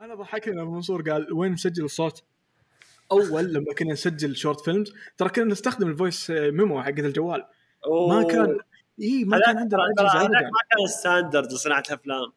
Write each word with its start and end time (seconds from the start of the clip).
أنا 0.00 0.14
ضحكني 0.14 0.54
لما 0.54 0.70
منصور 0.70 1.10
قال 1.10 1.32
وين 1.32 1.52
مسجل 1.52 1.84
الصوت؟ 1.84 2.24
أول 3.12 3.52
لما 3.52 3.74
كنا 3.78 3.92
نسجل 3.92 4.36
short 4.36 4.60
films 4.60 4.94
ترى 5.16 5.28
كنا 5.28 5.44
نستخدم 5.44 5.88
ال 5.88 5.95
voice 5.95 6.30
memo 6.30 6.82
حق 6.82 6.88
الجوال. 6.88 7.44
ما 8.08 8.22
كان 8.22 8.58
إي 9.00 9.24
ما 9.24 9.40
كان 9.40 9.58
عندنا 9.58 9.78
ما 9.78 10.60
كان 10.70 10.86
standard 10.86 11.52
لصناعة 11.52 11.82
الأفلام. 11.88 12.32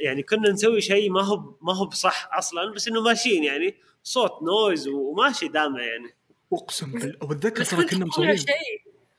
يعني 0.00 0.22
كنا 0.22 0.50
نسوي 0.50 0.80
شيء 0.80 1.10
ما 1.10 1.22
هو 1.22 1.54
ما 1.62 1.76
هو 1.76 1.86
بصح 1.86 2.30
أصلا 2.32 2.74
بس 2.74 2.88
إنه 2.88 3.00
ماشيين 3.02 3.44
يعني 3.44 3.74
صوت 4.02 4.32
noise 4.42 4.88
وماشي 4.88 5.48
دامع 5.48 5.82
يعني. 5.82 6.14
أقسم 6.52 6.92
بالله 6.92 7.16
وأتذكر 7.22 7.64
ترى 7.64 7.84
كنا 7.84 8.06
مصورين 8.06 8.36
شيء. 8.36 8.48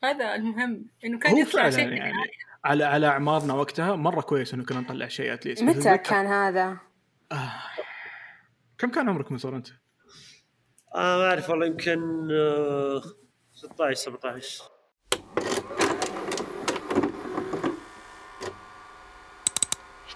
هذا 0.04 0.36
المهم 0.36 0.86
إنه 1.06 1.20
كان 1.20 1.38
يطلع 1.38 1.70
شيء 1.70 1.88
يعني 1.88 2.14
على 2.64 2.84
على 2.84 3.08
أعمارنا 3.08 3.54
وقتها 3.54 3.96
مرة 3.96 4.22
كويس 4.22 4.54
إنه 4.54 4.66
كنا 4.66 4.80
نطلع 4.80 5.08
شيء 5.08 5.34
at 5.34 5.42
least 5.42 5.64
متى 5.64 5.98
كان 5.98 6.26
هذا؟ 6.26 6.78
كم 8.80 8.92
كان 8.92 9.10
عمرك 9.10 9.32
منصور 9.32 9.56
أنت؟ 9.56 9.68
آه 10.96 11.18
ما 11.18 11.30
أعرف 11.30 11.50
والله 11.50 11.66
يمكن 11.66 12.28
آه 12.32 13.02
16 13.54 13.94
17 13.94 14.36
إيش 14.36 14.62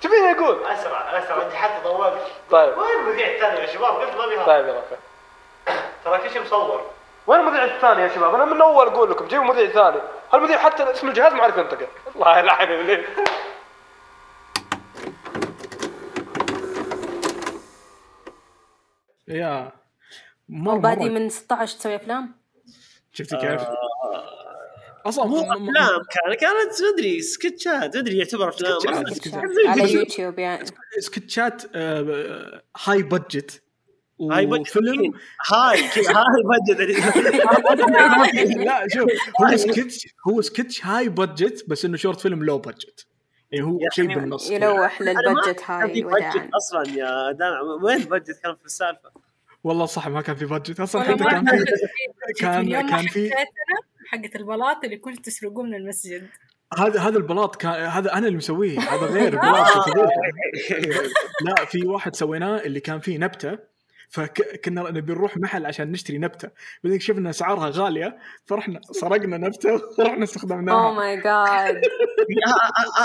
تبيني 0.02 0.32
أقول؟ 0.32 0.64
أسرع 0.64 1.20
أسرع 1.20 1.46
أنت 1.46 1.54
حتى 1.54 1.84
طولت 1.84 2.14
طيب. 2.52 2.78
وين 2.78 3.00
المذيع 3.00 3.36
الثاني 3.36 3.60
يا 3.60 3.74
شباب؟ 3.74 3.94
قلت 3.94 4.18
ما 4.18 4.28
بيها. 4.28 4.46
طيب 4.46 4.68
يا 4.68 4.80
رفيق 4.80 5.00
ترى 6.06 6.18
كل 6.18 6.30
شيء 6.30 6.42
مصور. 6.42 6.92
وين 7.28 7.40
المذيع 7.40 7.64
الثاني 7.64 8.02
يا 8.02 8.08
شباب؟ 8.08 8.36
أنا 8.36 8.46
من 8.46 8.62
أول 8.62 8.88
أقول 8.88 9.12
لكم 9.12 9.28
جيبوا 9.28 9.46
مذيع 9.46 9.70
ثاني، 9.70 10.02
هالمذيع 10.34 10.58
حتى 10.58 10.92
اسم 10.92 11.08
الجهاز 11.08 11.34
ما 11.34 11.44
عرف 11.44 11.58
ينطق 11.58 11.90
الله 12.16 12.40
يلعن 12.40 12.72
يا 19.28 19.72
مرة 20.50 20.76
وبادي 20.76 21.10
مرة. 21.10 21.10
من 21.20 21.30
16 21.30 21.78
تسوي 21.78 21.96
أفلام؟ 21.96 22.36
شفتي 23.14 23.38
كيف؟ 23.38 23.62
أصلا 25.06 25.26
هو 25.26 25.44
م- 25.44 25.48
م- 25.48 25.70
أفلام 25.70 26.00
كان 26.12 26.34
كانت 26.34 26.82
ما 26.82 26.90
أدري 26.96 27.22
سكتشات 27.22 27.96
أدري 27.96 28.18
يعتبر 28.18 28.50
أفلام. 28.50 28.78
على 29.68 29.94
يوتيوب 29.94 30.40
يعني. 30.40 30.66
سكتشات 31.00 31.64
آه، 31.76 32.62
high 32.86 33.02
budget 33.04 33.64
high 34.32 34.46
budget 34.46 34.70
وفيلم؟ 34.70 35.14
high 35.54 35.88
كذا 35.88 36.14
high 36.14 36.44
budget 36.68 36.98
لا 38.58 38.88
شوف 38.94 39.10
هو 39.42 39.58
سكتش 39.58 40.08
هو 40.28 40.42
سكتش 40.42 40.86
high 40.86 41.10
budget 41.10 41.70
بس 41.70 41.86
إنه 41.86 41.98
short 41.98 42.20
film 42.20 42.44
low 42.44 42.58
budget 42.58 43.08
يعني 43.52 43.66
هو 43.66 43.80
شيء 43.92 44.16
بالنص 44.16 44.52
يلوح 44.52 44.98
في 44.98 45.04
هاي 45.66 46.04
وداعا 46.06 46.50
أصلا 46.58 46.88
يا 46.98 47.32
دامع 47.32 47.62
وين 47.84 47.98
ال 47.98 48.04
budget 48.04 48.40
كان 48.44 48.56
في 48.56 48.66
السالفة؟ 48.66 49.12
والله 49.68 49.86
صح 49.86 50.08
ما 50.08 50.22
كان 50.22 50.36
في 50.36 50.46
budget 50.46 50.80
أصلا 50.80 51.02
حتى 51.04 51.14
كان 51.24 51.46
كان 51.46 51.46
في 51.46 51.66
كان- 52.40 52.90
كان 52.90 53.08
في- 53.08 53.32
حقت 54.08 54.36
البلاط 54.36 54.84
اللي 54.84 54.98
كنت 54.98 55.26
تسرقوه 55.26 55.64
من 55.64 55.76
المسجد. 55.76 56.28
هذا 56.78 57.00
هذا 57.00 57.18
البلاط 57.18 57.56
كان 57.56 57.72
هذا 57.72 58.14
أنا 58.14 58.28
اللي 58.28 58.38
مسويه 58.38 58.80
هذا 58.80 59.06
غير 59.18 59.36
بلاط 59.40 59.68
صديق. 59.68 60.10
لا 61.46 61.66
في 61.66 61.86
واحد 61.88 62.16
سويناه 62.16 62.58
اللي 62.58 62.80
كان 62.80 63.00
فيه 63.00 63.18
نبتة 63.18 63.60
فكنا 64.10 64.92
نبي 64.92 65.14
نروح 65.14 65.38
محل 65.38 65.66
عشان 65.66 65.92
نشتري 65.92 66.18
نبتة. 66.18 66.50
بعدين 66.84 67.00
شفنا 67.00 67.30
أسعارها 67.30 67.70
غالية 67.74 68.18
فرحنا 68.46 68.80
سرقنا 68.92 69.38
نبتة 69.38 69.74
ورحنا 70.00 70.16
اوه 70.16 70.24
استخدمناها 70.24 70.92
ماي 70.94 71.16
جاد 71.24 71.82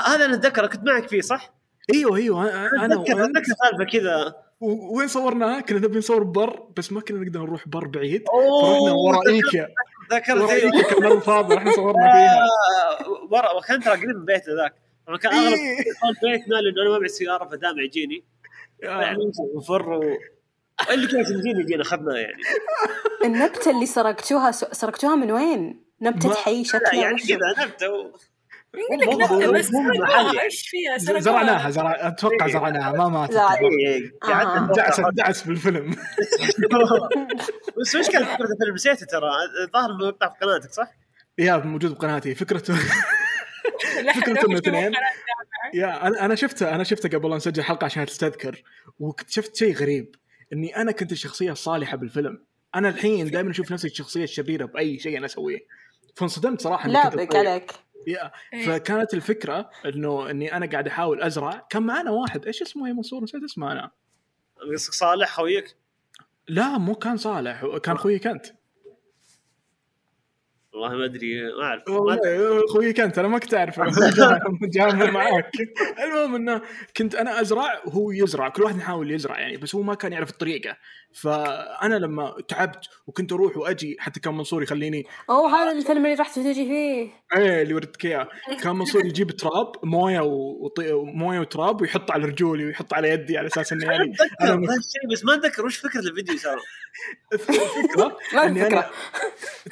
هذا 0.06 0.24
أنا 0.24 0.34
اتذكر 0.34 0.66
كنت 0.66 0.84
معك 0.86 1.08
فيه 1.08 1.20
صح؟ 1.20 1.54
إيوه 1.94 2.16
إيوه 2.16 2.66
أنا 2.84 2.94
اتذكر 3.02 3.42
سالفه 3.44 3.84
كذا. 3.92 4.34
وين 4.62 5.08
صورناها؟ 5.08 5.60
كنا 5.60 5.78
نبي 5.78 5.98
نصور 5.98 6.22
بر 6.22 6.68
بس 6.76 6.92
ما 6.92 7.00
كنا 7.00 7.18
نقدر 7.24 7.40
نروح 7.40 7.68
بر 7.68 7.86
بعيد 7.86 8.22
فرحنا 8.28 8.92
ورا 8.92 9.20
إيكيا 9.28 9.68
ذكرت. 10.12 10.50
إيكيا 10.50 10.82
كان 10.82 11.02
مرة 11.02 11.18
فاضي 11.18 11.54
رحنا 11.54 11.72
صورنا 11.72 12.12
فيها 12.12 12.38
آه، 12.42 13.28
ورا 13.30 13.52
وكان 13.52 13.80
ترى 13.80 13.92
قريب 13.96 14.16
من 14.16 14.24
بيته 14.24 14.52
ذاك 14.62 14.74
كان 15.22 15.32
أغلب 15.32 15.52
إيه. 15.52 15.76
كان 15.76 16.30
بيتنا 16.32 16.54
لأنه 16.54 16.82
أنا 16.82 16.90
ما 16.90 16.98
معي 16.98 17.08
سياره 17.08 17.44
فدامع 17.48 17.82
يجيني 17.82 18.24
يعني 18.82 19.18
نفر 19.56 19.90
و... 19.92 20.02
اللي 20.90 21.06
كانت 21.06 21.30
يجيني 21.30 21.60
يجينا 21.60 21.82
اخذناه 21.82 22.14
يعني 22.16 22.42
النبتة 23.24 23.70
اللي 23.70 23.86
سرقتوها 23.86 24.50
سرقتوها 24.50 25.14
من 25.16 25.30
وين؟ 25.32 25.84
نبتة 26.02 26.28
ما- 26.28 26.34
حي 26.34 26.64
شكلها 26.64 26.94
يعني؟ 26.94 27.18
كذا 27.18 27.64
نبتة 27.64 28.12
يقول 28.74 29.00
لك 29.00 29.32
نبتة 29.32 29.52
بس. 29.52 29.70
إيش 30.44 30.68
فيها. 30.68 30.98
زرعناها 30.98 31.70
زرع... 31.70 32.08
أتوقع 32.08 32.48
زرعناها 32.48 32.92
ما 32.92 33.08
ماتت 33.08 33.34
لا. 33.34 33.48
إيه، 33.60 34.12
قعدنا 34.22 34.70
آه. 34.70 34.74
دعس 34.76 34.92
نتوقع. 35.00 35.10
دعس 35.10 35.46
بالفيلم 35.46 35.90
بس 37.80 38.10
كانت 38.10 38.28
فكرة 38.28 38.48
الفيلم 38.52 38.74
نسيته 38.74 39.06
ترى 39.06 39.30
الظاهر 39.64 39.90
إنه 39.90 40.06
يقطع 40.06 40.28
في 40.28 40.44
قناتك 40.44 40.70
صح؟ 40.72 40.88
يا 41.38 41.56
موجود 41.56 41.94
بقناتي 41.94 42.34
فكرته 42.34 42.74
إنه 44.00 44.12
شوفوا 44.12 44.58
اثنين. 44.58 44.92
يا 45.74 46.06
أنا 46.06 46.24
أنا 46.24 46.34
شفته 46.34 46.74
أنا 46.74 46.84
شفته 46.84 47.08
قبل 47.18 47.30
لا 47.30 47.36
نسجل 47.36 47.62
حلقة 47.62 47.84
عشان 47.84 48.06
تستذكر 48.06 48.62
واكتشفت 49.00 49.56
شيء 49.56 49.74
غريب 49.74 50.16
إني 50.52 50.76
أنا 50.76 50.92
كنت 50.92 51.12
الشخصية 51.12 51.52
الصالحة 51.52 51.96
بالفيلم 51.96 52.44
أنا 52.74 52.88
الحين 52.88 53.30
دائما 53.30 53.50
أشوف 53.50 53.72
نفسي 53.72 53.86
الشخصية 53.86 54.24
الشريرة 54.24 54.64
بأي 54.64 54.98
شيء 54.98 55.18
أنا 55.18 55.26
أسويه 55.26 55.58
فانصدمت 56.16 56.60
صراحة 56.60 56.88
لا 56.88 57.08
كنت 57.08 57.18
بك. 57.18 57.36
عليك 57.36 57.70
إيه. 57.72 57.91
فكانت 58.66 59.14
الفكرة 59.14 59.70
إنه 59.86 60.30
إني 60.30 60.56
أنا 60.56 60.66
قاعد 60.66 60.86
أحاول 60.88 61.22
أزرع. 61.22 61.66
كان 61.70 61.82
معنا 61.82 62.10
واحد. 62.10 62.46
إيش 62.46 62.62
اسمه 62.62 62.88
يا 62.88 62.92
منصور 62.92 63.22
نسيت 63.22 63.42
اسمه 63.44 63.72
أنا. 63.72 63.90
قصدك 64.72 64.94
صالح 64.94 65.28
خويك؟ 65.36 65.76
لا 66.48 66.78
مو 66.78 66.94
كان 66.94 67.16
صالح. 67.16 67.66
كان 67.82 67.98
خويك 67.98 68.26
أنت. 68.26 68.46
والله 70.72 70.96
ما 70.96 71.04
أدري 71.04 71.42
ما 71.58 71.64
أعرف. 71.64 71.82
خويك 72.72 73.00
أنت. 73.00 73.18
أنا 73.18 73.28
ما 73.28 73.38
كنت 73.38 73.54
أعرف. 73.54 73.80
جامع 74.76 75.10
معاك. 75.10 75.50
المهم 76.04 76.34
إنه 76.34 76.62
كنت 76.96 77.14
أنا 77.14 77.40
أزرع 77.40 77.82
وهو 77.86 78.10
يزرع. 78.10 78.48
كل 78.48 78.62
واحد 78.62 78.76
يحاول 78.76 79.10
يزرع 79.10 79.40
يعني 79.40 79.56
بس 79.56 79.74
هو 79.74 79.82
ما 79.82 79.94
كان 79.94 80.12
يعرف 80.12 80.30
الطريقة. 80.30 80.76
فأنا 81.14 81.94
لما 81.94 82.34
تعبت 82.48 82.88
وكنت 83.06 83.32
أروح 83.32 83.56
وأجي 83.56 83.96
حتى 84.00 84.20
كان 84.20 84.34
منصور 84.34 84.62
يخليني. 84.62 85.06
أوه 85.30 85.54
هذا 85.62 85.72
الفيلم 85.72 86.06
اللي 86.06 86.16
رحت 86.16 86.38
وتجي 86.38 86.64
فيه 86.64 87.10
إيه 87.36 87.62
اللي 87.62 87.74
وريتك 87.74 88.04
إياه. 88.04 88.28
كان 88.62 88.76
منصور 88.76 89.06
يجيب 89.06 89.30
تراب 89.30 89.72
موية 89.82 90.20
وطي... 90.20 90.92
موية 90.92 91.40
وتراب 91.40 91.80
ويحط 91.80 92.10
على 92.10 92.24
رجولي 92.24 92.64
ويحط 92.64 92.94
على 92.94 93.08
يدي 93.10 93.38
على 93.38 93.46
أساس 93.46 93.72
انه 93.72 93.84
يعني 93.84 94.12
أنا 94.40 94.54
الشيء 94.54 95.12
بس 95.12 95.24
ما 95.24 95.34
أتذكر 95.34 95.66
وش 95.66 95.76
فكرة 95.76 96.00
الفيديو 96.00 96.36
صار. 96.38 96.60
الفكرة 97.32 98.18
إني 98.46 98.66
أنا 98.66 98.90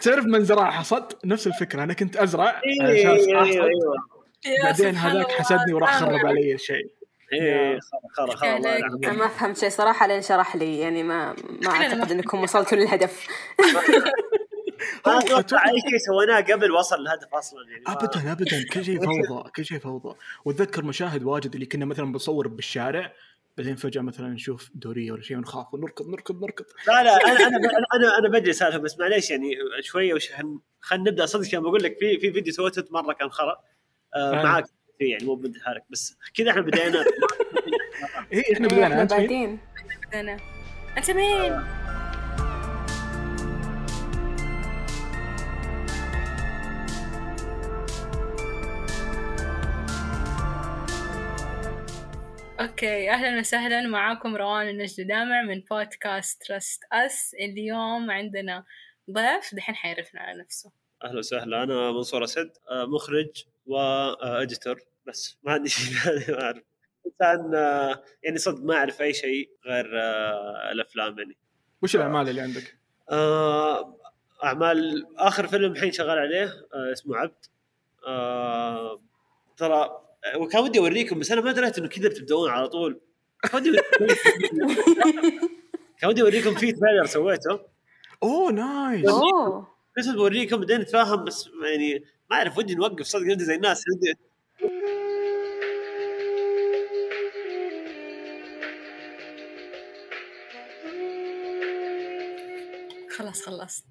تعرف 0.03 0.25
من 0.25 0.45
زرع 0.45 0.71
حصد؟ 0.71 1.13
نفس 1.25 1.47
الفكرة 1.47 1.83
أنا 1.83 1.95
كنت 1.95 2.17
أزرع 2.17 2.61
إيه 2.65 2.83
عشان 2.83 3.11
أيوه 3.11 3.43
احصد 3.43 3.51
أيوه. 3.51 3.95
يا 4.47 4.65
بعدين 4.65 4.95
هذاك. 4.97 5.33
حسدني 5.33 5.73
وراح 5.75 6.01
خرب. 6.01 6.27
علي 6.27 6.55
الشيء 6.55 7.00
إيه 7.33 7.79
خلاص 8.13 8.31
خلاص 8.31 8.43
عليك. 8.43 8.85
الله. 8.85 9.13
ما 9.13 9.29
فهمت 9.29 9.59
شيء 9.59 9.69
صراحة 9.69 10.07
لين 10.07 10.23
شرح 10.23 10.57
لي 10.57 10.79
يعني 10.79 11.03
ما 11.03 11.37
ما 11.63 11.71
أعتقد 11.71 12.11
إنكم 12.13 12.41
وصلتوا 12.43 12.79
للهدف. 12.79 13.27
أتوقع 15.07 15.69
أي 15.71 15.81
شيء 15.81 15.99
سويناه 16.07 16.41
قبل 16.41 16.71
وصل 16.73 17.01
الهدف 17.01 17.35
أصلا 17.35 17.59
يعني 17.71 17.83
ما- 17.87 17.93
ابدا 17.93 18.33
ابدا. 18.33 18.65
كل 18.73 18.85
شيء 18.85 18.99
فوضى 19.05 19.51
كل 19.57 19.65
شيء 19.65 19.79
فوضى. 19.79 20.17
وأتذكر 20.45 20.85
مشاهد 20.85 21.23
واجد 21.23 21.55
اللي 21.55 21.67
كنا 21.67 21.85
مثلا 21.85 22.13
بنصور 22.13 22.49
بالشارع 22.49 23.13
بعدين 23.59 23.77
فجأة 23.77 24.01
مثلا 24.03 24.29
نشوف 24.29 24.71
دورية 24.75 25.13
ولا 25.13 25.23
شيء 25.23 25.37
ونخاف 25.37 25.75
ونركض 25.75 26.09
نركض 26.09 26.43
نركض. 26.45 26.65
لا 26.89 27.03
لا 27.05 27.17
أنا 27.17 27.47
أنا 27.47 27.57
أنا 27.97 28.19
أنا 28.19 28.29
بجلس 28.29 28.59
سالفة 28.59 28.79
بس 28.79 28.99
معليش 28.99 29.31
يعني 29.31 29.51
شوية 29.81 30.15
وش 30.15 30.33
خلينا 30.81 31.11
نبدأ. 31.11 31.27
صدق 31.27 31.51
كان 31.51 31.63
بقول 31.63 31.83
لك 31.83 31.97
في 32.01 32.19
في 32.21 32.33
فيديو 32.33 32.53
سويته 32.53 32.85
مرة 32.91 33.13
كان 33.13 33.31
خرا. 33.31 33.57
آه 34.17 34.41
آه. 34.41 34.43
معاك 34.45 34.65
فيه 35.01 35.13
يعني 35.13 35.25
مو 35.25 35.35
بنت 35.35 35.63
حالك 35.63 35.85
بس 35.91 36.17
كذا 36.35 36.51
إحنا 36.51 36.63
بدينا 36.63 37.05
إيه 38.33 38.55
إحنا 38.55 38.67
إيه، 38.67 38.69
بدينا 38.69 38.87
إحنا 38.87 39.03
أنت 39.03 39.13
مين؟ 39.13 39.21
بعدين 39.21 39.59
أنا. 40.15 40.37
أنت 40.99 41.11
مين؟ 41.11 41.53
okay 52.61 53.11
أهلا 53.11 53.39
وسهلا 53.41 53.87
معاكم 53.89 54.37
روان 54.37 54.69
النجد 54.69 55.07
دامع 55.07 55.43
من 55.43 55.61
بودكاست 55.71 56.43
Trust 56.43 56.81
Us 56.93 57.35
اليوم 57.35 58.11
عندنا 58.11 58.65
ضيف 59.11 59.55
دحين 59.55 59.75
حيعرفنا 59.75 60.21
على 60.21 60.41
نفسه 60.41 60.73
أهلا 61.05 61.19
وسهلا 61.19 61.63
أنا 61.63 61.93
منصور 61.93 62.25
أسد 62.25 62.51
آه، 62.71 62.87
مخرج 62.87 63.45
و 63.67 63.82
editor 63.82 64.77
بس 65.07 65.39
ما 65.43 65.53
عندي 65.53 65.69
شيء 65.79 65.95
ثاني 65.95 66.25
ما 66.29 66.43
أعرف. 66.45 66.63
إنسان 67.07 67.55
آه، 67.55 68.03
يعني 68.23 68.39
صدق 68.39 68.63
ما 68.63 68.75
أعرف 68.75 69.03
أي 69.03 69.13
شيء 69.15 69.51
غير 69.67 70.01
آه، 70.01 70.73
الأفلام 70.73 71.19
يعني. 71.19 71.37
وش 71.83 71.97
الأعمال 71.97 72.29
اللي 72.29 72.41
عندك؟ 72.41 72.77
آه، 73.11 73.97
أعمال 74.45 75.07
آخر 75.17 75.47
فيلم 75.47 75.73
الحين 75.73 75.93
شغال 75.93 76.19
عليه 76.19 76.45
آه، 76.75 76.93
اسمه 76.93 77.17
عبد. 77.17 77.35
آه، 78.07 79.01
ترى 79.57 79.91
وكان 80.37 80.63
ودي 80.63 80.79
أوريكم 80.79 81.19
بس 81.19 81.33
أنا 81.33 81.41
ما 81.41 81.53
دريت 81.53 81.79
إنه 81.79 81.89
كذا 81.89 82.09
بتبدون 82.09 82.51
على 82.51 82.69
طول. 82.69 83.01
كان 85.99 86.09
ودي 86.11 86.23
أوريكم 86.23 86.55
في 86.55 86.73
trailer 86.81 87.07
سويته. 87.07 87.61
أوه 88.23 88.53
nice 88.53 89.09
اوه 89.09 89.69
بس 89.99 90.07
بوريكم 90.09 90.57
بعدين 90.57 90.81
نتفاهم 90.81 91.25
بس 91.25 91.51
يعني 91.65 92.05
ما 92.31 92.37
أعرف 92.37 92.59
ودي 92.59 92.75
نوقف 92.75 93.07
صدق 93.07 93.33
ودي 93.33 93.45
زي 93.45 93.55
الناس. 93.55 93.85
ودي 93.89 94.15
خلاص 103.17 103.43
خلصت. 103.43 103.85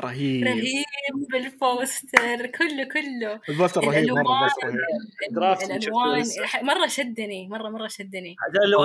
رهيب. 0.00 0.44
رهيب 0.44 1.34
ال 1.34 1.50
poster 1.50 2.46
كله 2.46 2.84
كله. 2.84 3.40
ال 3.48 3.53
poster 3.53 3.84
رهيب 3.84 4.10
مرة 4.10 4.50
رهيب. 4.64 4.80
الألوان 5.62 6.24
مرة 6.62 6.86
شدني 6.86 7.48
مرة 7.48 7.68
مرة 7.68 7.88
شدني. 7.88 8.36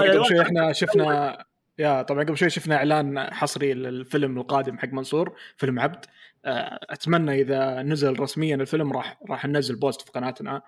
قبل 0.04 0.26
شوي 0.26 0.42
إحنا 0.42 0.74
شفنا 0.74 1.46
yeah 1.80 2.02
طبعا 2.02 2.24
قبل 2.24 2.38
شوي 2.38 2.50
شفنا 2.50 2.76
إعلان 2.76 3.34
حصري 3.34 3.74
للفيلم 3.74 4.38
القادم 4.38 4.78
حق 4.78 4.88
منصور 4.94 5.36
فيلم 5.58 5.80
عبد. 5.80 6.06
آه، 6.46 6.80
أتمنى 6.90 7.42
إذا 7.42 7.82
نزل 7.82 8.20
رسميا 8.20 8.56
الفيلم 8.56 8.94
راح 8.94 9.20
راح 9.30 9.46
ننزل 9.46 9.76
post 9.76 10.02
في 10.02 10.12
قناتنا 10.12 10.62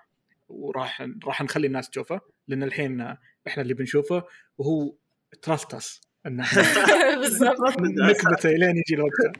وراح 0.48 1.08
راح 1.26 1.42
نخلي 1.42 1.66
الناس 1.66 1.90
تشوفه 1.90 2.20
لأن 2.48 2.62
الحين 2.62 3.00
إحنا 3.46 3.62
اللي 3.62 3.74
بنشوفه 3.74 4.22
وهو 4.58 4.94
Trust 5.42 5.74
Us 5.74 6.00
بالضبط. 7.20 7.60
نكبته 7.80 8.48
لين 8.50 8.76
يجي 8.76 8.94
الوقت. 8.94 9.36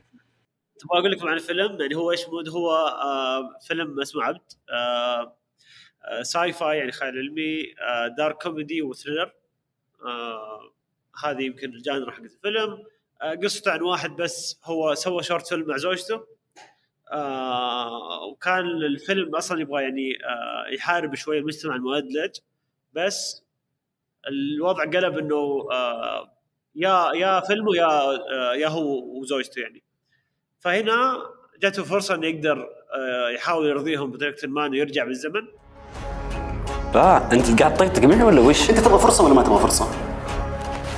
تبغى 0.78 0.98
أقول 0.98 1.10
لكم 1.12 1.28
عن 1.28 1.34
الفيلم؟ 1.34 1.80
يعني 1.80 1.94
هو 1.94 2.10
إيش 2.10 2.28
mood؟ 2.28 2.48
هو 2.48 2.70
آه 2.86 3.58
فيلم 3.68 4.00
اسمه 4.00 4.22
عبد. 4.22 4.40
آه 4.70 5.36
آه 6.04 6.22
sci-fi 6.22 6.78
يعني 6.78 6.92
خيال 6.92 7.18
علمي 7.18 7.62
آه 7.62 8.14
dark 8.18 8.42
comedy 8.42 8.82
و 8.82 8.88
thriller 8.88 9.32
آه 10.06 10.72
هذه 11.24 11.42
يمكن 11.42 11.68
ال 11.68 11.75
genre 11.75 12.10
حق 12.10 12.22
الفيلم 12.22 12.78
آه 13.22 13.34
قصته 13.34 13.70
عن 13.70 13.82
واحد 13.82 14.16
بس 14.16 14.60
هو 14.64 14.94
سوى 14.94 15.22
short 15.22 15.46
film 15.46 15.66
مع 15.68 15.76
زوجته 15.76 16.26
آه 17.12 18.24
وكان 18.24 18.64
الفيلم 18.66 19.36
أصلا 19.36 19.60
يبغى 19.60 19.82
يعني 19.82 20.18
آه 20.24 20.74
يحارب 20.74 21.14
شوية 21.14 21.38
المجتمع 21.38 21.76
المؤدلج 21.76 22.36
بس 22.92 23.42
الوضع 24.28 24.84
قلب 24.84 25.18
إنه 25.18 25.66
يا 26.74 27.12
يا 27.14 27.40
فيلمه 27.40 27.76
يا 27.76 28.18
يا 28.54 28.68
هو 28.68 29.18
وزوجته 29.20 29.60
يعني 29.60 29.82
فهنا 30.60 31.22
جاته 31.60 31.84
فرصة 31.84 32.14
إنه 32.14 32.26
يقدر 32.26 32.68
يحاول 33.34 33.66
يرضيهم 33.66 34.10
بطريقة 34.10 34.48
ما 34.48 34.66
إنه 34.66 34.76
يرجع 34.76 35.04
بالزمن 35.04 35.42
آه 36.94 37.32
أنت 37.32 37.62
قاعد 37.62 37.74
تطقطق 37.74 38.04
معي 38.04 38.22
ولا 38.22 38.40
وش؟ 38.40 38.70
أنت 38.70 38.78
تبغى 38.78 38.98
فرصة 38.98 39.24
ولا 39.24 39.34
ما 39.34 39.42
تبغى 39.42 39.58
فرصة؟ 39.58 40.05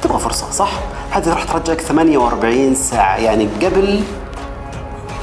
تبغى 0.08 0.20
فرصة 0.20 0.50
صح؟ 0.50 0.70
هذه 1.16 1.30
راح 1.30 1.44
ترجعك 1.44 1.80
48 1.80 2.74
ساعة. 2.74 3.24
يعني 3.24 3.44
قبل 3.44 4.00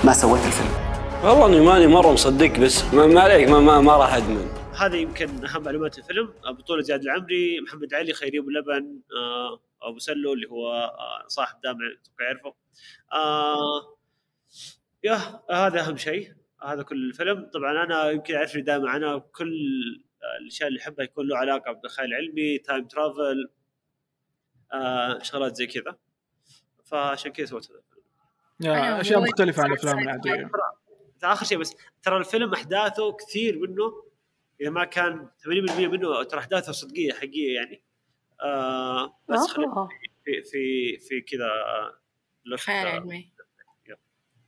ما 0.03 0.13
سويت 0.13 0.45
الفيلم. 0.45 0.71
والله 1.23 1.45
إني 1.45 1.59
ماني 1.65 1.87
مرة 1.87 2.11
مصدق 2.11 2.59
بس 2.59 2.93
ما, 2.93 3.05
ما 3.07 3.21
عليك 3.21 3.49
ما, 3.49 3.59
ما, 3.59 3.81
ما 3.81 3.97
راح 3.97 4.13
أدمن. 4.13 4.47
هذه 4.79 4.95
يمكن 4.95 5.45
أهم 5.45 5.63
معلومات 5.63 5.97
الفيلم. 5.97 6.33
بطولة 6.57 6.81
زياد 6.81 7.01
العمري 7.01 7.61
محمد 7.61 7.93
علي 7.93 8.13
خيري 8.13 8.39
أبو 8.39 8.49
لبن 8.49 8.99
آه، 9.17 9.61
أبو 9.89 9.99
سلو 9.99 10.33
اللي 10.33 10.47
هو 10.49 10.73
آه، 10.73 11.27
صاحب 11.27 11.61
دامع 11.63 11.79
أتوقع 12.01 12.25
يعرفه. 12.25 12.53
آه 13.13 13.97
yeah 15.03 15.19
هذا 15.51 15.81
أهم 15.81 15.97
شيء. 15.97 16.31
هذا 16.63 16.83
كل 16.83 17.09
الفيلم. 17.09 17.49
طبعا 17.53 17.83
أنا 17.83 18.09
يمكن 18.09 18.35
اعرفني 18.35 18.61
دائما 18.61 18.95
أنا 18.95 19.17
كل 19.17 19.53
الأشياء 20.41 20.69
اللي 20.69 20.79
أحبها 20.79 21.05
يكون 21.05 21.27
له 21.27 21.37
علاقة 21.37 21.71
بالخيال 21.71 22.07
العلمي 22.07 22.57
time 22.57 22.87
travel 22.87 23.49
آه 24.75 25.23
شغلات 25.23 25.55
زي 25.55 25.67
كذا 25.67 25.97
فعشان 26.85 27.31
كذا 27.31 27.45
سويت 27.45 27.67
هذا 28.63 29.01
أشياء 29.01 29.21
مختلفة 29.21 29.63
عن 29.63 29.71
الأفلام. 29.71 29.99
العادية 29.99 30.49
ترى 31.21 31.33
آخر 31.33 31.45
شيء 31.45 31.57
بس 31.57 31.75
ترى 32.03 32.17
الفيلم 32.17 32.53
أحداثه 32.53 33.11
كثير 33.11 33.59
منه 33.59 34.03
إذا 34.61 34.69
ما 34.69 34.85
كان 34.85 35.29
80% 35.69 35.79
منه 35.79 36.23
ترى 36.23 36.39
أحداثه 36.39 36.71
صدقية 36.71 37.13
حقيقية 37.13 37.55
يعني 37.55 37.83
آه 38.41 39.19
بس 39.29 39.47
خلينا 39.47 39.73
أوه. 39.73 39.89
في 40.25 40.43
في 40.43 40.97
في 40.97 41.21
كذا 41.21 41.45
آه، 41.45 42.55
خيال 42.55 42.87
آه، 42.87 42.91
علمي. 42.91 43.31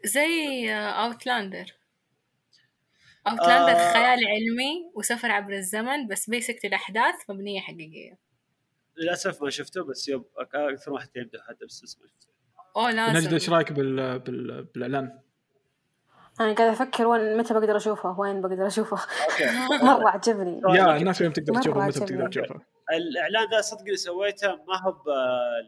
زي 0.03 0.71
Outlander 0.73 1.73
Outlander 3.27 3.71
آه. 3.71 3.93
خيال 3.93 4.27
علمي 4.27 4.91
وسفر 4.93 5.31
عبر 5.31 5.53
الزمن 5.53 6.07
بس 6.07 6.29
basically 6.29 6.65
الأحداث 6.65 7.15
مبنية 7.29 7.59
حقيقية 7.59 8.17
للأسف 8.97 9.43
ما 9.43 9.49
شفته 9.49 9.83
بس 9.83 10.09
yep 10.09 10.23
أكثر 10.37 10.93
واحد 10.93 11.09
يبدأ 11.15 11.41
حتى 11.41 11.65
بس 11.65 11.83
ما 11.83 12.07
شفته. 12.07 12.27
أوه 12.75 12.91
لازم. 12.91 13.17
نجد 13.17 13.33
إيش 13.33 13.49
رأيك 13.49 13.71
بال... 13.71 14.19
بال... 14.19 14.63
بالإعلان؟ 14.63 15.19
أنا 16.39 16.53
قاعدة 16.53 16.71
أفكر 16.71 17.07
وين 17.07 17.37
متى 17.37 17.53
بقدر 17.53 17.77
أشوفه؟ 17.77 18.19
وين 18.19 18.41
بقدر 18.41 18.67
أشوفه؟ 18.67 18.97
مرة 19.83 20.09
عجبني. 20.09 20.61
يا 20.69 20.97
الناس 20.97 21.21
وين 21.21 21.33
تقدر 21.33 21.61
تشوفه 21.61 21.87
متى. 21.87 21.99
بتقدر 21.99 22.27
تشوفه؟ 22.27 22.61
الإعلان 22.93 23.49
ذا 23.51 23.61
صدق 23.61 23.81
اللي 23.81 23.97
سويته 23.97 24.55
ما 24.55 24.81
هو 24.81 24.95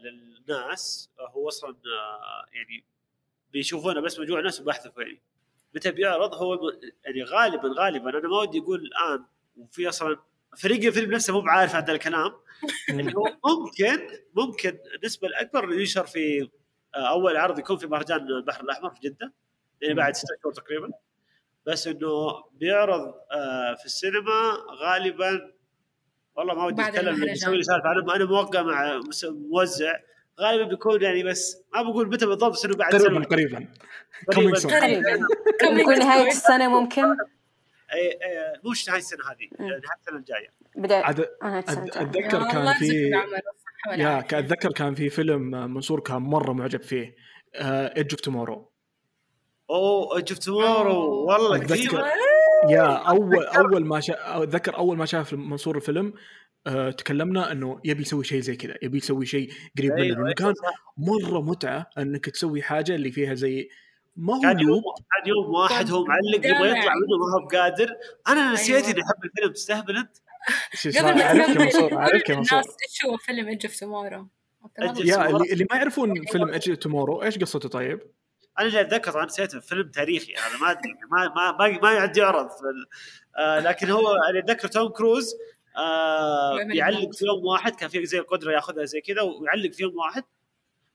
للناس 0.04 1.10
هو 1.36 1.48
أصلا 1.48 1.76
يعني 2.52 2.84
بيشوفونه 3.52 4.00
بس 4.00 4.20
مجموعة 4.20 4.40
ناس 4.40 4.60
وبحذفه 4.60 5.02
يعني. 5.02 5.20
متى 5.74 5.90
بيعرض 5.90 6.34
هو 6.34 6.72
يعني 7.04 7.22
غالبا 7.22 7.68
غالبا 7.78 8.10
أنا 8.10 8.28
ما 8.28 8.38
ودي 8.38 8.58
أقول 8.58 8.80
الآن 8.80 9.24
وفي 9.56 9.88
أصلا 9.88 10.16
فريق 10.56 10.84
الفيلم 10.86 11.12
نفسه 11.12 11.32
مو 11.32 11.40
بعارف 11.40 11.74
هذا 11.74 11.92
الكلام. 11.92 12.32
هو 12.90 13.24
ممكن 13.48 14.08
ممكن 14.34 14.78
النسبة 14.96 15.28
الأكبر 15.28 15.64
انه 15.64 15.74
ينشر 15.74 16.06
في 16.06 16.48
آه، 16.94 17.10
أول 17.10 17.36
عرض 17.36 17.58
يكون 17.58 17.76
في 17.76 17.86
مهرجان 17.86 18.18
البحر 18.20 18.64
الأحمر 18.64 18.90
في 18.90 19.00
جدة 19.08 19.32
يعني 19.80 19.94
بعد 19.94 20.16
ستة 20.16 20.28
شهور 20.42 20.54
تقريبا. 20.54 20.90
بس 21.66 21.86
إنه 21.86 22.44
بيعرض 22.52 23.14
آه، 23.32 23.74
في 23.74 23.84
السينما 23.84 24.56
غالبا 24.82 25.52
والله 26.36 26.54
ما 26.54 26.64
ودي 26.64 26.82
أتكلم 26.82 27.24
لي 27.24 27.36
سالفة 27.36 27.74
أنا 27.92 28.16
أنا 28.16 28.24
موقع 28.24 28.62
مع 28.62 29.00
موزع 29.24 29.92
غالبا 30.40 30.68
بيكون 30.68 31.02
يعني 31.02 31.22
بس 31.22 31.62
ما 31.74 31.82
بقول 31.82 32.08
متى 32.08 32.26
بالضبط 32.26 32.52
بس 32.52 32.64
إنه 32.64 32.76
بعد 32.76 32.94
قريبا 32.94 33.24
قريبا. 33.24 33.68
قريباً. 34.32 35.26
قريبا 35.60 35.96
نهاية 35.96 36.28
السنة 36.28 36.80
ممكن؟ 36.80 37.04
إيه، 37.94 38.18
إيه، 38.22 38.70
مش 38.70 38.88
نهايه 38.88 39.00
السنة 39.00 39.20
هذه. 39.24 39.48
نهايه 39.60 39.80
السنة 40.00 40.18
الجاية 40.18 40.48
بدايه. 40.76 41.10
أتذكر 41.10 42.48
كان 42.52 42.74
في 42.74 43.10
yeah. 43.96 44.18
أتذكر 44.18 44.72
كان 44.72 44.94
في 44.94 45.08
فيلم 45.10 45.50
منصور 45.74 46.00
كان 46.00 46.16
مرة 46.16 46.52
معجب 46.52 46.82
فيه 46.82 47.14
Edge 47.56 48.10
of 48.12 48.20
Tomorrow 48.20 48.70
أوه 49.70 50.24
شفت 50.24 50.48
مورو 50.48 51.26
والله 51.26 51.56
أتذكر. 51.56 51.74
كثير 51.74 52.00
يا 52.68 53.08
اول 53.08 53.44
أول 53.44 53.84
ما 53.84 54.00
شا... 54.00 54.42
أتذكر 54.42 54.76
أول 54.76 54.96
ما 54.96 55.04
شاف 55.06 55.34
منصور 55.34 55.76
الفيلم 55.76 56.12
أه 56.66 56.90
تكلمنا 56.90 57.52
إنه 57.52 57.80
يبي 57.84 58.02
يسوي 58.02 58.24
شيء 58.24 58.40
زي 58.40 58.56
كذا 58.56 58.74
يبي 58.82 58.98
يسوي 58.98 59.26
شيء 59.26 59.50
قريب 59.78 59.92
منه 59.92 60.02
أيوة، 60.02 60.16
أيوة، 60.16 60.32
كان 60.32 60.54
صح. 60.54 60.94
مرة 60.96 61.40
متعة 61.40 61.90
إنك 61.98 62.30
تسوي 62.30 62.62
حاجة 62.62 62.94
اللي 62.94 63.12
فيها 63.12 63.34
زي 63.34 63.68
ما 64.16 64.36
هو 64.36 64.40
كان 64.40 64.60
يوم 64.60 64.82
كان 64.82 65.28
يوم 65.28 65.54
واحد 65.54 65.90
هو 65.90 66.04
معلق 66.04 66.36
يبغى. 66.36 66.68
يطلع 66.68 66.92
منه 66.94 67.16
ما 67.18 67.34
هو 67.34 67.46
بقادر. 67.46 67.96
أنا 68.28 68.52
نسيت 68.52 68.84
أيوة. 68.84 68.90
إني 68.90 69.02
أحب 69.02 69.24
الفيلم. 69.24 69.52
تستهبل 69.52 69.96
أنت؟ 69.96 70.16
شو 70.74 70.90
قبل 70.90 71.14
ما 71.14 71.44
تكمل. 71.44 71.64
منصور 71.64 71.92
يا 71.92 72.36
منصور 72.36 72.58
إيش 72.58 73.04
هو 73.06 73.16
فيلم 73.16 73.48
ايدج 73.48 73.66
اوف 73.66 73.76
تومورو 73.76 74.28
يا 74.80 74.92
Tomorrow. 74.92 75.34
اللي, 75.34 75.52
اللي 75.52 75.66
ما 75.70 75.76
يعرفون 75.76 76.24
فيلم 76.32 76.48
Edge 76.48 76.76
Tomorrow 76.76 77.22
إيش 77.22 77.38
قصته 77.38 77.68
طيب؟ 77.68 78.00
أنا 78.58 78.68
اللي 78.68 78.80
أتذكر 78.80 79.12
طبعا 79.12 79.24
نسيته. 79.24 79.60
فيلم 79.60 79.90
تاريخي. 79.90 80.34
هذا 80.34 80.58
ما 80.60 80.70
أدري 80.70 80.94
ما 81.10 81.28
ما 81.36 81.52
ما, 81.52 81.78
ما 81.78 81.92
يعد 81.92 82.16
يعرض 82.16 82.48
آه 83.38 83.58
لكن 83.58 83.90
هو 83.90 84.16
اللي 84.28 84.40
أتذكر 84.40 84.68
توم 84.68 84.88
كروز 84.88 85.34
آه 85.76 86.56
الموت. 86.62 87.16
في 87.16 87.24
يوم 87.24 87.44
واحد. 87.44 87.76
كان 87.76 87.88
في 87.88 88.06
زي 88.06 88.18
القدره 88.18 88.52
ياخذها 88.52 88.84
زي 88.84 89.00
كذا 89.00 89.22
ويعلق 89.22 89.72
في 89.72 89.82
يوم 89.82 89.96
واحد. 89.96 90.24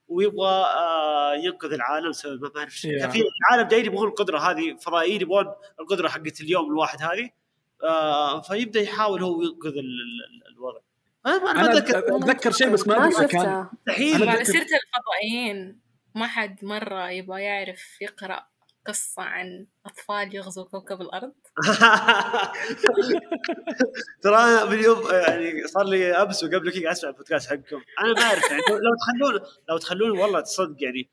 ويبغى 0.08 0.50
آه 0.66 1.34
ينقذ 1.36 1.74
العالم 1.74 2.12
سوي 2.12 2.40
ما 2.56 2.68
شو. 2.70 2.88
Yeah. 2.88 3.06
في 3.08 3.24
العالم 3.52 3.68
جايين 3.68 3.86
يبغون 3.86 4.08
القدرة 4.08 4.40
هذه 4.40 4.76
فضائيين 4.76 5.22
يبغون 5.22 5.46
القدرة 5.80 6.08
حقت 6.08 6.42
اليوم 6.42 6.66
الواحد 6.66 7.02
هذه 7.02 7.30
آه 7.84 8.42
فيبدأ 8.42 8.82
يحاول 8.82 9.24
هو 9.24 9.42
ينقذ 9.42 9.70
ال- 9.70 9.78
ال- 9.80 10.54
الوضع. 10.56 10.80
أنا 11.26 11.44
ما 11.44 11.52
أنا 11.52 11.78
أتذكر. 11.78 12.52
شيء 12.52 12.70
بس 12.70 12.88
ما 12.88 13.08
أدري 13.08 13.28
كان. 13.28 13.68
مستحيل 13.88 14.24
أنا 14.24 14.32
على 14.32 14.40
أتذكر- 14.44 14.52
سيرة 14.52 14.62
الفضائيين 14.62 15.80
ما 16.16 16.28
حد 16.28 16.66
مرة 16.66 17.10
يبغى 17.10 17.42
يعرف 17.42 18.02
يقرأ 18.02 18.48
قصة 18.88 19.22
عن 19.24 19.68
أطفال 19.86 20.36
يغزوا 20.36 20.64
كوكب 20.64 21.02
الأرض. 21.02 21.34
ترى 24.22 24.36
أنا 24.36 24.66
من 24.66 24.84
يوم 24.84 25.12
يعني 25.12 25.68
صار 25.68 25.84
لي 25.84 26.12
أمس 26.12 26.44
وقبل 26.44 26.72
كذا 26.72 26.92
أسمع 26.92 27.10
البودكاست 27.10 27.50
حقكم. 27.50 27.82
أنا 28.04 28.14
ما 28.14 28.22
أعرف 28.22 28.52
يعني 28.52 28.62
لو 28.70 28.96
تخلون 29.00 29.42
لو 29.70 29.78
تخلون 29.78 30.20
والله 30.20 30.42
تصدق 30.42 30.84
يعني 30.84 31.10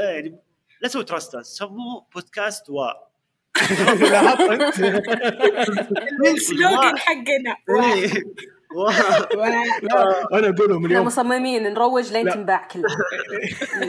يعني 0.00 0.38
لا 0.80 0.88
تسوي 0.88 1.04
تراست 1.04 1.36
سموه 1.38 2.06
بودكاست 2.14 2.70
و. 2.70 2.74
ال 6.26 6.36
slogan 6.36 6.98
حقنا. 6.98 7.56
إيه. 7.68 8.10
أنا 10.32 10.48
أقول 10.48 10.70
لهم 10.70 10.84
إحنا 10.84 10.86
اليوم 10.86 11.06
مصممين 11.06 11.62
نروج 11.62 12.12
لين 12.12 12.26
لا. 12.26 12.34
تنباع 12.34 12.68
كلها 12.68 12.96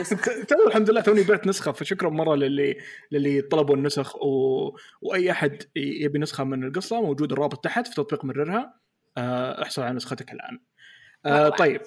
تو 0.48 0.66
الحمد 0.66 0.90
لله 0.90 1.00
توني 1.00 1.22
بعت 1.22 1.46
نسخة 1.46 1.72
فشكرا 1.72 2.10
مرة 2.10 2.34
للي 2.34 2.76
للي 3.12 3.42
طلبوا 3.42 3.76
النسخ 3.76 4.16
و... 4.16 4.76
وأي 5.02 5.30
أحد 5.30 5.62
يبي 5.76 6.18
نسخة 6.18 6.44
من 6.44 6.64
القصة 6.64 7.00
موجود 7.00 7.32
الرابط 7.32 7.64
تحت 7.64 7.86
في 7.86 7.94
تطبيق 7.94 8.24
مررها. 8.24 8.80
آه، 9.16 9.62
احصل 9.62 9.82
على 9.82 9.94
نسختك 9.94 10.32
الآن. 10.32 10.58
آه، 11.26 11.48
طيب. 11.48 11.80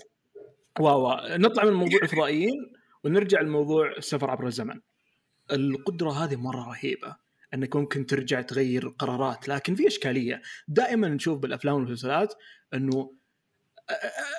واو 0.79 1.01
واو. 1.01 1.37
نطلع 1.37 1.65
من 1.65 1.73
موضوع 1.73 1.99
الفضائيين 2.03 2.73
ونرجع 3.03 3.41
لموضوع 3.41 3.91
السفر 3.97 4.31
عبر 4.31 4.47
الزمن. 4.47 4.81
القدرة 5.51 6.11
هذه 6.11 6.35
مرة 6.35 6.69
رهيبة 6.69 7.15
إنك 7.53 7.75
ممكن 7.75 8.05
ترجع 8.05 8.41
تغير 8.41 8.87
قرارات 8.87 9.49
لكن 9.49 9.75
في 9.75 9.87
إشكالية. 9.87 10.41
دائما 10.67 11.07
نشوف 11.07 11.39
بالأفلام 11.39 11.75
والمسلسلات 11.75 12.33
إنه 12.75 13.11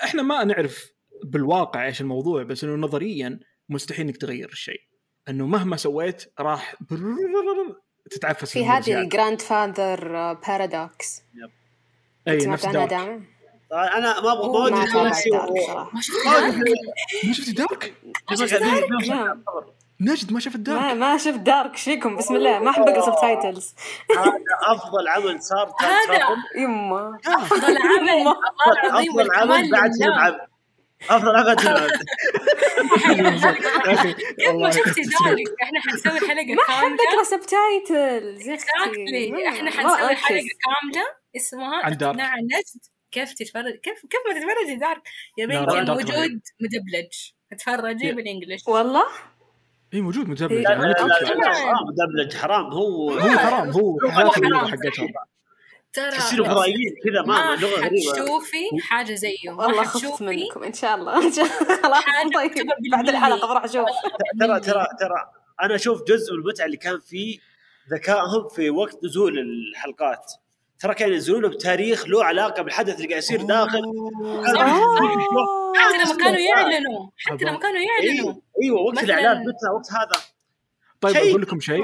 إحنا 0.03 0.21
ما 0.21 0.43
نعرف 0.43 0.91
بالواقع 1.23 1.85
إيش 1.85 2.01
الموضوع 2.01 2.43
بس 2.43 2.63
إنه 2.63 2.75
نظريا 2.75 3.39
مستحيل 3.69 4.05
إنك 4.05 4.17
تغير 4.17 4.49
الشيء. 4.49 4.81
إنه 5.29 5.47
مهما 5.47 5.77
سويت 5.77 6.33
راح 6.39 6.75
تتعفس 8.11 8.51
في 8.51 8.65
هذه. 8.65 9.01
الجراند 9.01 9.41
فاذر 9.41 10.33
بارادوكس 10.33 11.21
اي 12.27 12.37
نفس 12.37 12.65
Dark 12.65 12.89
دائما 12.89 13.23
أنا 13.71 14.21
ما 14.21 14.31
أبغى 14.31 14.71
ما 14.71 15.09
نفسي 15.09 15.29
شفت 17.33 17.57
Dark 17.57 17.93
ما 18.29 18.35
شفت 18.35 18.53
Dark. 18.53 18.83
نجد 20.01 20.31
ما 20.33 20.39
شفت 20.39 20.55
ما 20.57 20.63
Dark 20.63 20.97
ما 20.97 21.17
شفت 21.17 21.39
Dark 21.39 21.71
إيش 21.73 21.83
فيكم؟ 21.83 22.15
بسم 22.15 22.35
الله. 22.35 22.59
ما 22.59 22.69
أحب 22.71 22.81
أقرأ 22.87 23.01
subtitles 23.01 23.75
هذا 24.17 24.31
أفضل 24.75 25.07
عمل 25.07 25.41
صار 25.43 25.73
هذا. 25.79 26.27
يما 26.55 27.19
أفضل 27.27 27.77
عمل. 27.87 28.27
أفضل 28.93 29.31
عمل 29.35 29.71
بعد 29.71 29.91
عبد 30.03 30.39
أفضل 31.09 31.35
عمل 31.35 31.57
ما 33.17 34.47
والله 34.47 34.69
شفتي 34.69 35.01
Dark 35.01 35.45
إحنا 35.63 35.79
حنسوي 35.81 36.19
حلقة 36.19 36.53
ما 36.55 36.61
أحب 36.69 36.81
كامله 36.97 37.13
أقرأ 37.13 37.23
subtitles 37.23 38.47
يا 38.47 38.55
أختي. 38.55 38.67
exactly 38.71 39.31
ما- 39.31 39.47
إحنا 39.49 39.63
ما 39.63 39.71
حنسوي. 39.71 40.15
حلقة 40.15 40.39
كامله 40.63 41.05
اسمها 41.35 41.75
عن. 41.83 41.93
اقناع 41.93 42.35
نجد. 42.35 42.81
كيف 43.11 43.33
تتفرج 43.33 43.73
كيف 43.83 43.93
كيف 44.09 44.19
ما 44.27 44.33
تتفرجي 44.39 44.75
Dark 44.75 45.01
يا 45.37 45.45
بنتي 45.45 46.11
رهيب. 46.11 46.41
مدبلج. 46.61 47.13
تتفرجي 47.51 48.07
يا- 48.07 48.13
بال 48.13 48.24
English. 48.24 48.67
والله؟ 48.67 49.03
اي 49.93 50.01
موجود 50.01 50.29
مدبلج 50.29 50.61
لا، 50.61 50.69
لا 50.69 50.73
أنا 50.75 50.85
لا 50.85 50.89
لا. 50.89 51.33
لا 51.35 51.53
حرام. 51.53 51.85
دبلج 51.97 52.35
حرام. 52.35 52.65
هو 52.65 53.11
هو 53.11 53.37
حرام. 53.37 53.69
هو 53.69 53.99
حياته 54.09 54.31
حرام. 54.31 54.45
اللغة 54.45 54.67
حقتهم. 54.67 55.07
ترى 55.93 56.11
تحسينه 56.11 56.43
فضائيين 56.43 56.95
كذا 57.03 57.21
ما 57.21 57.55
ما 57.55 57.61
لغة 57.61 57.79
غريبة. 57.85 58.11
حتشوفي 58.11 58.81
حاجة 58.81 59.13
زيه. 59.13 59.49
والله 59.49 59.83
خفت 59.83 60.21
منكم 60.21 60.63
إن 60.63 60.73
شاء 60.73 60.95
الله. 60.95 61.17
إن 61.27 61.31
شاء 61.31 61.45
الله. 61.45 61.81
خلاص 61.81 62.03
طيب. 62.35 62.67
بعد. 62.91 63.09
الحلقة 63.09 63.47
بروح 63.47 63.63
أشوف. 63.63 63.85
ترى 64.39 64.59
ترى 64.59 64.85
ترى 64.99 65.31
أنا 65.61 65.75
أشوف 65.75 66.03
جزء 66.07 66.33
من 66.33 66.39
المتعة 66.39 66.65
اللي 66.65 66.77
كان 66.77 66.99
فيه 66.99 67.39
ذكائهم 67.93 68.47
في 68.55 68.69
وقت 68.69 69.03
نزول 69.03 69.39
الحلقات. 69.39 70.33
ترى 70.79 70.93
كانوا 70.93 71.13
ينزلونه 71.13 71.47
بتاريخ 71.47 72.07
له 72.07 72.23
علاقة 72.23 72.63
بالحدث 72.63 72.95
اللي 72.95 73.07
قاعد 73.07 73.17
يصير 73.23 73.41
داخل. 73.41 73.81
حتى 75.75 75.97
لما 75.97 76.17
كانوا 76.23 76.39
يعلنوا 76.39 77.09
حتى 77.17 77.45
لما 77.45 77.59
كانوا 77.59 77.79
يعلنوا 77.81 78.25
إيوه 78.33 78.41
إيوه 78.63 78.81
وقت 78.81 78.95
مثلاً- 78.99 79.03
الإعلان 79.03 79.39
متى 79.39 79.67
وقت 79.75 79.91
هذا 79.91 80.21
طيب. 81.01 81.15
أقول 81.29 81.41
لكم 81.41 81.59
شيء 81.59 81.83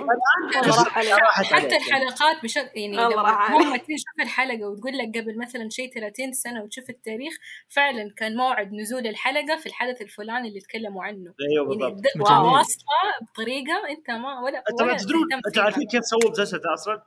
حتى. 0.53 1.75
الحلقات 1.75 2.43
بشكل 2.43 2.69
يعني 2.75 2.93
لما 2.97 3.77
تشوف 3.77 4.19
الحلقة 4.21 4.65
وتقول 4.69 4.97
لك 4.97 5.17
قبل 5.17 5.37
مثلا 5.41 5.69
شيء 5.69 5.93
30 5.93 6.33
سنة 6.33 6.63
وتشوف 6.63 6.89
التاريخ 6.89 7.33
فعلا 7.69 8.13
كان 8.17 8.35
موعد 8.35 8.73
نزول 8.73 9.07
الحلقة 9.07 9.57
في 9.59 9.65
الحدث 9.65 10.01
الفلاني 10.01 10.47
اللي 10.49 10.59
تكلموا 10.59 11.03
عنه 11.03 11.33
أيوه 11.51 11.77
يعني 11.81 11.93
بالضبط. 11.93 12.31
واصله 12.31 12.85
بطريقة 13.21 13.89
أنت 13.89 14.09
ما 14.11 14.39
ولا 14.41 14.63
أنت 14.71 14.81
ما 14.81 14.87
ولا 14.87 14.97
تدرون 14.97 15.23
فيها. 15.53 15.63
عارفين 15.63 15.87
كيف 15.87 16.05
سووا 16.05 16.21
المسلسل 16.25 16.57
ده 16.57 16.73
أصلا؟ 16.73 17.03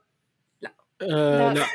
آه 1.03 1.53
لا. 1.53 1.59
لا 1.59 1.67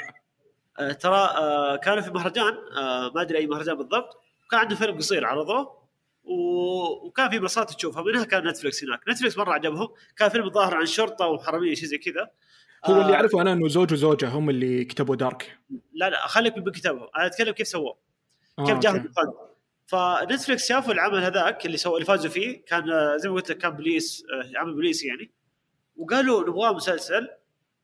آه، 0.80 0.92
ترى 0.92 1.16
آه، 1.16 1.76
كانوا 1.76 2.02
في 2.02 2.12
مهرجان 2.12 2.54
آه، 2.78 3.12
ما 3.16 3.22
أدري 3.22 3.38
أي 3.38 3.48
مهرجان 3.48 3.76
بالضبط 3.76 4.20
وكان 4.46 4.60
عندهم 4.60 4.78
فيلم 4.78 4.98
قصير 4.98 5.26
عرضوه 5.26 5.82
وكان 6.24 7.30
في 7.30 7.40
منصات 7.40 7.72
تشوفها 7.74 8.04
منها 8.04 8.24
كان 8.24 8.48
نتفلكس 8.48 8.84
هناك. 8.84 9.00
نتفلكس 9.10 9.38
مرة 9.38 9.54
عجبهم. 9.54 9.88
كان 10.18 10.30
فيلم 10.30 10.46
الظاهر 10.46 10.76
عن 10.76 10.86
شرطة 10.86 11.28
وحرامية 11.28 11.74
شيء 11.74 11.88
زي 11.88 11.98
كذا. 11.98 12.32
هو 12.86 13.02
اللي 13.02 13.14
آه، 13.14 13.16
اعرفه 13.16 13.42
أنا 13.42 13.54
إنه 13.54 13.68
زوج 13.68 13.94
وزوجة 13.94 14.30
هم 14.30 14.50
اللي 14.50 14.86
كتبوا 14.86 15.16
دارك 15.16 15.58
لا 15.94 16.10
لا 16.10 16.28
خليك 16.28 16.60
بالكتابه 16.60 17.10
أنا 17.18 17.26
أتكلم 17.26 17.52
كيف 17.52 17.68
سووه. 17.68 17.98
آه 18.60 18.66
كيف 18.66 18.80
جاهم. 18.80 18.96
الفند 18.96 19.34
فنتفلكس 19.86 20.68
شافوا 20.68 20.94
العمل 20.94 21.24
هذاك 21.24 21.66
اللي 21.66 21.78
سووا 21.78 21.96
اللي 21.96 22.06
فازوا 22.06 22.32
فيه 22.32 22.66
كان 22.66 22.90
آه، 22.90 23.18
زي 23.18 23.30
ما 23.30 23.36
قلت 23.36 23.50
لك 23.52 23.58
كان 23.58 23.72
بوليس 23.72 24.24
آه، 24.34 24.60
عمل 24.60 24.74
بوليسي 24.74 25.08
يعني 25.08 25.32
وقالوا 25.98 26.50
نبغاه 26.50 26.74
مسلسل 26.74 27.28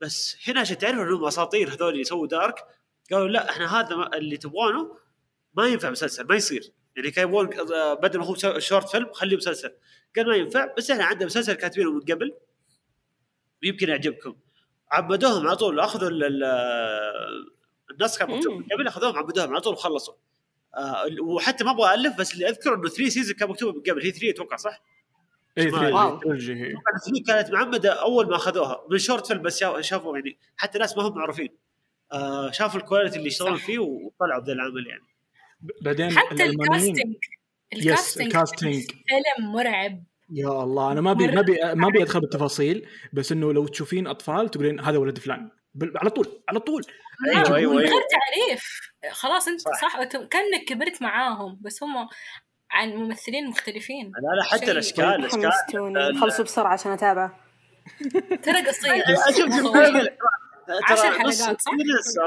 بس 0.02 0.38
هنا 0.48 0.60
عشان 0.60 0.78
تعرفوا 0.78 1.04
انهم 1.04 1.26
أساطير 1.26 1.74
هذول 1.74 2.00
يسووا 2.02 2.28
Dark 2.28 2.56
قالوا 3.12 3.28
لا 3.28 3.50
إحنا 3.50 3.80
هذا 3.80 4.10
اللي 4.18 4.38
تبغونه 4.38 4.98
ما 5.54 5.68
ينفع 5.68 5.90
مسلسل 5.90 6.28
ما 6.28 6.36
يصير. 6.36 6.72
يعني 6.96 7.12
كان 7.12 7.28
يبغون 7.28 7.60
آه، 7.74 7.94
بدل 7.94 8.20
ما 8.20 8.26
هو 8.26 8.36
short 8.60 8.90
film 8.90 9.14
خليه 9.14 9.38
مسلسل. 9.38 9.72
قال 10.16 10.28
ما 10.28 10.36
ينفع 10.36 10.74
بس 10.78 10.92
إحنا 10.92 11.04
عندنا 11.06 11.26
مسلسل 11.26 11.54
كاتبينه 11.54 11.92
من 11.92 12.02
قبل 12.02 12.34
يمكن 13.64 13.90
يعجبكم. 13.90 14.36
عبدوهم 14.92 15.48
على 15.48 15.56
طول 15.56 15.80
أخذوا 15.80 16.10
ال- 16.10 16.44
النص 17.92 18.18
كان 18.18 18.32
مكتوب 18.32 18.54
من 18.54 18.64
قبل 18.74 18.88
أخذوهم 18.88 19.18
عبدوهم 19.18 19.50
على 19.52 19.62
طول 19.62 19.74
وخلصوا. 19.74 20.14
آه 20.78 21.06
وحتى 21.22 21.64
ما 21.64 21.72
أبغى 21.72 21.94
ألف 21.94 22.18
بس 22.20 22.34
اللي 22.34 22.50
اذكر 22.50 22.74
إنه 22.74 22.90
3 22.90 23.10
season 23.10 23.36
كان 23.36 23.50
مكتوب 23.50 23.76
من 23.76 23.82
قبل. 23.82 24.02
هي 24.04 24.12
3 24.12 24.30
أتوقع 24.30 24.56
صح؟ 24.56 24.84
اي 25.58 25.64
هي. 25.64 25.68
أتوقع 25.68 26.20
3 26.20 27.24
كانت 27.28 27.52
معمدة 27.52 28.02
أول 28.02 28.30
ما 28.30 28.36
أخذوها. 28.36 28.86
من 28.92 28.98
short 28.98 29.28
film 29.28 29.42
بس 29.42 29.60
شا- 29.60 29.82
شافوا 29.82 30.18
يعني. 30.18 30.38
حتى 30.58 30.80
ناس 30.80 30.98
ما 30.98 31.04
هم 31.04 31.16
معروفين. 31.16 31.50
آه 32.12 32.52
شافوا 32.52 32.80
ال 32.80 32.84
quality 32.84 33.16
اللي 33.18 33.28
يشتغلون. 33.28 33.58
فيه 33.58 33.80
وطلعوا 33.80 34.42
بذا 34.42 34.54
العمل 34.54 34.88
يعني. 34.88 35.04
بعدين 35.82 36.12
حتى 36.18 36.44
ال 36.44 36.52
casting. 36.52 37.16
yes 37.76 38.22
ال 38.22 38.28
casting 38.28 38.74
فيلم 38.84 39.52
مرعب. 39.52 40.04
يا 40.30 40.64
الله 40.64 40.92
أنا 40.92 41.02
ما 41.02 41.14
بي 41.14 41.28
ما 41.28 41.42
بي 41.42 41.58
ما 41.74 41.88
ابي 41.88 42.04
أدخل 42.04 42.20
بالتفاصيل 42.20 42.88
بس 43.14 43.32
إنه 43.32 43.54
لو 43.54 43.68
تشوفين 43.68 44.08
أطفال 44.08 44.50
تقولين 44.52 44.80
هذا 44.80 44.98
ولد 44.98 45.18
فلان. 45.20 45.50
على 45.96 46.10
طول 46.10 46.28
على 46.50 46.60
طول. 46.60 46.84
أيوة، 47.28 47.50
لا، 47.50 47.56
أيوة، 47.56 47.74
من 47.74 47.80
أيوة. 47.80 47.92
غير 47.92 48.02
تعريف. 48.02 48.92
خلاص 49.12 49.48
أنت 49.48 49.62
صح. 49.62 49.72
صح, 49.82 50.04
كأنك 50.04 50.66
كبرت 50.68 51.02
معاهم 51.02 51.60
بس 51.62 51.84
هم 51.84 52.08
عن 52.72 52.90
ممثلين 52.90 53.48
مختلفين. 53.50 54.06
لا 54.06 54.36
لا 54.38 54.44
حتى 54.44 54.72
الاشكال 54.72 55.06
الأشكال 55.06 56.18
خلصوا 56.22 56.46
بسرعة 56.46 56.74
عشان 56.74 56.92
اتابعه 56.92 57.40
ترى 58.44 58.68
قصير. 58.68 58.94
أشوف. 59.30 59.76
عشر 60.92 61.02
ترى 61.02 61.12
حلقات، 61.20 61.62
صح؟ 61.62 61.72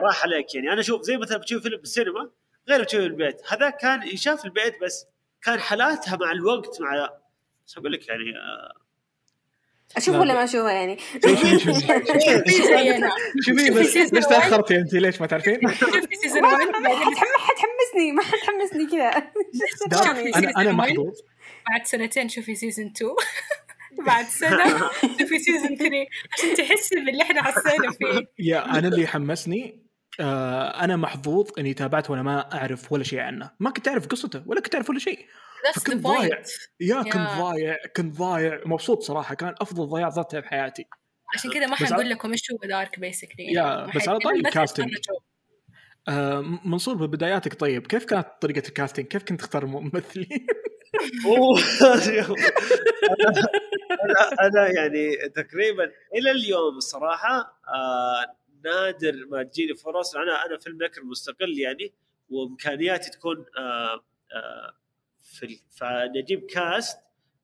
راح 0.02 0.22
عليك 0.22 0.54
يعني. 0.54 0.72
أنا 0.72 0.80
أشوف 0.80 1.02
زي 1.02 1.16
مثلا 1.16 1.38
بتشوف 1.38 1.62
فيلم 1.62 1.76
بالسينما 1.78 2.30
غير 2.68 2.82
بتشوف 2.82 3.00
البيت. 3.00 3.42
هذا 3.52 3.70
كان 3.70 4.02
يشاف 4.02 4.44
البيت 4.44 4.74
بس 4.82 5.04
كان 5.42 5.60
حالاتها 5.60 6.16
مع 6.16 6.32
الوقت 6.32 6.80
مع 6.80 7.08
بس 7.66 7.78
أقول 7.78 7.92
لك 7.92 8.08
يعني 8.08 8.22
آه، 8.36 8.72
أشوف 9.96 10.14
لا، 10.14 10.20
ولا 10.20 10.34
ما 10.34 10.44
أشوفها 10.44 10.72
يعني؟ 10.72 10.98
شوفي 11.26 11.58
شوفي 11.58 11.80
شوفي. 13.42 13.70
بس 13.70 13.96
ليش. 14.12 14.24
تأخرتي 14.26 14.76
انت 14.76 14.92
ليش 14.94 15.20
ما 15.20 15.26
تعرفين؟ 15.26 15.60
شوفي. 15.74 16.16
season 16.22 16.42
ما 16.42 16.48
1 16.52 16.66
ما 16.66 16.88
حد 16.88 17.14
حم- 17.14 17.40
حد 17.40 17.56
حمسني 18.00 18.12
ما 18.12 18.22
حد 18.22 18.38
حمسني 18.38 18.86
كذا. 18.86 19.10
أنا 20.38 20.50
أنا 20.56 20.72
محظوظ. 20.82 21.18
بعد 21.70 21.86
سنتين 21.86 22.28
شوفي 22.28 22.54
season 22.54 22.86
2 22.96 23.10
بعد 24.06 24.24
سنة 24.24 24.78
شوفي 25.20 25.38
season 25.38 25.76
3 25.76 25.90
عشان 26.32 26.54
تحسي 26.54 26.96
باللي 26.96 27.22
إحنا 27.22 27.42
حسينا 27.42 27.90
فيه. 27.90 28.26
يا 28.38 28.64
أنا 28.78 28.88
اللي 28.88 29.06
حمسني 29.06 29.86
آه 30.20 30.84
أنا 30.84 30.96
محظوظ 30.96 31.50
إني 31.58 31.74
تابعت 31.74 32.10
وأنا 32.10 32.22
ما 32.22 32.54
أعرف 32.54 32.92
ولا 32.92 33.04
شيء 33.04 33.18
عنه. 33.20 33.50
ما 33.60 33.70
كنت 33.70 33.88
أعرف 33.88 34.06
قصته 34.06 34.42
ولا 34.46 34.60
كنت 34.60 34.74
أعرف 34.74 34.90
ولا 34.90 34.98
شيء. 34.98 35.18
That's 35.18 35.80
the 35.80 35.80
فكنت 35.80 36.02
ضايع. 36.06 36.42
point. 36.42 36.48
يا 36.80 37.02
كنت. 37.02 37.16
ضايع 37.16 37.76
كنت 37.96 38.16
ضايع. 38.16 38.60
مبسوط 38.66 39.02
صراحة. 39.02 39.34
كان 39.34 39.54
أفضل 39.60 39.86
ضياع 39.86 40.08
ضعتها 40.08 40.40
في 40.40 40.48
حياتي. 40.48 40.84
عشان 41.34 41.50
كذا 41.52 41.66
ما 41.66 41.74
بس 41.76 41.82
حنقول 41.82 42.10
لكم 42.10 42.32
إيش 42.32 42.52
هو 42.52 42.68
Dark 42.68 43.00
basically 43.00 43.52
يا، 43.52 43.86
بس 43.96 44.08
على 44.08 44.18
طاري 44.18 44.38
ال 44.38 44.44
casting. 44.44 44.88
آه 46.08 46.40
منصور 46.64 46.94
ببداياتك 46.94 47.60
طيب 47.60 47.86
كيف 47.86 48.04
كانت 48.04 48.26
طريقة 48.40 48.68
ال 48.68 48.73
casting 48.73 49.06
كيف 49.06 49.22
كنت 49.24 49.40
تختار 49.40 49.66
ممثلين. 49.66 50.28
أنا 54.04 54.30
أنا 54.46 54.68
يعني 54.68 55.16
تقريبا 55.28 55.84
إلى 56.14 56.30
اليوم 56.30 56.76
الصراحة 56.76 57.60
آه 57.74 58.36
نادر 58.64 59.26
ما 59.30 59.42
تجيني 59.42 59.74
فرص. 59.74 60.16
أنا 60.16 60.46
أنا 60.46 60.58
filmmaker 60.58 61.04
مستقل 61.04 61.58
يعني 61.58 61.92
وإمكانياتي 62.30 63.10
تكون 63.10 63.36
آه 63.58 63.94
آه 64.34 64.74
في 65.24 65.60
فنجيب 65.70 66.46
cast. 66.46 66.98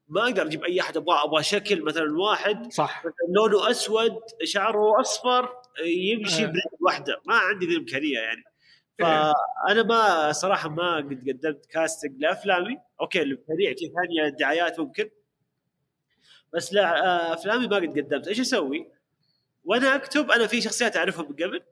ما 0.09 0.23
أقدر 0.23 0.43
أجيب 0.47 0.65
أي 0.65 0.81
أحد 0.81 0.97
أبغى 0.97 1.19
أبغى 1.25 1.43
شكل 1.43 1.83
مثلا 1.83 2.19
واحد. 2.19 2.73
صح. 2.73 3.03
لونه 3.37 3.71
أسود 3.71 4.19
شعره 4.45 5.01
أصفر. 5.01 5.49
يمشي 5.85 6.45
آه. 6.45 6.52
واحدة. 6.80 7.21
ما 7.26 7.35
عندي 7.35 7.66
ذي 7.66 7.73
الإمكانية 7.73 8.18
يعني. 8.18 8.45
فأنا 8.99 9.83
ما 9.83 10.33
صراحة 10.33 10.68
ما 10.68 10.97
قد 10.97 11.28
قدمت 11.28 11.66
casting 11.67 12.12
لأفلامي. 12.18 12.78
okay 13.00 13.37
كيف 13.75 13.92
ثانية 13.92 14.28
دعايات 14.28 14.80
ممكن. 14.80 15.11
بس 16.52 16.73
لا 16.73 17.06
آه، 17.06 17.35
أفلامي 17.35 17.66
ما 17.66 17.76
قد 17.76 17.99
قدمت. 17.99 18.28
إيش 18.28 18.40
أسوي؟ 18.40 18.88
وأنا 19.64 19.95
أكتب 19.95 20.30
أنا 20.30 20.47
في 20.47 20.61
شخصيات 20.61 20.97
اعرفها 20.97 21.23
من 21.23 21.33
قبل. 21.33 21.62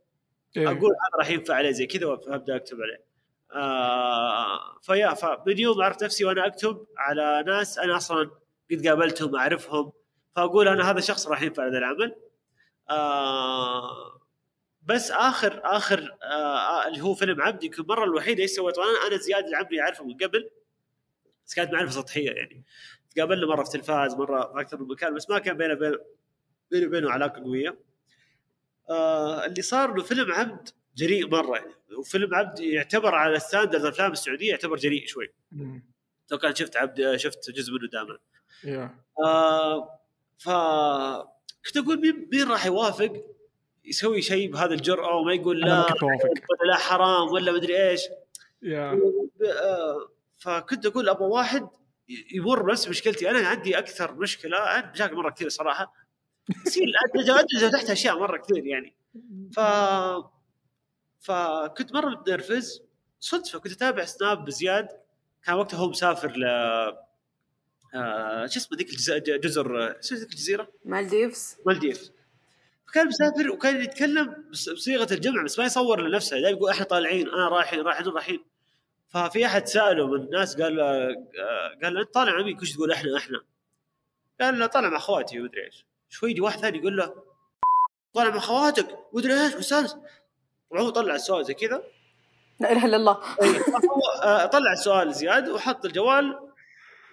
إيه. 0.56 0.66
أقول 0.66 0.90
هذا 0.90 1.18
راح 1.18 1.30
ينفع 1.30 1.54
عليه 1.54 1.70
زي 1.70 1.86
كذا 1.86 2.06
وأبدأ 2.06 2.56
أكتب 2.56 2.76
عليه. 2.80 3.04
آه 3.52 4.78
فيا 4.82 5.14
فمن 5.14 5.58
يوم 5.58 5.82
عرفت 5.82 6.04
نفسي 6.04 6.24
وأنا 6.24 6.46
أكتب 6.46 6.86
على 6.98 7.44
ناس 7.46 7.78
أنا 7.78 7.96
أصلا 7.96 8.30
قد 8.70 8.86
قابلتهم 8.86 9.36
أعرفهم. 9.36 9.92
فأقول 10.36 10.68
أنا 10.68 10.90
هذا 10.90 10.98
الشخص 10.98 11.26
راح 11.26 11.42
ينفع 11.42 11.66
هذا 11.66 11.78
العمل. 11.78 12.16
آه 12.90 14.20
بس 14.82 15.10
آخر 15.10 15.60
آخر 15.64 16.16
آه 16.22 16.88
اللي 16.88 17.00
هو 17.00 17.14
فيلم 17.14 17.42
عبد 17.42 17.64
يمكن 17.64 17.82
المره 17.82 18.04
الوحيده 18.04 18.42
إيش 18.42 18.50
سويت 18.50 18.78
وأنا 18.78 19.06
أنا 19.06 19.16
زياد 19.16 19.44
العمري 19.44 19.80
أعرفه 19.80 20.04
من 20.04 20.16
قبل 20.16 20.50
بس 21.46 21.54
كانت 21.54 21.72
معرفة 21.72 21.92
سطحية 21.92 22.30
يعني. 22.30 22.64
تقابلنا 23.16 23.46
مرة 23.46 23.64
في 23.64 23.70
تلفاز 23.70 24.14
مرة 24.14 24.52
في 24.52 24.60
أكثر 24.60 24.78
من 24.82 24.88
مكان 24.88 25.14
بس 25.14 25.30
ما 25.30 25.38
كان 25.38 25.56
بينه 25.56 25.74
بين 25.74 25.94
بيني 26.70 26.86
وبينه 26.86 27.10
علاقة 27.10 27.42
قوية. 27.42 27.78
آه 28.90 29.46
اللي 29.46 29.62
صار 29.62 29.92
إنه 29.92 30.02
فيلم 30.02 30.32
عبد 30.32 30.68
جريء 30.96 31.28
مرة 31.28 31.56
يعني. 31.56 31.74
وفيلم 31.98 32.34
عبد 32.34 32.60
يعتبر 32.60 33.14
على 33.14 33.38
ستاندرد 33.38 33.74
الأفلام 33.82 34.12
السعودية 34.12 34.50
يعتبر 34.50 34.76
جريء 34.76 35.06
شوي. 35.06 35.32
لو 36.32 36.38
كان 36.38 36.54
شفت 36.54 36.76
عبد 36.76 37.16
شفت 37.16 37.50
جزء 37.50 37.72
منه 37.72 37.88
دائما 37.92 38.18
يا. 38.64 38.98
آه 39.24 40.00
ف 40.38 40.48
كنت 41.66 41.76
أقول 41.76 42.00
مين 42.00 42.28
مين 42.32 42.48
راح 42.48 42.66
يوافق؟ 42.66 43.24
يسوي 43.84 44.22
شيء 44.22 44.52
بهذا 44.52 44.74
الجرأة 44.74 45.16
وما 45.16 45.32
يقول 45.32 45.60
لا 45.60 45.86
لا 46.66 46.76
حرام 46.76 47.32
ولا 47.32 47.52
مدري 47.52 47.90
إيش. 47.90 48.02
يا 48.62 49.00
آه، 49.44 50.08
فكنت 50.38 50.86
أقول 50.86 51.08
أبغى 51.08 51.26
واحد 51.26 51.68
يمر 52.34 52.62
بنفس 52.62 52.88
مشكلتي. 52.88 53.30
أنا 53.30 53.48
عندي 53.48 53.78
أكثر 53.78 54.14
مشكلة 54.14 54.58
عندي 54.58 54.88
مشاكل 54.90 55.14
مرة 55.14 55.30
كثير 55.30 55.48
صراحة. 55.48 55.92
يصير 56.66 56.84
ادرج 57.14 57.72
تحت 57.72 57.90
أشياء 57.90 58.18
مرة 58.18 58.36
كثير 58.36 58.66
يعني. 58.66 58.96
ف 59.56 59.60
فكنت 61.20 61.94
مرة 61.94 62.10
متنرفز 62.10 62.82
صدفة 63.20 63.58
كنت 63.58 63.72
أتابع 63.72 64.04
سناب 64.04 64.44
أبو 64.44 64.63
زياد. 64.63 64.88
كان 65.44 65.54
وقتها 65.54 65.76
هو 65.76 65.88
مسافر 65.88 66.36
ل 66.36 66.44
آه، 67.94 68.46
شو 68.46 68.58
اسمه 68.60 68.78
ذيك 68.78 68.88
جزر 69.44 69.96
شو 70.00 70.14
ذيك 70.14 70.30
الجزيرة؟ 70.30 70.68
مالديفز. 70.84 71.56
مالديف 71.66 72.10
كان 72.94 73.06
مسافر 73.06 73.50
وكان 73.50 73.80
يتكلم 73.82 74.44
بصيغة 74.50 75.14
الجمع 75.14 75.42
بس 75.42 75.58
ما 75.58 75.64
يصور 75.64 76.00
لنفسه 76.00 76.40
دائما 76.40 76.58
يقول 76.58 76.70
إحنا 76.70 76.84
طالعين 76.84 77.28
أنا 77.28 77.48
رايحين 77.48 77.80
رايحين 77.80 78.06
رايحين. 78.08 78.44
ففي 79.08 79.46
أحد 79.46 79.66
سأله 79.66 80.06
من 80.06 80.20
الناس 80.20 80.60
قال 80.60 80.80
آه، 80.80 81.14
قال 81.82 81.98
أنت 81.98 82.14
طالع 82.14 82.32
مع 82.32 82.42
مين 82.42 82.64
شيء 82.64 82.74
تقول 82.76 82.92
إحنا 82.92 83.16
إحنا. 83.16 83.40
قال 84.40 84.58
له 84.58 84.66
طالع 84.66 84.88
مع 84.88 84.96
أخواتي. 84.96 85.40
ومدري 85.40 85.64
إيش. 85.64 85.86
شوي 86.08 86.30
يجي 86.30 86.40
واحد 86.40 86.58
ثاني 86.58 86.78
يقول 86.78 86.96
له 86.96 87.14
طالع 88.14 88.30
مع 88.30 88.36
أخواتك؟ 88.36 88.98
ومدري 89.12 89.44
إيش 89.44 89.54
مستانس 89.54 89.96
طبعا 90.70 90.82
هو 90.82 90.90
طلع 90.90 91.14
السؤال 91.14 91.44
زي 91.44 91.54
كذا. 91.54 91.82
لا 92.60 92.72
إله 92.72 92.86
إلا 92.86 92.96
الله. 92.96 93.12
هو 93.12 94.22
آه، 94.22 94.46
طلع 94.46 94.72
السؤال 94.72 95.14
زياد 95.14 95.48
وحط 95.48 95.84
الجوال 95.84 96.53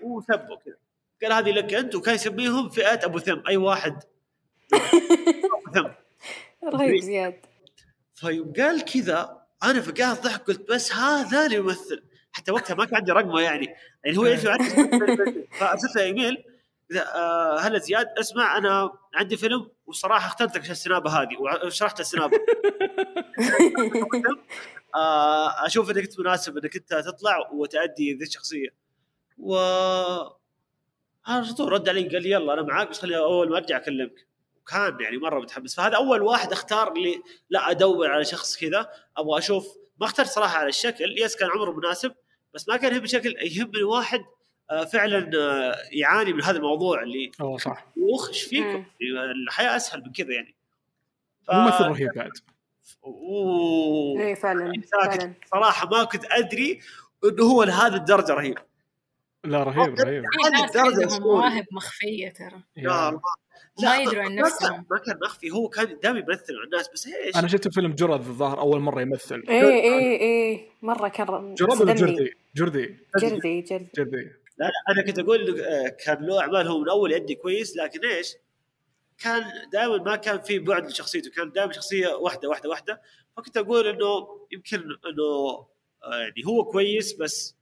وسبه 0.04 0.56
كذا. 0.66 0.76
قال 1.24 1.34
هذه 1.34 1.52
لك 1.52 1.74
أنت 1.74 1.96
وكان 1.96 2.16
يسميهم 2.16 2.70
فئه 2.70 3.06
أبو 3.06 3.20
ثم 3.20 3.42
أي 3.48 3.58
واحد. 3.58 3.94
أبو 5.58 5.74
ثم. 5.74 5.88
رهيب 6.64 7.02
زياد. 7.02 7.40
فيوم 8.16 8.54
قال 8.54 8.86
كذا 8.86 9.42
أنا 9.64 9.82
فقعت 9.82 10.24
ضحك 10.24 10.42
قلت 10.42 10.70
بس 10.70 10.94
هذا 10.94 11.46
اللي 11.46 11.58
يمثل. 11.58 12.04
حتى 12.32 12.52
وقتها 12.52 12.76
ما 12.76 12.86
كان 12.86 12.96
عندي 12.96 13.12
رقمه 13.12 13.42
يعني. 13.42 13.76
يعني 14.06 14.18
هو 14.18 14.26
يعرف 14.26 14.44
فأرسلت 15.60 15.96
له 15.96 16.04
إيميل. 16.04 16.44
آه، 17.00 17.60
هلا 17.60 17.80
زياد 17.80 18.08
اسمع 18.20 18.58
أنا 18.58 18.92
عندي 19.16 19.38
فيلم 19.38 19.70
وصراحة 19.86 20.28
اخترتك 20.28 20.62
عشان 20.62 20.72
السنابة 20.72 21.10
هذه 21.10 21.38
وشرحت 21.66 22.00
السنابة. 22.00 22.38
آه، 24.96 25.66
أشوف 25.66 25.90
إنك 25.90 26.04
أنت 26.04 26.20
مناسب 26.20 26.58
إنك 26.58 26.76
أنت 26.76 26.94
تطلع 26.94 27.50
وتأدي 27.54 28.14
ذي 28.14 28.24
الشخصية. 28.24 28.81
على 31.26 31.54
طول 31.58 31.72
رد 31.72 31.90
علي 31.90 32.08
قال 32.08 32.24
لي 32.24 32.32
يلا 32.32 32.54
أنا 32.54 32.62
معاك 32.62 32.90
بس 32.90 33.00
خليني 33.00 33.18
أول 33.18 33.50
ما 33.50 33.58
أرجع 33.58 33.78
أكلمك. 33.78 34.28
وكان 34.62 34.98
يعني 35.02 35.18
مرة 35.18 35.40
متحمس. 35.40 35.76
فهذا 35.76 35.96
أول 35.96 36.22
واحد 36.22 36.52
أختار 36.52 36.94
لي 36.94 37.22
لا 37.50 37.72
أدور 37.72 38.12
على 38.12 38.26
شخص 38.26 38.58
كذا 38.58 38.90
أبغى 39.18 39.38
أشوف. 39.38 39.78
ما 40.00 40.06
اخترت 40.06 40.28
صراحة 40.28 40.58
على 40.58 40.70
الشكل. 40.70 41.16
يس 41.18 41.36
كان 41.36 41.50
عمره 41.50 41.72
مناسب 41.72 42.14
بس 42.54 42.70
ما 42.70 42.78
كان 42.78 42.94
يهمني 42.94 43.08
شكل 43.08 43.36
يهمني 43.42 43.84
واحد 43.84 44.26
آه، 44.72 44.84
فعلا 44.84 45.32
آه، 45.40 45.76
يعاني 45.92 46.34
من 46.34 46.44
هذا 46.44 46.58
الموضوع 46.58 47.04
اللي 47.04 47.32
أوه 47.42 47.58
صح. 47.58 47.88
وخ 47.98 48.28
إيش 48.28 48.44
فيكم؟ 48.44 48.86
الحياة 49.48 49.76
أسهل 49.76 50.04
من 50.06 50.12
كذا 50.12 50.34
يعني. 50.34 50.56
ف... 51.48 51.52
ممثل 51.52 51.84
رهيب 51.84 52.10
بعد. 52.16 52.32
أوه. 53.04 54.22
إيه 54.22 54.36
فعلا 54.36 54.74
فعلا. 54.92 55.34
صراحة 55.52 55.90
ما 55.90 56.04
كنت 56.04 56.26
أدري 56.32 56.80
إنه 57.24 57.44
هو 57.44 57.64
لهذه 57.64 57.96
الدرجة 57.96 58.34
رهيب. 58.34 58.58
لا 59.44 59.64
رهيب 59.64 60.00
رهيب. 60.00 60.24
في 60.74 60.90
ناس. 61.00 61.20
مواهب 61.20 61.66
مخفية 61.72 62.30
ترى. 62.30 62.62
يا. 62.78 63.10
الله. 63.10 63.22
ما 63.84 63.98
يدروا 63.98 64.24
عن 64.24 64.36
نفسهم. 64.36 64.86
ما 64.92 64.98
كان 64.98 65.20
مخفي. 65.24 65.52
هو 65.52 65.70
كان 65.70 66.00
دائما 66.04 66.20
يمثل 66.20 66.56
مع 66.58 66.64
الناس 66.64 66.90
بس 66.94 67.08
إيش؟ 67.08 67.36
أنا 67.38 67.48
شفت 67.48 67.68
فيلم 67.74 67.94
جرد 67.94 68.20
الظاهر 68.20 68.60
أول 68.60 68.80
مرة 68.80 69.02
يمثل. 69.02 69.44
إيه 69.50 69.62
إيه 69.62 70.20
إيه. 70.20 70.66
مرة 70.82 71.08
كان 71.08 71.56
جرد 71.56 71.82
ولا. 71.82 71.94
جردي؟ 71.94 72.34
جردي. 72.56 72.98
جردي 73.20 73.62
جردي. 73.62 73.88
جردي. 73.96 74.32
لا 74.58 74.66
لا 74.66 74.72
أنا 74.90 75.02
كنت 75.02 75.20
أقول 75.20 75.46
لك، 75.46 75.60
آه، 75.60 75.88
كان 76.06 76.26
له 76.26 76.42
أعمال 76.42 76.68
هو 76.68 76.80
من 76.80 76.90
أول 76.90 77.12
يدي 77.12 77.36
كويس 77.36 77.78
لكن 77.78 78.06
إيش؟ 78.06 78.36
كان 79.18 79.44
دائما 79.74 79.98
ما 79.98 80.16
كان 80.16 80.42
في 80.42 80.60
بعد 80.60 80.88
لشخصيته 80.88 81.32
كان 81.32 81.52
دائما 81.52 81.72
شخصية 81.72 82.08
واحدة 82.08 82.50
واحدة 82.50 82.70
واحدة. 82.70 83.02
فكنت 83.38 83.58
أقول 83.58 83.88
إنه 83.88 84.28
يمكن 84.52 84.78
إنه 84.78 85.66
آه، 86.04 86.20
يعني 86.20 86.46
هو 86.48 86.64
كويس 86.64 87.14
بس 87.14 87.56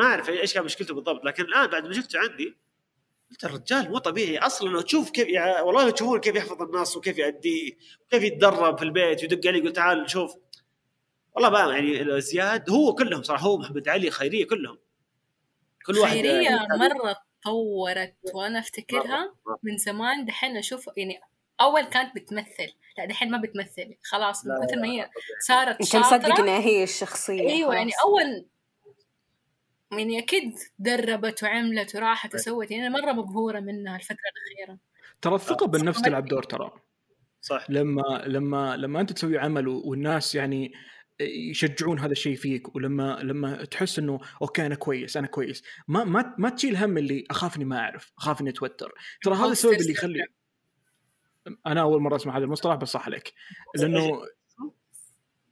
ما 0.00 0.06
أعرف 0.06 0.28
إيش 0.28 0.54
كان 0.54 0.64
مشكلته 0.64 0.94
بالضبط 0.94 1.24
لكن 1.24 1.44
الآن 1.44 1.66
بعد 1.66 1.86
ما 1.86 1.92
شفته 1.92 2.18
عندي 2.18 2.56
قلت 3.30 3.44
الرجال 3.44 3.90
مو 3.90 3.98
طبيعي. 3.98 4.38
أصلا 4.38 4.68
لو 4.68 4.80
تشوف 4.80 5.10
كيف 5.10 5.28
يعني 5.28 5.62
والله 5.62 5.84
لو 5.84 5.90
تشوفون 5.90 6.20
كيف 6.20 6.36
يحفظ 6.36 6.62
النص 6.62 6.96
وكيف 6.96 7.18
يأديه 7.18 7.72
وكيف 8.06 8.22
يتدرب 8.22 8.78
في 8.78 8.84
البيت 8.84 9.22
ويدق 9.22 9.48
علي 9.48 9.58
يقول 9.58 9.72
تعال 9.72 10.02
نشوف 10.02 10.34
والله 11.32 11.48
بقى 11.48 11.70
يعني 11.72 12.20
زياد 12.20 12.70
هو 12.70 12.94
كلهم 12.94 13.22
صراحة 13.22 13.46
هو 13.46 13.58
محمد 13.58 13.88
علي 13.88 14.10
خيرية 14.10 14.46
كلهم. 14.46 14.78
كل 15.86 15.98
واحد 15.98 16.12
خيرية 16.12 16.42
يعني 16.42 16.78
مرة 16.78 17.16
تطورت 17.42 18.14
وأنا 18.34 18.58
أفتكرها 18.58 19.34
مرة. 19.46 19.58
من 19.62 19.76
زمان. 19.76 20.24
دحين 20.24 20.56
أشوف 20.56 20.90
يعني 20.96 21.20
أول 21.60 21.82
كانت 21.82 22.14
بتمثل. 22.16 22.72
لا 22.98 23.04
دحين 23.06 23.30
ما 23.30 23.38
بتمثل. 23.38 23.96
خلاص 24.02 24.46
من 24.46 24.66
كثر 24.66 24.76
ما 24.76 24.86
هي 24.88 25.10
صارت 25.46 25.80
انت 25.80 25.96
مصدق 25.96 26.40
انها 26.40 26.58
هي 26.58 26.84
الشخصية 26.84 27.40
أيوه 27.48 27.68
خلاص. 27.68 27.74
يعني 27.74 27.92
أول 28.04 28.46
يعني 29.92 30.18
أكيد 30.18 30.58
دربت 30.78 31.42
وعملت 31.42 31.96
وراحت 31.96 32.34
وسوت 32.34 32.70
يعني 32.70 32.86
أنا 32.86 33.02
مرة 33.02 33.12
مبهورة 33.12 33.60
منها 33.60 33.96
الفترة 33.96 34.16
الأخيرة. 34.16 34.78
ترى 35.22 35.34
الثقة 35.34 35.66
بالنفس 35.66 36.02
تلعب 36.02 36.24
دور 36.24 36.42
ترى. 36.42 36.70
صح. 37.40 37.70
لما 37.70 38.24
لما 38.26 38.76
لما 38.76 39.00
أنت 39.00 39.12
تسوي 39.12 39.38
عمل 39.38 39.68
والناس 39.68 40.34
يعني 40.34 40.72
يشجعون 41.20 41.98
هذا 41.98 42.12
الشيء 42.12 42.36
فيك 42.36 42.76
ولما 42.76 43.18
لما 43.22 43.64
تحس 43.64 43.98
إنه 43.98 44.20
أوكي 44.42 44.66
أنا 44.66 44.74
كويس 44.74 45.16
أنا 45.16 45.26
كويس 45.26 45.62
ما 45.88 46.04
ما 46.04 46.34
ما 46.38 46.50
تشيل 46.50 46.76
هم 46.76 46.98
اللي 46.98 47.24
أخاف 47.30 47.56
إني 47.56 47.64
ما 47.64 47.78
أعرف 47.78 48.12
أخاف 48.18 48.40
إني 48.40 48.50
أتوتر. 48.50 48.94
ترى 49.22 49.34
هذا 49.34 49.52
السبب 49.52 49.72
اللي 49.72 49.92
يخلي 49.92 50.26
أنا 51.66 51.80
أول 51.80 52.00
مرة 52.00 52.16
أسمع 52.16 52.36
هذا 52.36 52.44
المصطلح 52.44 52.74
بس 52.74 52.88
صح 52.88 53.06
عليك. 53.06 53.32
لأنه 53.76 54.22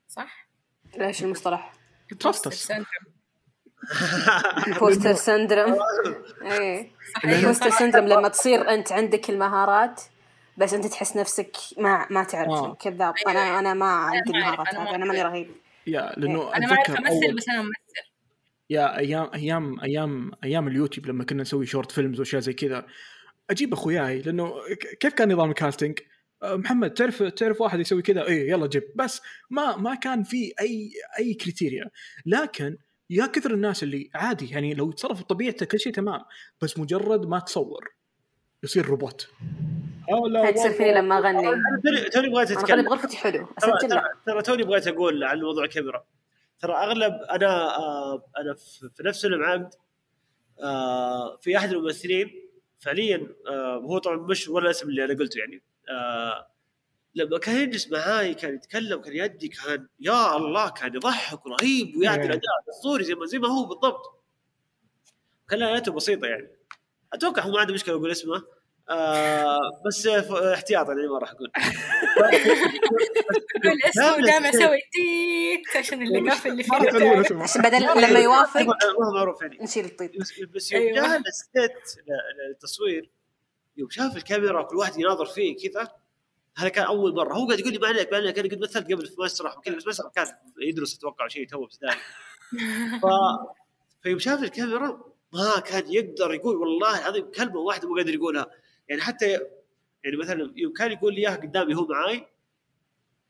صح؟ 0.09 0.49
ليش 0.99 1.23
المصطلح؟ 1.23 1.73
ترستس 2.21 2.73
البوستر 4.67 5.15
سندروم 5.15 5.77
إيه. 6.43 6.91
impostor 7.25 7.71
صح. 7.71 7.79
syndrome 7.79 8.09
لما 8.09 8.29
تصير 8.29 8.71
أنت 8.71 8.93
عندك 8.93 9.31
المهارات 9.31 10.03
بس 10.57 10.75
أنت 10.75 10.87
تحس 10.87 11.17
نفسك 11.17 11.57
ما 11.79 12.07
ما 12.11 12.25
تعرف. 12.25 12.49
آه. 12.49 12.75
كذاب. 12.75 13.15
أنا 13.29 13.59
أنا 13.59 13.75
ما 13.75 13.87
عندي 13.87 14.31
المهارات 14.31 14.75
هذه. 14.75 14.95
أنا 14.95 15.05
ماني. 15.05 15.23
رهيب. 15.23 15.51
يا 15.87 16.13
لأنه 16.17 16.55
أنا 16.55 16.67
ما 16.67 16.77
اعرف 16.77 16.91
امثل 16.91 17.35
بس 17.37 17.49
أنا 17.49 17.63
ممثل. 17.63 18.09
يا 18.71 18.99
أيام 18.99 19.31
أيام 19.35 19.81
أيام 19.81 20.31
أيام 20.45 20.69
اليوتيوب 20.69 21.07
لما 21.07 21.25
كنا 21.25 21.43
نسوي 21.43 21.67
short 21.67 21.93
films 21.93 22.19
وأشياء 22.19 22.43
زي 22.43 22.53
كذا. 22.53 22.87
أجيب 23.51 23.73
أخوياي 23.73 24.23
لأنه 24.23 24.53
كيف 25.01 25.15
كان 25.15 25.33
نظام 25.33 25.51
ال 25.51 25.56
casting؟ 25.56 25.99
أه، 26.43 26.57
محمد 26.57 26.91
تعرف 26.91 27.23
تعرف 27.23 27.61
واحد 27.61 27.81
يسوي 27.81 28.03
كذا؟ 28.03 28.27
إيه 28.27 28.51
يلا 28.51 28.67
جيب. 28.67 28.83
بس 28.95 29.23
ما 29.51 29.77
ما 29.77 29.95
كان 29.95 30.23
في 30.23 30.53
أي 30.61 30.91
أي 31.19 31.35
criteria 31.35 31.91
لكن 32.27 32.77
يا 33.11 33.27
كثر 33.27 33.51
الناس 33.55 33.83
اللي 33.83 34.11
عادي 34.15 34.51
يعني 34.51 34.75
لو 34.75 34.91
يتصرف 34.91 35.21
بطبيعته 35.21 35.67
كل 35.67 35.81
شيء 35.81 35.93
تمام 35.93 36.21
بس 36.63 36.79
مجرد 36.79 37.27
ما 37.27 37.39
تصور 37.39 37.89
يصير 38.63 38.87
روبوت. 38.87 39.29
لا 40.31 40.47
هاي 40.47 40.53
تصير 40.53 40.73
فيني 40.73 40.95
لما 40.95 41.19
أغني. 41.19 41.43
توني- 41.83 42.09
توني 42.13 42.29
بغيت 42.29 42.51
أنا 42.51 42.61
أغني 42.61 42.65
اتكلم 42.65 42.85
بغرفتي 42.85 43.17
حلو 43.17 43.47
ترى 43.61 43.73
اسجل 43.77 44.43
توني 44.43 44.63
بغيت 44.63 44.87
أقول 44.89 45.25
عن 45.25 45.41
موضوع 45.41 45.65
الكاميرا 45.65 46.05
ترى 46.61 46.73
أغلب 46.73 47.13
أنا 47.31 47.77
آه 47.79 48.25
أنا 48.39 48.55
في 48.55 48.89
في 48.97 49.03
نفس 49.03 49.21
فيلم 49.23 49.43
عبد 49.43 49.75
آه 50.61 51.37
في 51.37 51.57
أحد 51.57 51.73
الممثلين 51.73 52.31
فعليا 52.79 53.29
آه 53.49 53.75
هو 53.77 53.99
طبعا 53.99 54.17
مش 54.17 54.49
ولا 54.49 54.65
الاسم 54.65 54.89
اللي 54.89 55.05
أنا 55.05 55.15
قلته 55.15 55.39
يعني 55.39 55.63
آه 55.91 56.47
لما 57.15 57.39
كان 57.39 57.57
يجلس 57.57 57.93
معاي 57.93 58.35
كان 58.35 58.55
يتكلم 58.55 59.01
كان 59.01 59.17
يدي 59.17 59.49
كان 59.49 59.87
يا 60.01 60.37
الله 60.37 60.71
كان 60.71 60.95
يضحك 60.95 61.47
رهيب 61.47 61.97
ويعطي 61.97 62.21
إيه. 62.21 62.27
الاداء 62.27 62.53
اسطوري 62.71 63.05
زي 63.05 63.15
ما 63.15 63.27
زي 63.27 63.39
ما 63.39 63.49
هو 63.49 63.65
بالضبط. 63.65 64.03
كان 65.51 65.59
له 65.59 65.81
بسيطة 65.81 66.27
يعني. 66.27 66.49
أتوقع 67.13 67.43
هو 67.43 67.51
ما 67.51 67.61
عنده 67.61 67.75
مشكلة 67.75 67.95
أقول 67.95 68.11
اسمه. 68.11 68.43
آه 68.91 69.83
بس 69.87 70.07
احتياطا 70.07 70.93
يعني 70.93 71.09
ما 71.09 71.19
راح 71.19 71.31
أقول. 71.31 71.51
كل 73.63 73.79
اسمه 73.89 74.27
دائما 74.27 74.51
أسوي 74.51 74.79
تيت 74.93 75.77
عشان 75.77 76.03
اللي 76.03 76.31
قافل 76.31 76.51
اللي 76.51 76.63
فيه. 76.63 77.43
عشان 77.43 77.63
بعدين 77.63 77.81
لما 77.81 78.19
يوافق 78.19 78.61
ما 78.61 78.75
هو 79.09 79.15
معروف 79.15 79.43
يعني. 79.43 79.59
نشيل 79.63 79.85
الطيب. 79.85 80.11
بس 80.55 80.73
يوم 80.73 80.83
أيوة. 80.83 80.95
جاء 80.95 81.19
الست 81.19 81.99
للتصوير 82.49 83.11
يوم 83.77 83.91
شاف 83.91 84.17
الكاميرا 84.17 84.63
كل 84.63 84.77
واحد 84.77 85.01
يناظر 85.01 85.27
فيه 85.27 85.69
كذا 85.69 85.89
هذا 86.59 86.69
كان 86.69 86.85
أول 86.85 87.15
مرة. 87.15 87.35
هو 87.35 87.47
قاعد 87.47 87.61
يقول 87.61 87.73
لي 87.73 87.79
ما 87.79 87.87
عليك 87.89 88.13
ما 88.13 88.17
عليك 88.17 88.39
أنا 88.39 88.49
قد 88.49 88.61
مثلت 88.61 88.93
قبل 88.93 89.07
في 89.07 89.15
مسرح 89.19 89.59
وكذا 89.59 89.77
بس 89.77 89.87
مسرح 89.87 90.13
كان 90.15 90.27
يدرس 90.63 90.97
أتوقع 90.97 91.29
شيء 91.29 91.49
تو 91.49 91.65
ابتدائي 91.65 91.99
ف 93.03 93.07
فيوم 94.03 94.19
شاف 94.19 94.43
الكاميرا 94.43 95.01
ما 95.33 95.61
كان 95.61 95.93
يقدر 95.93 96.35
يقول 96.35 96.57
والله 96.57 96.99
العظيم 96.99 97.31
كلمة 97.31 97.57
واحدة 97.57 97.89
مو 97.89 97.97
قادر 97.97 98.15
يقولها. 98.15 98.47
يعني 98.89 99.03
حتى 99.03 99.31
يعني 100.05 100.17
مثلا 100.17 100.53
يوم 100.57 100.73
كان 100.73 100.93
يقول 100.93 101.15
لي 101.15 101.21
إياها 101.21 101.37
قدامي 101.37 101.75
هو 101.75 101.87
معاي 101.87 102.27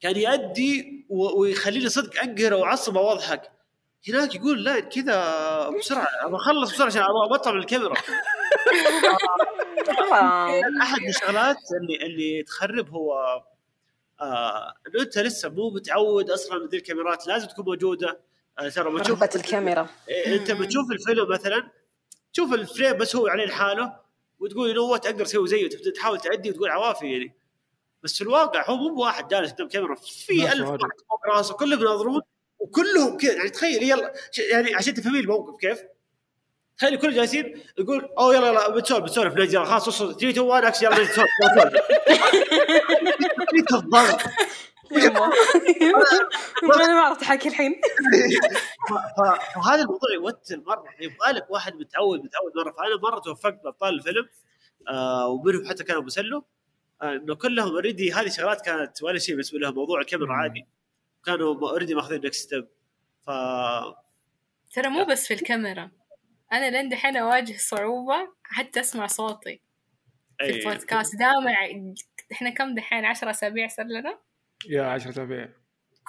كان 0.00 0.16
يأدي 0.16 1.06
ويخليني 1.08 1.88
صدق 1.88 2.22
انقهر 2.22 2.54
واعصب 2.54 2.96
وأضحك. 2.96 3.52
هناك 4.08 4.34
يقول 4.34 4.64
لا 4.64 4.80
كذا 4.80 5.68
بسرعة 5.68 6.08
أبغى 6.20 6.36
أخلص 6.36 6.72
بسرعة 6.72 6.86
عشان 6.86 7.02
أبغى 7.02 7.24
أبطل 7.30 7.52
من 7.54 7.60
الكاميرا 7.60 7.94
أحد 10.82 11.02
الشغلات 11.08 11.56
اللي 11.80 12.06
اللي 12.06 12.42
تخرب 12.42 12.90
هو 12.90 13.42
آه 14.20 14.74
انه 14.86 15.02
انت 15.02 15.18
لسه 15.18 15.48
مو 15.48 15.70
متعود 15.70 16.30
أصلا 16.30 16.68
ذي 16.68 16.76
الكاميرات 16.76 17.26
لازم 17.26 17.48
تكون 17.48 17.64
موجودة. 17.64 18.20
آه 18.58 18.68
ترى 18.68 18.94
بتشوف 18.94 19.22
الكاميرا. 19.22 19.88
إيه، 20.08 20.36
أنت 20.36 20.50
بتشوف 20.50 20.90
الفيلم 20.92 21.28
مثلا 21.28 21.68
تشوف 22.32 22.52
الفريم 22.52 22.96
بس 22.96 23.16
هو 23.16 23.26
عليه 23.26 23.44
لحاله 23.46 23.96
وتقول 24.40 24.70
انه 24.70 24.80
هو 24.80 24.94
أقدر 24.94 25.22
أسوي 25.22 25.48
زيه. 25.48 25.68
تبدأ 25.68 25.90
تحاول 25.90 26.20
تأدي 26.20 26.50
وتقول 26.50 26.68
عوافي 26.68 27.12
يعني. 27.12 27.34
بس 28.02 28.14
في 28.16 28.22
الواقع 28.22 28.70
هو 28.70 28.76
مو 28.76 28.94
بواحد 28.94 29.28
جالس 29.28 29.52
قدام 29.52 29.68
كاميرا 29.68 29.94
في 29.94 30.52
ألف. 30.52 30.68
واحد 30.68 30.78
فوق 30.80 31.26
راسه 31.36 31.54
كلهم 31.54 31.80
يناظرون. 31.80 32.20
وكلهم 32.58 33.16
كذا. 33.16 33.32
يعني 33.32 33.48
تخيل 33.50 33.82
يلا 33.82 34.12
ش- 34.32 34.38
يعني 34.38 34.74
عشان 34.74 34.94
تفهمين 34.94 35.20
الموقف 35.20 35.60
كيف؟ 35.60 35.82
تخيل 36.78 36.96
كل 36.96 37.14
جالسين 37.14 37.60
يقول 37.78 38.08
أوه 38.18 38.34
يلا 38.36 38.48
يلا 38.48 38.68
بتسولف 38.68 39.04
بتسولف 39.04 39.34
نجي 39.36 39.56
يلا 39.56 39.64
خلاص 39.64 39.88
وصل 39.88 40.16
three 40.16 40.32
two 40.32 40.46
one 40.46 40.68
action 40.68 40.82
يلا. 40.82 40.96
كمية 40.96 41.08
الضغط 43.72 44.20
أنا 46.80 46.94
ما 46.94 47.00
أعرف 47.00 47.16
تحكي 47.20 47.48
الحين. 47.48 47.80
فهذا 49.56 49.82
الموضوع 49.82 50.10
يوتر 50.14 50.60
مرة 50.66 50.84
يبغى 51.00 51.32
لك 51.32 51.50
واحد 51.50 51.74
متعود 51.74 52.18
متعود 52.24 52.52
مرة. 52.56 52.72
فانا 52.72 52.96
مرة 53.02 53.18
توفقت 53.18 53.60
بابطال 53.64 53.94
الفيلم 53.94 54.28
آه 54.88 55.28
ومنهم 55.28 55.68
حتى 55.68 55.84
كانوا 55.84 56.02
مثلوا 56.02 56.42
آه 57.02 57.12
إنه 57.12 57.34
كلهم 57.34 57.68
already 57.72 58.12
هذه 58.12 58.28
شغلات 58.28 58.60
كانت 58.64 59.02
ولا 59.02 59.18
شيء 59.18 59.34
بالنسبة 59.34 59.58
لهم 59.58 59.74
موضوع 59.74 60.00
الكاميرا. 60.00 60.32
عادي. 60.32 60.66
كانوا 61.28 61.70
already 61.70 61.94
ماخذين 61.94 62.20
next 62.20 62.46
step 62.46 62.68
ف 63.26 63.30
ترى 64.74 64.88
مو 64.88 65.04
بس 65.04 65.28
في 65.28 65.34
الكاميرا. 65.34 65.90
أنا 66.52 66.70
لين 66.70 66.88
دحين 66.88 67.16
أواجه 67.16 67.56
صعوبة 67.56 68.32
حتى 68.42 68.80
أسمع 68.80 69.06
صوتي 69.06 69.60
في 70.38 70.50
البودكاست. 70.50 71.16
دائما 71.16 71.52
إحنا 72.32 72.50
كم 72.50 72.74
دحين؟ 72.74 73.04
عشرة 73.04 73.30
أسابيع 73.30 73.68
صار 73.68 73.86
لنا؟ 73.86 74.18
يا 74.68 74.82
10 74.82 75.10
أسابيع. 75.10 75.48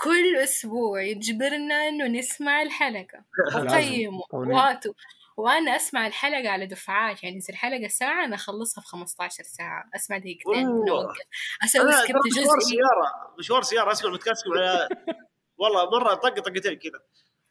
كل 0.03 0.35
أسبوع 0.43 1.01
يجبرنا 1.03 1.75
إنه 1.87 2.07
نسمع 2.07 2.61
الحلقة. 2.61 3.25
وقيموا 3.55 4.23
قوانين. 4.29 4.53
وهاتوا 4.53 4.93
وأنا 5.39 5.75
أسمع 5.75 6.07
الحلقة 6.07 6.49
على 6.49 6.65
دفعات 6.65 7.23
يعني 7.23 7.39
تصير 7.39 7.55
حلقة 7.55 7.87
ساعة 7.87 8.25
أنا 8.25 8.35
أخلصها 8.35 8.81
في 8.81 8.87
15 8.87 9.43
ساعة 9.43 9.89
أسمع 9.95 10.17
دقيقتين. 10.17 10.67
نوقف 10.67 11.17
أسوي 11.63 11.91
skip 11.91 12.15
ترى 12.15 12.41
مشوار 12.41 12.59
سيارة 12.59 13.35
مشوار 13.39 13.61
سيارة 13.61 13.91
أسمع 13.91 14.09
بودكاستكم 14.09 14.51
على 14.51 14.89
والله 15.59 15.89
مرة 15.89 16.13
طق 16.13 16.39
طقتين 16.39 16.79
كذا 16.79 16.99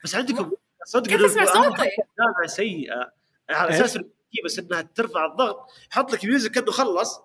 بس 0.05 0.15
عندكم 0.15 0.51
صدق 0.85 1.09
كيف 1.09 1.25
أسمع 1.25 1.45
صوتي؟ 1.45 1.91
سيئة 2.47 3.13
على؟ 3.51 3.71
أساس 3.71 3.99
بس 4.45 4.59
إنها 4.59 4.83
ترفع 4.83 5.25
الضغط 5.25 5.71
يحط 5.93 6.13
لك 6.13 6.25
music 6.25 6.51
كانه 6.51 6.71
خلص 6.71 7.21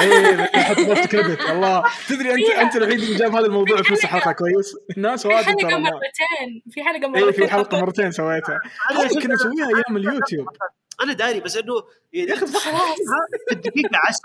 إيه 0.00 0.50
يحط 0.54 0.76
بوست 0.80 1.06
كريدت 1.06 1.40
الله. 1.40 1.84
تدري 2.08 2.34
انت 2.34 2.50
أنت 2.50 2.76
الوحيد 2.76 3.00
اللي 3.00 3.14
جاب 3.16 3.34
هذا 3.36 3.46
الموضوع 3.46 3.82
في 3.82 3.92
نص 3.92 4.02
الحلقة 4.02 4.32
كويس؟ 4.32 4.76
الناس 4.96 5.22
في 5.22 5.28
واجد 5.28 5.46
حلقة 5.46 5.60
ترى 5.62 5.74
ما- 5.78 5.90
مرتين 5.90 6.62
في 6.70 6.82
حلقة 6.84 7.08
مرتين 7.08 7.24
إيه 7.24 7.30
في 7.32 7.48
حلقة 7.48 7.80
مرتين 7.80 8.10
سويتها. 8.12 8.60
هذه 8.90 9.20
كنا 9.22 9.34
نسويها 9.34 9.66
أيام 9.68 9.96
اليوتيوب. 9.96 10.48
أنا 11.02 11.12
داري 11.12 11.40
بس 11.40 11.56
إنه 11.56 11.74
يا 12.12 12.34
خلاص. 12.58 12.96
في 13.48 13.54
الدقيقة 13.54 13.98
10 14.08 14.20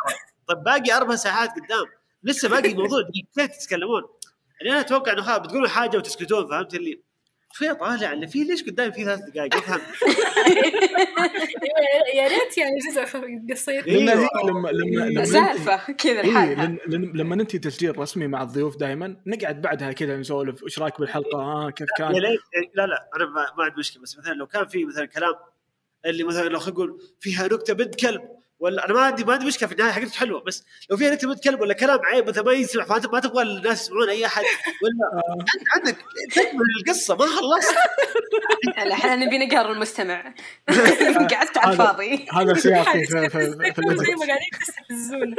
طيب 0.47 0.57
باقي 0.63 0.97
أربع 0.97 1.15
ساعات 1.15 1.49
قدام. 1.49 1.85
لسه 2.23 2.49
باقي 2.49 2.73
موضوع 2.73 2.99
دقيقتين 3.01 3.59
تتكلمون. 3.59 4.01
يعني 4.61 4.71
أنا 4.73 4.79
أتوقع 4.79 5.11
إنه 5.13 5.21
خلاص 5.21 5.37
بتقولوا 5.39 5.67
حاجة 5.67 5.97
وتسكتون 5.97 6.47
فهمت 6.47 6.73
اللي؟ 6.75 7.01
شوي 7.53 7.73
طالع 7.73 8.13
اللي 8.13 8.27
فيه 8.27 8.43
ليش 8.43 8.63
قدامي 8.63 8.91
فيه 8.91 9.05
ثلاث 9.05 9.19
دقائق؟ 9.19 9.55
افهم 9.55 9.79
يا 12.15 12.27
ريت 12.27 12.57
يعني 12.57 12.79
جزء 12.89 13.01
قصير. 13.51 13.85
لأن 13.85 14.09
هي 14.09 14.27
لما 14.43 14.69
لما 14.69 14.99
لما 14.99 15.25
سالفه 15.25 15.91
كذا 15.91 16.21
إيه 16.21 16.79
لما 16.87 17.35
ننتهي 17.35 17.59
تسجيل 17.59 17.97
رسمي 17.99 18.27
مع 18.27 18.43
الضيوف 18.43 18.77
دائما 18.77 19.17
نقعد 19.25 19.61
بعدها 19.61 19.91
كذا 19.91 20.17
نسولف 20.17 20.63
وش 20.63 20.79
رايك 20.79 20.99
بالحلقة؟ 20.99 21.39
ها 21.39 21.69
كيف 21.69 21.87
يا 21.99 22.05
كان 22.05 22.11
ليت 22.11 22.39
لا 22.75 22.87
لا 22.87 23.09
أنا 23.15 23.25
ما, 23.25 23.45
ما 23.57 23.63
عندي 23.63 23.79
مشكلة 23.79 24.03
بس 24.03 24.17
مثلا 24.17 24.33
لو 24.33 24.47
كان 24.47 24.65
في 24.65 24.85
مثلا 24.85 25.05
كلام 25.05 25.33
اللي 26.05 26.23
مثلا 26.23 26.49
لو 26.49 26.59
خلينا 26.59 26.79
نقول 26.79 27.01
فيها 27.19 27.47
نكته 27.47 27.73
بنت 27.73 27.95
كلب 27.95 28.21
ولا 28.59 28.85
أنا 28.85 28.93
ما 28.93 29.01
عندي 29.01 29.23
ما 29.23 29.33
عندي 29.33 29.45
مشكلة 29.45 29.67
في 29.67 29.75
النهاية 29.75 29.91
حقته 29.91 30.11
حلوة 30.11 30.43
بس 30.43 30.63
لو 30.89 30.97
فيها 30.97 31.11
نكته 31.11 31.27
بنت 31.27 31.43
كلب 31.43 31.61
ولا 31.61 31.73
كلام 31.73 31.99
عيب 32.05 32.27
مثلا 32.27 32.43
ما 32.43 32.51
يسمع 32.51 32.85
ما 33.13 33.19
تبغى 33.19 33.41
الناس 33.41 33.81
يسمعون 33.81 34.09
أي 34.09 34.25
أحد 34.25 34.43
ولا 34.83 35.23
انت 35.55 35.67
عندك 35.75 36.05
تكمل 36.31 36.65
القصة 36.79 37.15
ما 37.15 37.25
خلصت. 37.25 37.75
لا 38.77 38.93
إحنا 38.93 39.15
نبي 39.15 39.37
نقهر 39.37 39.71
المستمع. 39.71 40.33
قعدت 41.31 41.57
على 41.57 41.71
الفاضي. 41.71 42.25
هذا 42.33 42.53
سياقي 42.63 43.03
في, 43.03 43.29
في, 43.29 43.45
زي. 43.45 44.15
ما 44.15 44.25
قاعدين 44.27 44.49
تستفزونا 44.59 45.35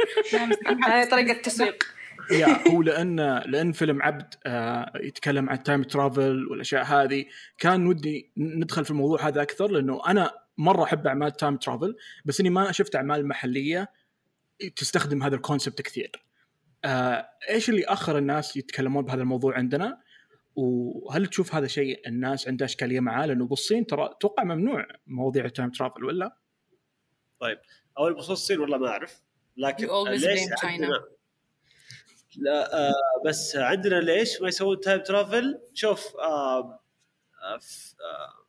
هذه 0.87 1.09
طريقة 1.09 1.31
التسويق. 1.31 1.83
يا 2.31 2.69
هو 2.71 2.81
لأن 2.81 3.41
لأن 3.45 3.71
فيلم 3.71 4.01
عبد 4.01 4.33
آه 4.45 4.91
يتكلم 4.95 5.49
عن 5.49 5.63
تايم 5.63 5.83
ترافل 5.83 6.47
والأشياء 6.51 6.83
هذه 6.83 7.25
كان 7.57 7.87
ودي 7.87 8.31
ندخل 8.37 8.85
في 8.85 8.91
الموضوع 8.91 9.27
هذا 9.27 9.41
أكثر 9.41 9.67
لأنه 9.67 10.01
أنا 10.07 10.31
مرة 10.57 10.83
أحب 10.83 11.07
أعمال 11.07 11.31
time 11.31 11.57
travel 11.57 11.95
بس 12.25 12.39
إني 12.39 12.49
ما 12.49 12.71
شفت 12.71 12.95
أعمال 12.95 13.27
محلية 13.27 13.91
تستخدم 14.75 15.23
هذا 15.23 15.35
ال 15.35 15.41
concept 15.41 15.81
كثير. 15.81 16.11
آه 16.85 17.29
إيش 17.49 17.69
اللي 17.69 17.85
أخر 17.85 18.17
الناس 18.17 18.57
يتكلمون 18.57 19.05
بهذا 19.05 19.21
الموضوع 19.21 19.57
عندنا؟ 19.57 20.01
وهل 20.55 21.27
تشوف 21.27 21.55
هذا 21.55 21.67
شيء 21.67 22.07
الناس 22.07 22.47
عندها 22.47 22.65
إشكالية 22.65 22.99
معاه؟ 22.99 23.25
لأنه 23.25 23.47
بالصين 23.47 23.87
ترى 23.87 24.05
أتوقع 24.05 24.43
ممنوع 24.43 24.87
مواضيع 25.07 25.45
ال 25.45 25.50
time 25.50 25.71
travel 25.71 26.05
ولا؟ 26.05 26.37
أول 27.97 28.13
بخصوص 28.13 28.29
الصين 28.29 28.59
والله 28.59 28.77
ما 28.77 28.87
أعرف 28.87 29.21
لكن 29.57 29.87
ليش. 30.07 30.49
عندنا 30.63 31.03
لا 32.37 32.87
آه 32.87 32.93
بس 33.25 33.55
عندنا 33.55 33.95
ليش 33.95 34.41
ما 34.41 34.47
يسوون 34.47 34.79
time 34.79 34.99
travel 34.99 35.61
شوف 35.73 36.15
آه 36.15 36.59
آه 36.59 36.79
آه 37.43 38.40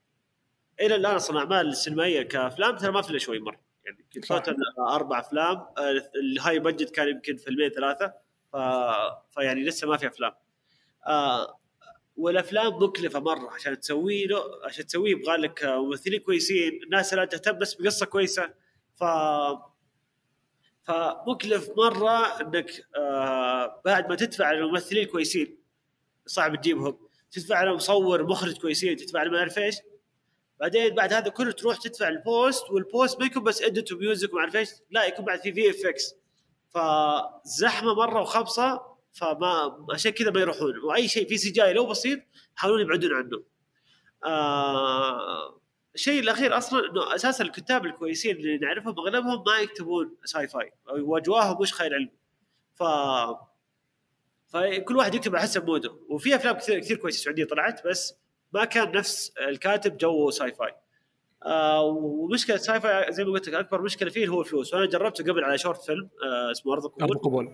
إلى 0.82 0.94
الان 0.94 1.14
أصلا 1.14 1.38
اعمال 1.38 1.68
السينمائيه 1.68 2.22
كافلام 2.22 2.76
ترى 2.76 2.92
ما 2.92 3.02
في 3.02 3.10
إلا 3.10 3.18
شوي 3.18 3.38
مره 3.38 3.60
يعني 3.84 3.98
يمكن. 4.16 4.20
total 4.20 4.56
أربع 4.88 5.20
افلام 5.20 5.56
آه 5.56 6.10
ال 6.14 6.58
high 6.58 6.71
budget 6.71 6.90
كان 6.90 7.08
يمكن 7.08 7.36
فيلمين 7.36 7.70
ثلاثة 7.70 8.12
ف... 8.52 8.56
فيعني 9.34 9.64
لسه 9.64 9.88
ما 9.88 9.96
في 9.96 10.06
افلام. 10.06 10.32
آه 11.06 11.58
والافلام 12.16 12.82
مكلفه 12.82 13.20
مره 13.20 13.50
عشان 13.50 13.80
تسوي 13.80 14.26
له 14.26 14.42
عشان 14.64 14.86
تسويه 14.86 15.10
يبغى 15.10 15.36
لك 15.36 15.64
ممثلين 15.64 16.20
كويسين 16.20 16.80
الناس 16.84 17.14
لا 17.14 17.24
تهتم 17.24 17.58
بس 17.58 17.74
بقصه 17.74 18.06
كويسه. 18.06 18.54
ف 18.94 19.04
فمكلف 20.84 21.70
مرة 21.76 22.40
إنك 22.40 22.86
آه 22.96 23.82
بعد 23.84 24.08
ما 24.08 24.14
تدفع 24.14 24.52
للممثلين 24.52 25.04
كويسين 25.06 25.58
صعب 26.26 26.56
تجيبهم. 26.56 26.98
تدفع 27.30 27.64
لمصور 27.64 28.22
مخرج 28.26 28.58
كويسين 28.58 28.96
تدفع 28.96 29.22
لما 29.22 29.38
أعرف 29.38 29.58
إيش. 29.58 29.76
بعدين 30.62 30.94
بعد 30.94 31.12
هذا 31.12 31.28
كله 31.28 31.52
تروح 31.52 31.76
تدفع 31.76 32.08
البوست 32.08 32.70
والبوست 32.70 33.20
ما 33.20 33.26
يكون 33.26 33.42
بس 33.42 33.62
edit 33.62 33.92
و 33.92 33.99
music 33.99 34.32
وما 34.32 34.40
اعرف 34.40 34.56
إيش 34.56 34.70
لا 34.90 35.04
يكون 35.04 35.24
بعد 35.24 35.40
في 35.40 35.52
VFX 35.52 36.14
فزحمة 36.68 37.94
مرة 37.94 38.20
وخبصة 38.20 38.82
فما 39.12 39.86
عشان 39.92 40.12
كذا 40.12 40.30
ما 40.30 40.40
يروحون. 40.40 40.78
وأي 40.78 41.08
شيء 41.08 41.28
في 41.28 41.38
CGI 41.38 41.72
لو 41.72 41.86
بسيط 41.86 42.20
يحاولون 42.56 42.80
يبعدون 42.80 43.14
عنه. 43.14 43.42
آه 44.24 45.60
الشيء 45.94 46.20
الأخير 46.20 46.58
أصلا 46.58 46.90
إنه 46.90 47.14
أساسا 47.14 47.44
الكتاب 47.44 47.86
الكويسين 47.86 48.36
اللي 48.36 48.58
نعرفهم 48.58 48.94
أغلبهم 48.98 49.44
ما 49.46 49.58
يكتبون 49.58 50.16
sci-fi 50.24 50.72
وأجواءهم 50.86 51.62
مش 51.62 51.74
خيال 51.74 51.94
علمي. 51.94 52.12
ف 52.74 52.82
فكل 54.48 54.96
واحد 54.96 55.14
يكتب 55.14 55.36
على 55.36 55.42
حسب 55.42 55.66
mood 55.66 55.86
ه. 55.86 55.96
وفي 56.08 56.36
أفلام 56.36 56.56
كثير 56.56 56.78
كثير 56.78 56.96
كويسة 56.96 57.24
سعوديه 57.24 57.44
طلعت 57.44 57.86
بس 57.86 58.14
ما 58.52 58.64
كان 58.64 58.92
نفس 58.92 59.32
الكاتب 59.48 59.96
جو 59.96 60.30
sci-fi 60.30 60.74
آه 61.46 61.82
ومشكلة 61.82 62.56
sci-fi 62.56 63.12
زي 63.12 63.24
ما 63.24 63.32
قلت 63.32 63.48
لك 63.48 63.54
أكبر 63.54 63.82
مشكلة 63.82 64.10
فيه 64.10 64.28
هو 64.28 64.40
الفلوس. 64.40 64.74
وأنا 64.74 64.86
جربته 64.86 65.24
قبل 65.24 65.44
على 65.44 65.58
short 65.58 65.82
film 65.82 66.10
آه 66.24 66.50
اسمه 66.50 66.72
أرض 66.72 66.84
أرض 66.84 67.10
القبول. 67.10 67.46
قبول 67.46 67.52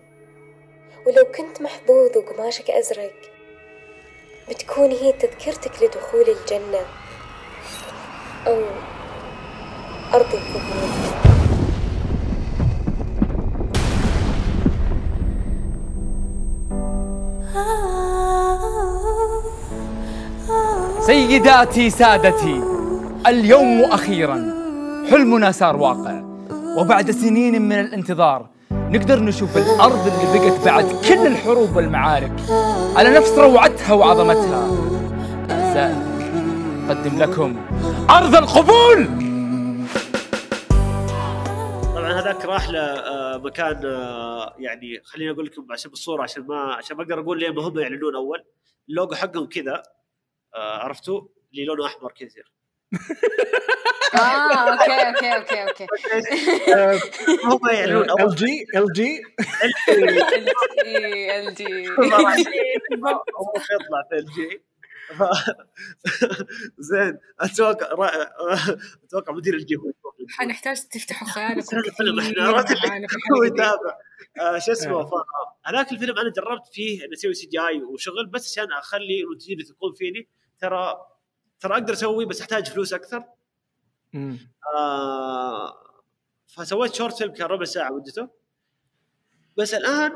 ولو 1.07 1.31
كنت 1.31 1.61
محظوظ 1.61 2.17
وقماشك 2.17 2.71
أزرق 2.71 3.13
بتكون 4.49 4.91
هي 4.91 5.11
تذكرتك 5.11 5.83
لدخول 5.83 6.21
الجنة 6.21 6.85
أو 8.47 8.63
أرض 10.13 10.33
القبور 10.33 11.28
سيداتي 21.09 21.89
سادتي 21.89 22.61
اليوم 23.27 23.81
أخيرا 23.81 24.35
حلمنا 25.11 25.51
صار 25.51 25.75
واقع 25.75 26.23
وبعد 26.77 27.11
سنين 27.11 27.61
من 27.61 27.79
الانتظار 27.79 28.49
نقدر 28.71 29.19
نشوف 29.19 29.57
الأرض 29.57 30.07
اللي 30.07 30.39
بقت 30.39 30.65
بعد 30.65 30.85
كل 31.07 31.27
الحروب 31.27 31.75
والمعارك 31.75 32.31
على 32.95 33.09
نفس 33.09 33.37
روعتها 33.37 33.93
وعظمتها. 33.93 34.67
أقدم 36.89 37.19
لكم 37.19 37.65
أرض 38.09 38.35
القبول! 38.35 39.05
طبعا 41.95 42.13
هذاك 42.21 42.45
راح 42.45 42.69
لمكان 42.69 43.81
آه، 43.85 44.53
يعني 44.59 45.01
خليني 45.05 45.31
أقول 45.31 45.45
لكم 45.45 45.71
عشان 45.71 45.91
بالصورة 45.91 46.23
عشان 46.23 46.47
ما 46.47 46.73
عشان 46.73 46.97
ما 46.97 47.03
أقدر 47.03 47.19
أقول 47.19 47.39
ليه 47.39 47.49
ما 47.49 47.61
هم 47.67 47.79
يعلنون 47.79 48.15
أول. 48.15 48.43
اللوجو 48.89 49.15
حقهم 49.15 49.45
كذا. 49.45 49.73
آه، 49.73 49.98
عرفتوا 50.55 51.21
اللي 51.51 51.65
لونه 51.65 51.85
أحمر 51.85 52.11
كثير 52.11 52.51
آه 54.15 54.19
أوكي 54.19 55.07
أوكي 55.07 55.35
أوكي 55.35 55.63
أوكي 55.63 55.87
هم 57.45 57.59
يعلنون 57.73 58.11
ال 58.21 58.35
جي 58.35 58.65
ال 58.75 58.93
جي 58.93 59.21
ال 61.39 61.53
جي 61.55 61.89
هو 61.89 62.29
يطلع 63.71 64.03
في 64.09 64.15
الجي 64.15 64.63
زين 66.79 67.17
أتوقع 67.39 68.09
أتوقع 69.03 69.33
مدير 69.33 69.53
الجي 69.53 69.75
هو 69.75 69.79
يشوف 69.89 70.19
الجي. 70.19 70.33
حنحتاج 70.33 70.77
تفتحوا 70.91 71.27
خيالكم 71.27 71.77
الفيلم 71.77 72.19
كثير 72.21 72.59
إحنا 72.59 73.07
هو. 73.37 73.43
يتابع 73.43 73.97
آه، 74.39 74.59
شو 74.59 74.71
اسمه 74.71 74.99
آه. 74.99 75.11
هذاك 75.65 75.91
الفيلم 75.91 76.17
أنا 76.19 76.29
جربت 76.29 76.67
فيه 76.73 77.05
اني 77.05 77.13
أسوي 77.13 77.33
سي 77.33 77.47
جي 77.47 77.59
آي 77.59 77.81
وشغل 77.83 78.25
بس 78.27 78.51
عشان 78.59 78.71
أخلي 78.73 79.21
المنتجين 79.23 79.59
يثقون 79.59 79.93
فيني 79.93 80.27
ترى 80.59 81.05
ترى 81.59 81.73
أقدر 81.73 81.93
أسوي 81.93 82.25
بس 82.25 82.41
أحتاج 82.41 82.67
فلوس 82.67 82.93
أكثر. 82.93 83.23
مم. 84.13 84.39
آه 84.75 85.73
فسويت 86.47 86.93
short 86.95 87.17
film 87.17 87.33
كان 87.33 87.47
ربع 87.47 87.65
ساعة 87.65 87.89
مدته 87.91 88.29
بس 89.57 89.73
الآن 89.73 90.11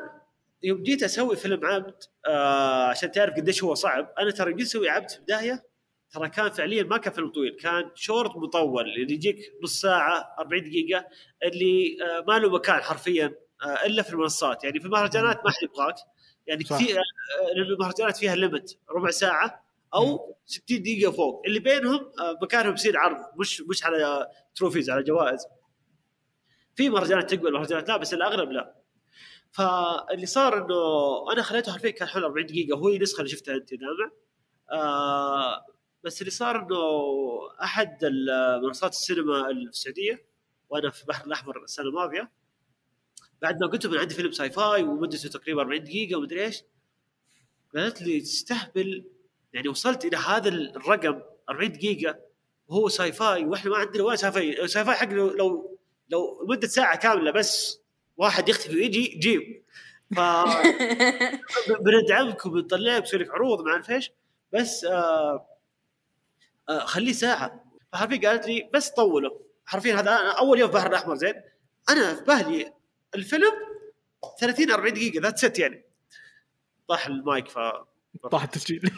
يوم 0.64 0.84
جيت 0.84 1.04
أسوي 1.04 1.36
فيلم 1.36 1.66
عبد 1.66 1.96
آه 2.28 2.86
عشان 2.88 3.12
تعرف 3.12 3.34
قديش 3.34 3.64
هو 3.64 3.74
صعب 3.74 4.14
أنا 4.20 4.32
ترى 4.32 4.54
جيت 4.54 4.68
أسوي 4.68 4.90
عبد 4.90 5.10
في 5.10 5.18
البدايه 5.18 5.64
ترى 6.12 6.30
كان 6.30 6.50
فعليا 6.50 6.84
ما 6.84 6.98
كان 6.98 7.14
فيلم 7.14 7.30
طويل 7.32 7.58
كان 7.62 7.92
شورت 7.96 8.36
مطول 8.38 8.84
اللي 8.90 9.14
يجيك 9.14 9.38
نص 9.64 9.82
ساعة 9.82 10.36
40 10.40 10.64
دقيقة 10.64 11.06
اللي 11.44 11.98
آه 12.04 12.24
ما 12.28 12.40
له 12.40 12.50
مكان 12.50 12.82
حرفيا 12.82 13.36
آه 13.66 13.86
إلا 13.86 14.04
في 14.04 14.10
المنصات. 14.14 14.64
يعني 14.64 14.80
في 14.80 14.86
المهرجانات 14.86 15.46
ما 15.46 15.52
حد 15.52 15.64
يبغاك. 15.64 15.96
يعني. 16.48 16.64
كثير 16.64 16.98
آه، 16.98 17.54
لأن 17.56 17.66
المهرجانات 17.74 18.18
فيها 18.18 18.36
limit 18.36 18.78
ربع 18.90 19.10
ساعة. 19.10 19.62
أو 19.96 20.36
60 20.46 20.82
دقيقة 20.82 21.12
فوق. 21.12 21.42
اللي 21.46 21.60
بينهم 21.60 22.12
آه، 22.20 22.38
مكانهم 22.42 22.74
يصير 22.74 22.98
عرض. 22.98 23.18
مش 23.40 23.62
مش 23.62 23.86
على 23.86 24.28
trophies 24.56 24.89
على 24.90 25.04
جوائز. 25.04 25.46
في 26.76 26.90
مهرجانات 26.90 27.34
تقبل 27.34 27.54
مهرجانات 27.54 27.90
لا 27.90 27.98
بس 27.98 28.14
الاغلب 28.14 28.52
لا. 28.52 28.76
فاللي 29.52 30.26
صار 30.26 30.66
إنه 30.66 30.76
أنا 31.34 31.42
خليته 31.42 31.72
حرفيا 31.72 31.90
كان 31.90 32.08
حول 32.08 32.24
40 32.24 32.46
دقيقة. 32.46 32.78
هو 32.78 32.90
النسخه 32.90 33.20
اللي 33.20 33.30
شفتها 33.30 33.56
أنت 33.56 33.74
نامع 33.74 34.12
آه 34.72 35.66
بس 36.04 36.22
اللي 36.22 36.32
صار 36.32 36.56
إنه 36.56 36.78
أحد 37.64 38.06
منصات 38.64 38.92
السينما 38.92 39.44
في 39.44 39.52
السعودية 39.52 40.26
وأنا 40.70 40.90
في 40.90 41.02
البحر 41.02 41.26
الأحمر 41.26 41.64
السنة 41.64 41.86
الماضية 41.86 42.32
بعد 43.42 43.60
ما 43.62 43.68
قلت 43.68 43.88
من 43.88 43.98
عندي 43.98 44.16
فيلم 44.16 44.32
sci-fi 44.32 44.84
ومدته 44.84 45.30
تقريبا 45.30 45.62
40 45.62 45.84
دقيقة 45.84 46.18
ومدري 46.18 46.46
إيش 46.46 46.64
قالت 47.76 48.02
لي 48.02 48.20
تستهبل 48.20 49.06
يعني 49.54 49.68
وصلت 49.68 50.06
إلى 50.06 50.18
هذا 50.18 50.50
الرقم 50.50 51.22
40 51.50 51.72
دقيقة 51.72 52.20
وهو 52.68 52.89
ساي 52.89 53.12
فاي 53.12 53.46
وإحنا 53.46 53.72
ما 53.72 53.78
عندنا 53.78 54.04
ولا 54.04 54.16
ساي 54.16 54.32
فاي 54.32 54.68
ساي 54.68 54.86
فاي 54.86 54.96
حق 54.96 55.10
لو 55.10 55.30
لو, 55.30 55.80
لو 56.10 56.46
مده 56.50 56.68
ساعة 56.68 56.98
كاملة 56.98 57.32
بس 57.32 57.80
واحد 58.18 58.50
يختفي 58.50 58.76
ويجي 58.76 59.08
جيب. 59.08 59.63
ف 60.16 60.20
بندعمك 61.86 62.46
وبنطلعك 62.46 63.02
بنسوي 63.02 63.20
لك 63.20 63.30
عروض 63.30 63.62
ما 63.62 63.72
أعرف 63.72 63.92
إيش 63.92 64.12
بس 64.54 64.86
آه 64.86 65.48
آه 66.70 66.80
خليه 66.80 67.13
ساعة. 67.13 67.63
فحرفيا 67.94 68.30
قالت 68.30 68.48
لي 68.48 68.70
بس 68.74 68.89
طوله 68.89 69.39
حرفيا 69.66 69.94
هذا 69.94 70.02
أنا 70.02 70.39
أول 70.39 70.60
يوم 70.60 70.72
في 70.72 70.76
البحر 70.76 70.89
الأحمر 70.89 71.16
زين؟ 71.16 71.34
أنا 71.89 72.16
في 72.16 72.24
بالي 72.24 72.74
الفيلم 73.16 73.52
30 74.39 74.72
40 74.72 74.94
دقيقة 74.94 75.22
ذات 75.22 75.38
ست 75.38 75.60
يعني. 75.60 75.86
طاح 76.88 77.08
المايك 77.08 77.48
ف 77.48 77.60
طاح 78.32 78.44
التسجيل. 78.44 78.92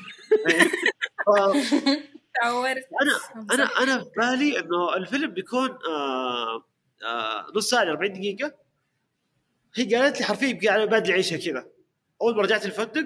أنا 3.02 3.20
أنا 3.54 3.84
أنا 3.84 4.04
في 4.04 4.10
بالي 4.18 4.60
إنه 4.60 4.96
الفيلم 4.96 5.32
بيكون 5.32 5.70
آه 5.70 6.64
آه 7.06 7.48
نص 7.56 7.70
ساعة 7.70 7.84
40 7.84 8.14
دقيقة. 8.14 8.54
هي 9.76 9.96
قالت 9.96 10.20
لي 10.20 10.26
حرفيا 10.26 10.48
يبقى 10.48 10.68
على 10.68 10.86
بادئ 10.88 11.14
عيشها 11.14 11.38
كذا. 11.38 11.68
أول 12.22 12.36
ما 12.36 12.42
رجعت 12.42 12.66
الفندق 12.66 13.06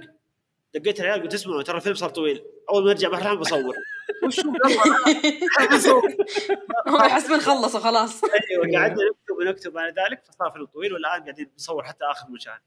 دقيت 0.75 0.99
العيال 0.99 1.21
قلت 1.23 1.33
اسمعوا 1.33 1.63
ترى 1.63 1.77
الفيلم 1.77 1.95
صار 1.95 2.09
طويل. 2.09 2.43
أول 2.69 2.83
ما 2.83 2.89
نرجع 2.89 3.09
بحر 3.09 3.21
الأحمر 3.21 3.39
بصور. 3.39 3.75
بصور. 5.73 6.01
هم 6.87 7.05
يحسبون 7.05 7.39
خلصوا 7.39 7.79
خلاص 7.79 8.23
أيوه 8.23 8.79
قعدنا 8.79 8.97
نكتب 9.03 9.37
ونكتب 9.39 9.77
على 9.77 9.89
ذلك 9.89 10.23
فصار 10.25 10.51
فيلم 10.51 10.65
طويل 10.65 10.93
والآن 10.93 11.21
قاعدين 11.21 11.51
نصور 11.57 11.83
حتى 11.83 12.03
آخر 12.05 12.29
مشاهد. 12.31 12.59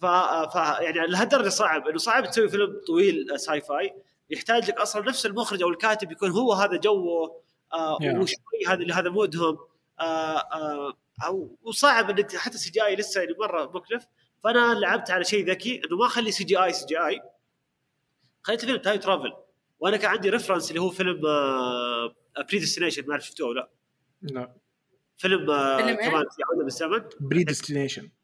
ف... 0.00 0.06
ف 0.52 0.54
يعني 0.56 1.06
لهالدرجة 1.06 1.48
صعب. 1.48 1.88
إنه 1.88 1.98
صعب 1.98 2.30
تسوي 2.30 2.48
فيلم 2.48 2.80
طويل 2.86 3.40
sci-fi 3.40 3.94
يحتاج 4.30 4.68
لك 4.68 4.76
أصلا 4.80 5.08
نفس 5.08 5.26
المخرج 5.26 5.62
أو 5.62 5.68
الكاتب 5.68 6.12
يكون 6.12 6.30
هو 6.30 6.52
هذا 6.52 6.76
جوه 6.76 7.42
آه 7.72 7.98
Yeah. 7.98 8.04
وشوي 8.04 8.66
هذا 8.68 8.94
هذا 8.94 9.10
mood 9.10 9.37
هم. 9.37 9.58
آه 10.00 10.02
آه 10.38 10.92
أو 11.26 11.56
وصعب 11.62 12.10
إنك 12.10 12.36
حتى 12.36 12.58
CGI 12.58 12.96
لسه 12.96 13.20
يعني 13.20 13.34
مرة 13.40 13.70
مكلف. 13.74 14.06
فأنا 14.44 14.74
لعبت 14.74 15.10
على 15.10 15.24
شيء 15.24 15.50
ذكي 15.50 15.80
إنه 15.84 15.96
ما 15.96 16.06
أخلي 16.06 16.32
سي 16.32 16.44
جي 16.44 16.64
آي 16.64 16.72
سي 16.72 16.86
جي 16.86 16.98
آي. 16.98 17.20
خليت 18.42 18.64
فيلم 18.64 18.76
time 18.76 19.00
travel. 19.00 19.32
وأنا 19.80 19.96
كان 19.96 20.10
عندي 20.10 20.30
reference 20.30 20.70
اللي 20.70 20.80
هو 20.80 20.90
فيلم 20.90 21.26
آه 21.26 22.14
Predestination 22.50 23.06
ما 23.06 23.12
أعرف 23.12 23.26
شفتوه 23.26 23.48
ولا 23.48 23.68
لا. 24.22 24.30
لا. 24.32 24.54
فيلم 25.16 25.50
آه 25.50 25.76
فيلم 25.76 25.88
إيه؟ 25.88 26.08
كمان 26.10 26.24
في 26.36 26.42
عوده 26.50 26.64
بالزمن 26.64 27.02
Predestination 27.20 28.02
Predestination. 28.02 28.04
آه، 28.04 28.15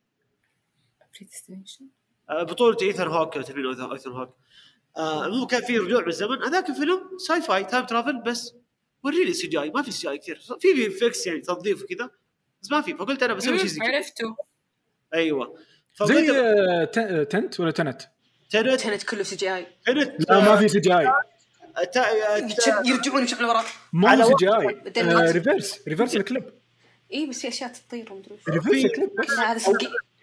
بطولة 2.31 2.77
إيثان 2.83 3.09
هوك 3.09 3.37
لو 3.37 3.43
تبين 3.43 3.67
إيثان 3.67 3.93
إيثان 3.93 4.11
هوك. 4.11 4.37
آه 4.97 5.29
مو 5.29 5.47
كان 5.47 5.63
في 5.63 5.79
رجوع 5.79 6.03
بالزمن. 6.03 6.43
هذاك 6.43 6.69
الفيلم 6.69 7.19
sci-fi 7.19 7.65
time 7.65 7.87
travel 7.87 8.23
بس 8.23 8.55
وريني 9.05 9.33
سي 9.33 9.47
جي 9.47 9.71
ما 9.71 9.83
في 9.83 9.93
سي 9.93 10.11
جي 10.11 10.19
كثير. 10.19 10.41
في 10.61 10.75
VFX 10.75 11.27
يعني 11.27 11.41
تنظيف 11.41 11.83
وكذا 11.83 12.11
بس 12.63 12.71
ما 12.71 12.81
في. 12.81 12.95
فقلت 12.95 13.23
أنا 13.23 13.35
بسوي 13.35 13.59
شيء 13.59 13.67
زي 13.67 13.81
عرفته. 13.81 14.37
أيوه. 15.15 15.59
زي 16.03 16.31
آه، 16.31 16.85
Tenet 17.25 17.61
ولا 17.61 17.71
Tenet؟ 17.71 18.03
Tenet. 18.51 18.81
Tenet 18.81 19.03
كله 19.03 19.23
CGI. 19.23 19.55
Tenet. 19.55 20.31
لا 20.31 20.41
ما 20.41 20.57
في 20.57 20.69
CGI. 20.69 21.07
آه، 21.07 21.21
آه، 21.97 22.49
يرجعون 22.87 23.21
يمشون 23.21 23.45
ورا. 23.45 23.65
ما 23.93 24.25
سي 24.25 24.35
جي 24.41 24.49
آي. 24.49 24.83
آه، 24.97 25.33
ريفرس 25.33 25.89
ريفرس 25.89 26.17
الكليب 26.17 26.53
اي 27.13 27.27
بس 27.27 27.41
في 27.41 27.49
أشياء 27.49 27.73
تطير 27.73 28.13
ومدري 28.13 28.39
ريفرس 28.49 28.85
الكليب 28.85 29.11
بس. 29.19 29.31
هذا 29.31 29.59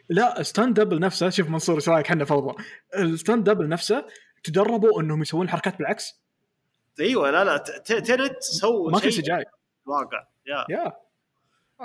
لا 0.10 0.44
ستاند 0.44 0.80
دبل 0.80 1.00
نفسه. 1.00 1.30
شوف 1.30 1.50
منصور 1.50 1.76
إيش 1.76 1.90
رأيك 1.90 2.06
إحنا 2.06 2.26
فوضى 2.26 2.64
الستاند 2.98 3.50
دبل 3.50 3.70
نفسه 3.70 4.06
تدربوا 4.44 5.02
إنهم 5.02 5.22
يسوون 5.22 5.46
الحركات 5.46 5.78
بالعكس. 5.78 6.22
أيوه 7.00 7.32
لا 7.32 7.44
لا 7.44 7.58
ت- 7.58 7.72
ت- 7.72 7.94
تنت 8.08 8.44
سووا 8.44 8.92
ما 8.92 9.00
في 9.00 9.12
سي 9.12 9.16
شيء 9.16 9.24
جي 9.26 9.36
اي 9.36 9.46
واقع. 9.86 10.28
يا. 10.48 10.66
يا. 10.70 10.94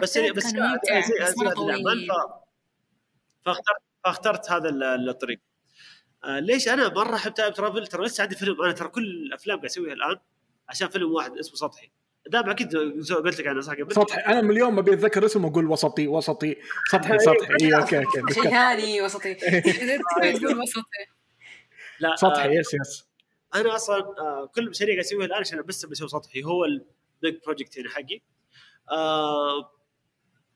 بس 0.03 0.19
بس 0.19 0.47
ف- 0.47 0.57
فاخترت 3.45 3.77
فاخترت 4.05 4.51
هذا 4.51 4.69
ال- 4.69 5.09
الطريق. 5.09 5.41
آه 6.25 6.39
ليش 6.39 6.69
أنا 6.69 6.89
مرة 6.89 7.15
احب 7.17 7.35
time 7.35 7.53
travel 7.53 7.87
ترى 7.87 8.05
لسه 8.05 8.23
عندي 8.23 8.37
فيلم 8.37 8.63
أنا 8.63 8.73
ترى 8.73 8.89
كل 8.89 9.03
الأفلام 9.27 9.57
قاعد 9.57 9.65
أسويها 9.71 9.93
الآن 9.93 10.17
عشان 10.69 10.89
فيلم 10.89 11.13
واحد 11.13 11.39
اسمه 11.39 11.55
سطحي. 11.57 11.91
دام 12.31 12.51
أكيد 12.51 12.77
قلت 12.77 13.41
لك 13.41 13.47
عنه 13.47 13.61
صح 13.61 13.73
قبل. 13.73 13.95
سطحي. 13.95 14.21
أنا 14.21 14.41
من 14.41 14.51
اليوم 14.51 14.79
أبي 14.79 14.93
أتذكر 14.93 15.27
اسمه 15.27 15.49
أقول 15.49 15.67
وسطي 15.67 16.09
وسطي. 16.09 16.57
سطحي 16.93 17.19
سطحي. 17.19 17.55
اي 17.63 17.75
okay 17.75 17.99
okay 17.99 18.35
شيء 18.35 19.05
وسطي. 19.05 19.35
تقول 20.39 20.61
وسطي. 20.63 21.05
لا 22.01 22.17
سطحي 22.17 22.49
آه 22.49 22.53
yes 22.53 22.75
yes 22.75 23.05
أنا 23.55 23.75
أصلا 23.75 23.99
آه 23.99 24.51
كل 24.55 24.63
المشاريع 24.63 24.95
قاعد 24.95 25.05
اسويها 25.05 25.27
الآن 25.27 25.41
عشان 25.41 25.63
بس 25.63 25.87
بسوي 25.87 26.09
سطحي. 26.09 26.45
هو 26.45 26.65
ال 26.65 26.84
big 26.84 27.43
project 27.45 27.77
يعني 27.77 27.89
حقي. 27.89 28.21
آه 28.91 29.71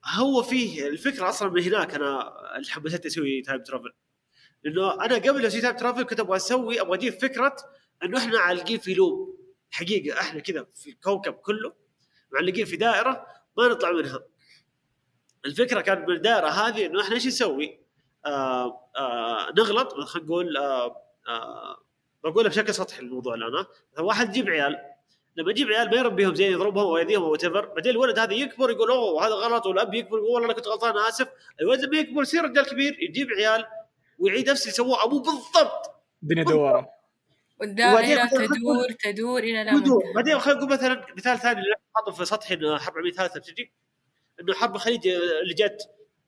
هو 0.05 0.43
فيه 0.43 0.89
الفكرة 0.89 1.29
أصلا 1.29 1.51
من 1.51 1.63
هناك 1.63 1.95
أنا 1.95 2.33
اللي 2.57 2.69
حبيت 2.71 3.07
أسوي 3.07 3.43
time 3.43 3.63
travel 3.63 3.93
لأنه 4.65 5.05
أنا 5.05 5.15
قبل 5.15 5.47
أسوي 5.47 5.61
time 5.61 5.77
travel 5.77 6.03
كنت 6.03 6.21
أبغى 6.21 6.37
أسوي 6.37 6.81
أبغى 6.81 6.99
أجيب 6.99 7.13
فكرة 7.13 7.57
إنه 8.05 8.19
إحنا 8.19 8.39
عالقين 8.39 8.79
في 8.79 8.95
loop 8.95 9.38
حقيقة 9.71 10.21
إحنا 10.21 10.41
كذا 10.41 10.67
في 10.75 10.91
الكوكب 10.91 11.33
كله 11.33 11.73
معلقين 12.33 12.65
في 12.65 12.77
دائرة 12.77 13.27
ما 13.59 13.69
نطلع 13.69 13.93
منها 13.93 14.21
الفكرة 15.45 15.81
كانت 15.81 16.09
من 16.09 16.15
الدائره 16.15 16.49
هذه 16.49 16.87
إنه 16.87 17.03
إحنا 17.03 17.15
إيش 17.15 17.27
نسوي؟ 17.27 17.81
آه 18.27 18.91
آه 18.97 19.53
نغلط 19.59 19.95
خلينا 19.95 20.29
نقول 20.29 20.57
آه 20.57 20.97
آه 21.29 21.77
بقولها 22.25 22.49
بشكل 22.49 22.75
سطحي 22.75 23.01
الموضوع 23.01 23.35
الآن؟ 23.35 23.65
مثلا 23.93 24.05
واحد 24.05 24.29
يجيب 24.29 24.49
عيال 24.49 24.77
لما 25.37 25.51
يجيب 25.51 25.69
عيال 25.69 25.91
ما 25.91 25.97
يربيهم 25.97 26.35
زين 26.35 26.53
يضربهم 26.53 26.87
أو 26.87 26.97
يأذيهم 26.97 27.23
أو 27.23 27.35
whatever 27.35 27.67
بعدين 27.67 27.93
الولد 27.93 28.19
هذا 28.19 28.35
يكبر 28.35 28.71
يقول 28.71 28.91
أوه 28.91 29.27
هذا 29.27 29.35
غلط 29.35 29.67
والأب 29.67 29.95
يكبر 29.95 30.19
يقول 30.19 30.31
والله 30.31 30.47
أنا 30.47 30.55
كنت 30.55 30.69
غلطان 30.69 30.97
آسف 30.97 31.29
الولد 31.61 31.85
لما 31.85 31.99
يكبر 31.99 32.23
يصير 32.23 32.45
رجال 32.45 32.67
كبير 32.67 32.97
يجيب 33.03 33.29
عيال 33.31 33.65
ويعيد 34.19 34.51
نفس 34.51 34.63
اللي 34.63 34.73
سووه 34.73 35.05
أبوه 35.05 35.23
بالضبط 35.23 35.91
الدنيا 36.23 36.45
دواره 36.45 36.98
والدائرة 37.61 37.95
وبعدين- 38.33 38.49
تدور 38.49 38.87
تدور 39.05 39.41
إلى 39.43 39.65
لا 39.65 39.75
منتهى 39.75 40.13
بعدين 40.15 40.39
خلينا 40.39 40.61
نقول 40.61 40.73
مثلا 40.73 41.07
مثال 41.17 41.39
ثاني 41.39 41.61
اللي 41.61 41.75
حاطه 41.97 42.13
في 42.13 42.25
سطحي 42.25 42.55
إنه 42.55 42.79
حرب 42.79 42.93
العالميه 42.95 43.11
الثالثة 43.11 43.41
بتجي. 43.41 43.73
إنه 44.41 44.55
حرب 44.55 44.75
الخليج 44.77 45.09
اللي 45.09 45.55
جت 45.55 45.79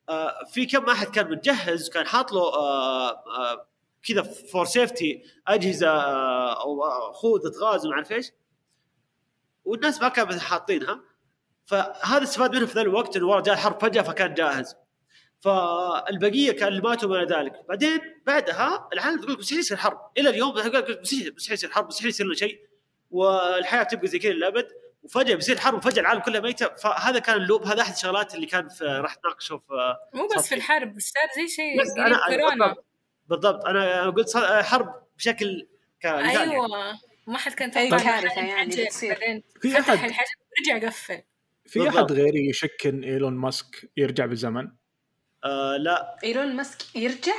آه، 0.08 0.44
في 0.52 0.66
كم 0.66 0.84
احد 0.90 1.06
كان 1.06 1.30
متجهز 1.30 1.88
كان 1.88 2.06
حاط 2.06 2.32
له 2.32 2.40
آه، 2.40 3.10
آه، 3.10 3.66
كذا 4.08 4.22
فور 4.22 4.64
سيفتي 4.64 5.22
أجهزة 5.46 5.88
أو 6.52 6.82
خوذة 7.12 7.52
غاز 7.62 7.86
وما 7.86 7.94
أعرف 7.94 8.12
إيش. 8.12 8.32
والناس 9.64 10.00
ما 10.02 10.08
كانوا 10.08 10.38
حاطينها. 10.38 11.00
فهذا 11.66 12.22
استفاد 12.22 12.56
منه 12.56 12.66
في 12.66 12.74
ذا 12.74 12.80
الوقت 12.80 13.16
إنه 13.16 13.26
والله 13.26 13.42
جاء 13.42 13.54
الحرب 13.54 13.80
فجأة 13.82 14.02
فكان 14.02 14.34
جاهز. 14.34 14.74
فالبقية 15.40 16.52
كان 16.52 16.68
اللي 16.68 16.80
ماتوا 16.82 17.08
ما 17.08 17.24
ذلك. 17.24 17.52
بعدين 17.68 18.00
بعدها 18.26 18.88
العالم 18.92 19.20
تقول 19.20 19.32
لك 19.32 19.38
مستحيل 19.38 19.58
يصير 19.58 19.76
حرب. 19.76 19.98
إلى 20.18 20.30
اليوم 20.30 20.58
يقول 20.58 20.72
لك 20.72 21.00
مستحيل 21.00 21.34
مستحيل 21.36 21.54
يصير 21.54 21.70
حرب 21.70 21.86
مستحيل 21.86 22.08
يصير 22.08 22.26
لنا 22.26 22.34
شيء. 22.34 22.60
والحياة 23.10 23.82
تبقى 23.82 24.06
زي 24.06 24.18
كذا 24.18 24.32
للأبد. 24.32 24.68
وفجأة 25.02 25.34
بيصير 25.34 25.58
حرب 25.58 25.74
وفجأة 25.78 26.00
العالم 26.00 26.20
كله 26.20 26.40
ميتة. 26.40 26.68
فهذا 26.74 27.18
كان 27.18 27.36
اللوب. 27.36 27.62
هذا 27.66 27.82
أحد 27.82 27.92
الشغلات 27.92 28.34
اللي 28.34 28.46
كان 28.46 28.68
في 28.68 28.84
راح 28.84 29.16
نناقشه 29.24 29.56
في 29.58 29.96
مو 30.14 30.26
بس 30.26 30.32
في 30.34 30.40
سطحي. 30.42 30.56
الحرب 30.56 30.98
صار 30.98 31.22
زي 31.36 31.48
شيء 31.48 31.84
كورونا. 32.28 32.74
بالضبط. 33.28 33.64
أنا 33.64 34.02
أنا 34.02 34.10
قلت 34.10 34.28
صار- 34.28 34.62
حرب 34.62 34.94
بشكل 35.18 35.66
كمثال 36.00 36.24
يعني. 36.34 36.52
أيوه. 36.52 36.66
ما 37.26 37.38
حد 37.38 37.52
كان 37.52 37.70
أي 37.70 37.86
يتوقع 37.86 38.02
كارثة 38.02 38.24
الحاجة 38.26 38.46
يعني 38.46 38.84
بتصير. 38.84 39.14
بعدين 39.14 39.42
في 39.60 39.70
فتح 39.70 39.86
أحد- 39.86 40.04
الحجم 40.04 40.34
ورجع 40.74 40.86
قفل. 40.88 41.22
في. 41.66 41.88
أحد 41.88 42.12
غيري 42.12 42.48
يشك 42.48 42.86
ان 42.86 43.04
إيلون 43.04 43.32
ماسك 43.32 43.90
يرجع 43.96 44.26
بالزمن؟ 44.26 44.68
آه 45.44 45.76
لا. 45.76 46.16
إيلون 46.24 46.56
ماسك 46.56 46.96
يرجع؟ 46.96 47.32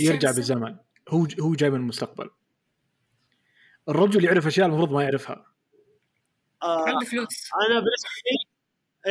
يرجع 0.00 0.30
بالزمن. 0.30 0.76
هو 1.08 1.26
هو 1.40 1.54
جاي 1.54 1.70
من 1.70 1.76
المستقبل. 1.76 2.30
الرجل 3.88 4.24
يعرف 4.24 4.46
أشياء 4.46 4.66
المفروض 4.66 4.92
ما 4.92 5.02
يعرفها. 5.02 5.46
آه 6.62 6.88
عنده 6.88 7.06
فلوس. 7.06 7.48
أنا 7.68 7.74
بالنسبة 7.80 8.08
لي 8.26 8.50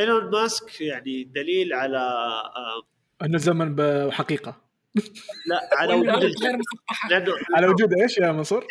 إيلون 0.02 0.30
ماسك 0.30 0.80
يعني 0.80 1.24
دليل 1.24 1.72
على 1.72 1.98
آه 1.98 2.82
أن 3.22 3.34
الزمن 3.34 3.74
بحقيقة. 3.74 4.64
لا 5.46 5.60
على 5.78 5.94
وجود 5.94 6.22
الجنة. 6.24 6.62
على 7.54 7.66
وجود 7.66 7.92
إيش 8.02 8.18
يا 8.18 8.32
منصور؟ 8.32 8.66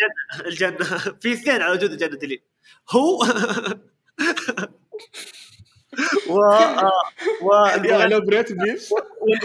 الجنة. 0.45 0.78
في 1.21 1.34
اثنين 1.34 1.62
على 1.62 1.71
وجود 1.73 1.91
الجنة 1.91 2.15
دليل. 2.17 2.41
هو 2.89 3.23
و 6.29 6.41
آه، 7.51 7.75
يا 7.86 7.97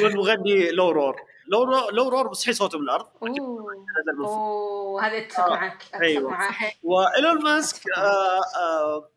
والمغني 0.03 0.71
لورور. 0.71 1.17
لورور 1.49 1.93
لورور 1.93 2.31
مستحيل 2.31 2.55
صوته 2.55 2.79
من 2.79 2.85
الأرض 2.85 3.07
أوه. 3.23 5.07
هذا 5.07 5.19
اتفق 5.19 5.41
آه، 5.45 5.51
معك 5.51 5.83
أتفق 5.83 6.01
أيوة. 6.03 6.31
معك. 6.31 6.77
وإيلون 6.83 7.43
ماسك 7.43 7.83
آه 7.97 8.41
آه 8.61 9.11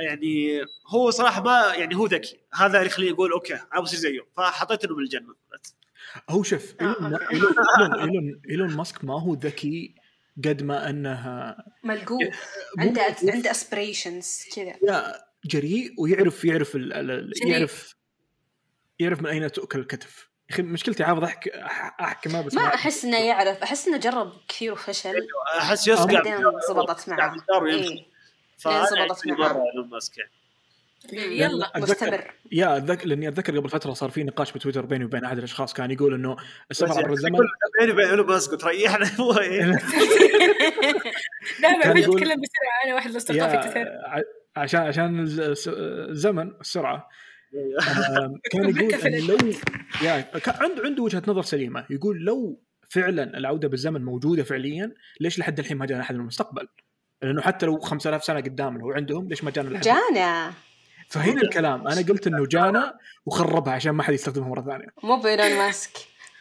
يعني 0.00 0.64
هو 0.88 1.10
صراحة 1.10 1.42
ما 1.42 1.72
يعني 1.74 1.96
هو 1.96 2.06
ذكي. 2.06 2.40
هذا 2.54 2.78
اللي 2.78 2.86
يخليني 2.86 3.12
أقول 3.12 3.32
أوكي 3.32 3.54
أبغى 3.54 3.82
اصير 3.82 3.98
زيه. 3.98 4.20
فحطيت 4.36 4.84
إنه 4.84 4.94
من 4.96 5.02
الجنه 5.02 5.34
بس. 5.52 5.76
هو 6.30 6.42
شوف 6.42 6.74
إيلون. 6.80 7.16
ايلون 7.30 8.40
ايلون 8.50 8.76
ماسك 8.76 9.04
ما 9.04 9.20
هو 9.20 9.34
ذكي 9.34 9.94
قد 10.44 10.62
ما 10.62 10.90
انه 10.90 11.54
ملقوف 11.84 12.22
مو 12.22 12.30
عنده. 12.78 13.16
عنده 13.22 13.50
inspirations 13.50 14.44
كذا. 14.56 14.74
جريء 15.44 15.90
ويعرف 15.98 16.44
يعرف 16.44 16.76
ال- 16.76 16.92
ال- 16.92 17.10
ال- 17.10 17.30
جريء. 17.42 17.52
يعرف 17.52 17.94
يعرف 18.98 19.20
من 19.20 19.26
أين 19.26 19.52
تؤكل 19.52 19.78
الكتف. 19.78 20.28
يا 20.50 20.54
أخي 20.54 20.62
مشكلتي 20.62 21.04
حافظ 21.04 21.24
احكي 22.00 22.28
ما 22.28 22.40
بس 22.40 22.54
ما 22.54 22.74
أحس 22.74 23.04
إنه 23.04 23.16
يعرف. 23.18 23.62
أحس 23.62 23.88
إنه 23.88 23.96
جرب 23.96 24.32
كثير 24.48 24.72
وفشل. 24.72 25.14
أحس 25.58 25.88
يصقع 25.88 26.04
بعدين 26.04 26.36
زبطت 26.68 27.08
معه. 27.08 27.34
إيه. 27.66 28.06
فهذا 28.58 28.84
زبطت 29.06 29.26
يعني. 29.26 30.30
يعني 31.12 31.38
يلا 31.38 31.66
أتذكر- 31.76 31.78
مستمر. 31.82 32.34
يا 32.52 32.76
أتذكر 32.76 33.06
لأني 33.08 33.28
أتذكر 33.28 33.58
قبل 33.58 33.68
فترة 33.68 33.92
صار 33.92 34.10
في 34.10 34.22
نقاش 34.24 34.52
بتويتر 34.52 34.86
بيني 34.86 35.04
وبين 35.04 35.24
أحد 35.24 35.38
الأشخاص 35.38 35.72
كان 35.72 35.90
يقول 35.90 36.14
إنه 36.14 36.36
السفر 36.70 36.90
عبر 36.90 37.00
يعني 37.00 37.12
الزمن 37.12 37.38
بيني 37.80 37.92
وبين 37.92 38.08
إيلون 38.08 38.26
ماسك 38.26 38.66
إيه. 38.66 38.86
دائما 41.62 41.92
بتكلم 41.92 42.40
بسرعة. 42.40 42.84
أنا 42.84 42.94
واحد 42.94 43.10
الاصدقاء 43.10 43.50
في 43.50 43.56
تويتر 43.62 43.80
يا 43.80 44.02
ع- 44.06 44.22
عشان 44.56 44.80
عشان 44.80 45.20
الز- 45.20 45.68
الزمن 45.68 46.50
السرعة. 46.60 47.08
آم، 48.18 48.40
كان 48.50 48.68
يقول 48.70 49.26
لو 49.26 49.52
كان 50.40 50.54
عنده 50.60 50.82
عنده 50.84 51.02
وجهة 51.02 51.22
نظر 51.28 51.42
سليمة. 51.42 51.86
يقول 51.90 52.18
لو 52.18 52.62
فعلا 52.90 53.38
العودة 53.38 53.68
بالزمن 53.68 54.04
موجودة 54.04 54.42
فعليا 54.42 54.94
ليش 55.20 55.38
لحد 55.38 55.58
الحين 55.58 55.76
ما 55.76 55.86
جانا 55.86 56.00
احد 56.00 56.14
من 56.14 56.20
المستقبل؟ 56.20 56.68
لأنه 57.22 57.42
حتى 57.42 57.66
لو 57.66 57.78
5000 57.80 58.24
سنة 58.24 58.40
قدام 58.40 58.78
لو 58.78 58.90
عندهم 58.92 59.28
ليش 59.28 59.44
ما 59.44 59.50
جانا 59.50 59.68
لحد 59.68 59.82
جانا. 59.82 60.52
فهنا 61.08 61.42
الكلام. 61.42 61.88
أنا 61.88 62.02
قلت 62.08 62.26
إنه 62.26 62.46
جانا 62.46 62.94
وخربها 63.26 63.72
عشان 63.72 63.92
ما 63.92 64.02
حد 64.02 64.12
يستخدمها 64.14 64.48
مرة 64.48 64.62
ثانية. 64.62 64.86
مو 65.02 65.16
بإيلون 65.16 65.54
ماسك. 65.56 65.90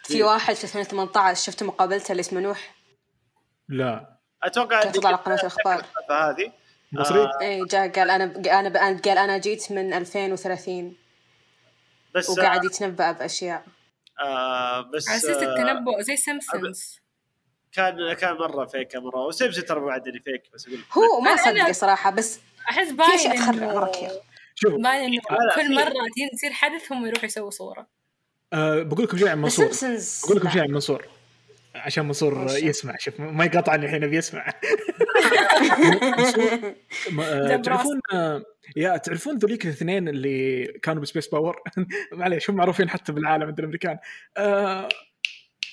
في 0.04 0.24
واحد 0.24 0.56
في 0.56 0.64
2018 0.64 1.44
شفت 1.46 1.64
مقابلته 1.64 2.12
اللي 2.12 2.20
اسمه 2.22 2.40
نوح؟ 2.40 2.76
لا. 3.70 4.18
أتوقع 4.44 4.84
تطلع 4.84 5.08
على 5.08 5.18
قناة 5.18 5.36
الأخبار؟ 5.36 5.86
هذه. 6.10 6.52
مصري؟ 6.94 7.20
آه، 7.20 7.38
اي 7.42 7.66
جاء 7.66 7.88
قال 7.90 8.10
أنا 8.10 8.24
أنا 8.60 8.68
أنا 8.90 9.00
قال 9.00 9.18
أنا 9.18 9.38
جيت 9.38 9.72
من 9.72 9.94
2030 9.94 10.96
بس 12.16 12.30
وقاعد 12.30 12.66
يتنبأ 12.66 13.12
بأشياء. 13.12 13.66
آه 14.20 14.82
بس 14.82 15.08
على 15.08 15.18
أساس 15.18 15.38
آه 15.38 15.44
التنبؤ 15.54 16.02
زي 16.02 16.16
سيمبسونز 16.18 17.00
كان 17.72 18.14
كان 18.14 18.34
مرة 18.36 18.66
fake 18.66 18.96
مره 18.96 19.26
وسيمسون 19.26 19.66
ترى 19.66 19.80
بعد 19.80 20.08
اللي 20.08 20.20
fake 20.20 20.44
بس 20.54 20.68
أقول 20.68 20.80
هو 20.94 21.20
ما 21.22 21.36
صدق 21.36 21.72
صراحة 21.72 22.10
بس 22.12 22.40
أحس 22.70 22.88
في 22.88 22.94
باين 22.94 23.12
اشياء 23.12 23.36
تخرع 23.38 23.50
إنه 23.54 23.68
مره 23.76 23.92
كثير 23.92 24.10
شوف 24.56 24.74
باين 24.74 25.12
لا، 25.14 25.20
كل 25.56 25.62
في- 25.68 25.74
مرة 25.74 25.94
يصير 26.34 26.52
حدث 26.52 26.92
هم 26.92 27.06
يروحوا 27.06 27.26
يسووا 27.26 27.50
صورة. 27.50 27.88
أه 28.54 28.84
بقول 28.84 29.04
لكم 29.04 29.18
شيء 29.18 29.28
عن 29.28 29.42
منصور. 29.42 29.66
بقول 30.24 30.38
لكم. 30.38 30.50
شيء 30.50 30.62
عن 30.62 30.72
منصور. 30.72 31.06
عشان 31.76 32.06
منصور؟ 32.06 32.48
يسمع. 32.50 32.96
شوف 33.00 33.20
ما 33.20 33.46
يقاطعني 33.46 33.86
الحين 33.86 34.08
بيسمع 34.08 34.54
آه، 37.20 37.56
تعرفون 37.56 38.00
آه، 38.14 38.44
يا 38.76 38.98
تعرفون 38.98 39.38
ذوليك 39.38 39.66
الاثنين 39.66 40.08
اللي 40.08 40.66
كانوا 40.66 41.02
ب 41.02 41.06
Space 41.06 41.28
Power؟ 41.28 41.62
معليش 42.12 42.50
هم 42.50 42.56
معروفين 42.56 42.90
حتى 42.90 43.12
بالعالم 43.12 43.44
عند 43.44 43.60
الأمريكان. 43.60 43.98
آه، 44.38 44.90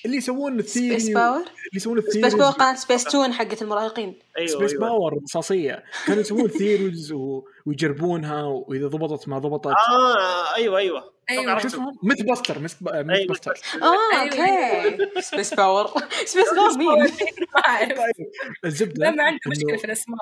اللي 0.05 0.17
يسوون 0.17 0.59
الثيري 0.59 0.99
سبيس 0.99 1.15
باور؟ 1.15 1.41
اللي 1.41 1.51
يسوون 1.73 1.97
الثيري 1.97 2.29
سبيس 2.29 2.35
باور 2.35 2.51
قناة 2.51 2.75
سبيس 2.75 3.03
تون 3.03 3.33
حقت 3.33 3.61
المراهقين. 3.61 4.19
أيوه 4.37 4.47
سبيس 4.47 4.71
أيوه. 4.71 4.87
باور 4.87 5.23
رصاصية. 5.23 5.83
كانوا 6.07 6.21
يسوون 6.21 6.47
ثيريز 6.47 7.11
و... 7.11 7.43
ويجربونها 7.65 8.43
وإذا 8.43 8.87
ضبطت 8.87 9.27
ما 9.27 9.39
ضبطت. 9.39 9.67
آه 9.67 10.55
أيوه 10.55 10.77
أيوه. 10.77 11.13
أيوة. 11.31 11.43
أتوقع 11.43 11.59
شو. 11.59 11.67
اسمه؟ 11.67 11.91
ميث 12.03 12.21
باستر 12.21 12.59
ميث 12.59 12.75
أيوه 12.87 13.27
باستر 13.27 13.53
آه 13.81 14.21
أيوة، 14.21 14.85
أوكي 14.85 15.21
سبيس 15.21 15.53
باور 15.53 15.87
سبيس 16.25 16.53
باور 16.55 16.77
مين؟ 16.77 16.87
ما 17.55 17.61
أعرف 17.67 17.89
طيب 17.89 18.27
الزبدة 18.65 19.05
لا 19.05 19.11
ما 19.11 19.23
عندي 19.23 19.39
مشكلة 19.47 19.69
إنه 19.69 19.77
في 19.77 19.85
الأسماء 19.85 20.19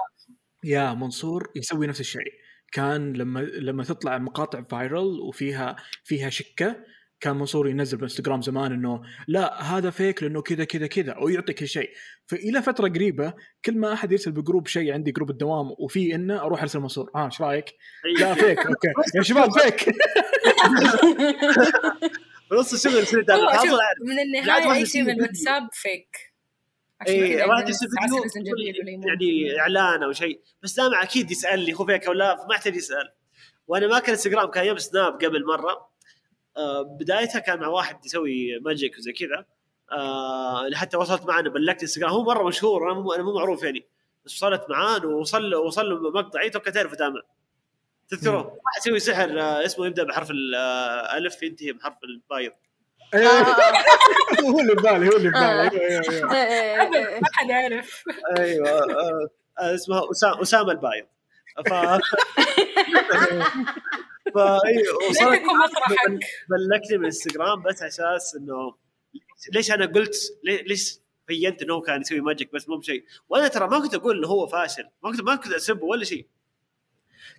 يا 0.64 0.94
منصور 0.94 1.52
يسوي 1.56 1.88
نفس 1.88 2.00
الشيء 2.00 2.34
كان 2.72 3.14
لما 3.14 3.40
لما 3.40 3.84
تطلع 3.84 4.18
مقاطع 4.18 4.62
فايرل 4.62 5.20
وفيها 5.20 5.76
فيها 6.04 6.30
شكة 6.30 6.76
كان 7.20 7.36
منصور 7.36 7.70
ينزل 7.70 7.98
بالانستغرام 7.98 8.42
زمان 8.42 8.72
إنه 8.72 9.02
لا 9.28 9.62
هذا 9.64 9.90
fake 9.90 10.24
لأنه 10.24 10.42
كذا 10.42 10.64
كذا 10.64 10.88
كذا 10.88 11.12
أو 11.12 11.30
يعطي 11.30 11.54
كل 11.54 11.68
شيء. 11.68 11.90
فإلى 12.28 12.62
فترة 12.62 12.88
قريبة 12.88 13.34
كل 13.66 13.78
ما 13.78 13.94
أحد 13.94 14.12
يرسل 14.12 14.32
بجروب 14.32 14.68
شيء 14.68 14.94
عندي 14.94 15.12
جروب 15.12 15.30
الدوام 15.30 15.68
وفي 15.80 16.16
إنه 16.16 16.42
أروح 16.42 16.62
أرسل 16.62 16.80
منصور. 16.80 17.12
ها 17.16 17.26
إيش 17.26 17.42
رأيك؟ 17.42 17.66
لا 18.20 18.34
fake 18.34 18.60
okay. 18.60 18.88
يا 19.16 19.22
شباب 19.22 19.52
fake 19.52 19.86
نص 22.52 22.74
الشغل 22.74 23.04
يصير. 23.04 23.26
من 24.06 24.20
النهاية 24.20 24.74
أي 24.74 24.86
شيء 24.86 25.04
من 25.04 25.10
الواتساب 25.10 25.70
fake 25.74 26.18
اي 27.08 27.44
واحد 27.44 27.70
يصير 27.70 27.90
عسل 27.98 28.30
فيديو 28.30 28.54
والليمون. 28.54 29.08
يعني 29.08 29.60
إعلان 29.60 30.04
أو 30.04 30.12
شيء. 30.12 30.42
بس 30.64 30.76
دائما 30.76 31.04
أكيد 31.04 31.32
يسألني 31.32 31.74
هو 31.74 31.86
fake 31.86 32.08
أو 32.08 32.14
لا 32.14 32.36
فما 32.36 32.56
يحتاج 32.56 32.76
يسأل. 32.76 33.14
وأنا 33.68 33.88
ما 33.88 34.00
كان 34.00 34.10
إنستغرام 34.10 34.52
كان 34.52 34.66
يوم 34.66 34.78
سناب 34.78 35.14
قبل 35.14 35.46
مرة. 35.46 35.72
آه 35.72 35.90
بدايتها 36.84 37.40
كان 37.40 37.60
مع 37.60 37.68
واحد 37.68 38.06
يسوي 38.06 38.60
magic 38.60 38.98
وزي 38.98 39.12
كذا. 39.12 39.46
آه 39.92 40.70
حتى 40.74 40.98
وصلت 40.98 41.26
معنا 41.26 41.50
بلكت 41.50 41.82
إنستغرام 41.82 42.12
هو 42.12 42.24
مرة 42.24 42.44
مشهور 42.44 42.92
أنا 42.92 43.00
مو 43.00 43.14
أنا 43.14 43.24
مو 43.24 43.34
معروف 43.34 43.64
يعني. 43.64 43.86
بس 44.26 44.36
وصلت 44.36 44.66
معاه 44.70 45.06
ووصل 45.06 45.56
وصل 45.56 45.90
له 45.90 46.12
مقطع. 46.12 46.42
إي 46.42 46.50
توقع 46.50 46.72
تعرفه 46.72 46.96
دائما 46.96 47.22
تذكروه 48.10 48.46
واحد 48.46 48.88
يسوي 48.88 49.00
سحر 49.00 49.40
آه 49.42 49.66
اسمه 49.66 49.88
يبدأ 49.88 50.04
بحرف 50.04 50.32
الالف 50.32 51.44
ينتهي 51.44 51.72
بحرف 51.72 51.96
البايض. 52.04 52.52
إيه. 53.14 53.28
هو 54.50 54.60
اللي 54.60 54.74
ببالي 54.76 55.08
هو 55.08 55.18
اللي 55.18 55.30
ببالي 55.30 55.46
آه. 55.46 55.62
أيوة، 55.62 55.82
أيوة، 55.82 56.04
أيوة. 56.10 56.36
إيه، 56.36 56.82
إيه،. 56.82 57.20
ما 57.20 57.28
حد 57.34 57.50
يعرف. 57.50 58.04
أيوه 58.38 58.70
آه، 58.70 59.30
آه، 59.60 59.76
اسمها 59.76 60.12
اسامه 60.12 60.42
أسامة 60.42 60.72
البايض. 60.72 61.06
ف 61.70 61.74
فا 64.36 64.60
أيوه 64.66 64.96
وصلت 65.10 65.42
بلكني 66.50 66.98
من 66.98 67.06
إنستغرام 67.06 67.62
بس 67.64 67.82
على 67.82 67.88
أساس 67.88 68.36
إنه 68.36 68.76
ليش 69.54 69.72
أنا 69.72 69.86
قلت 69.86 70.16
لي- 70.44 70.64
ليش 70.64 71.00
بينت 71.28 71.62
إنه 71.62 71.74
هو 71.74 71.82
كان 71.82 72.02
يسوي 72.02 72.22
magic 72.22 72.54
بس 72.54 72.70
مو 72.70 72.78
بشيء 72.78 73.04
وأنا 73.30 73.48
ترى 73.48 73.68
ما 73.68 73.80
كنت 73.80 73.96
أقول 73.96 74.18
إنه 74.18 74.28
هو 74.28 74.48
فاشل 74.48 74.84
ما 75.04 75.12
كنت 75.12 75.22
ما 75.22 75.36
كنت 75.36 75.54
أسبه 75.54 75.86
ولا 75.86 76.04
شيء 76.04 76.28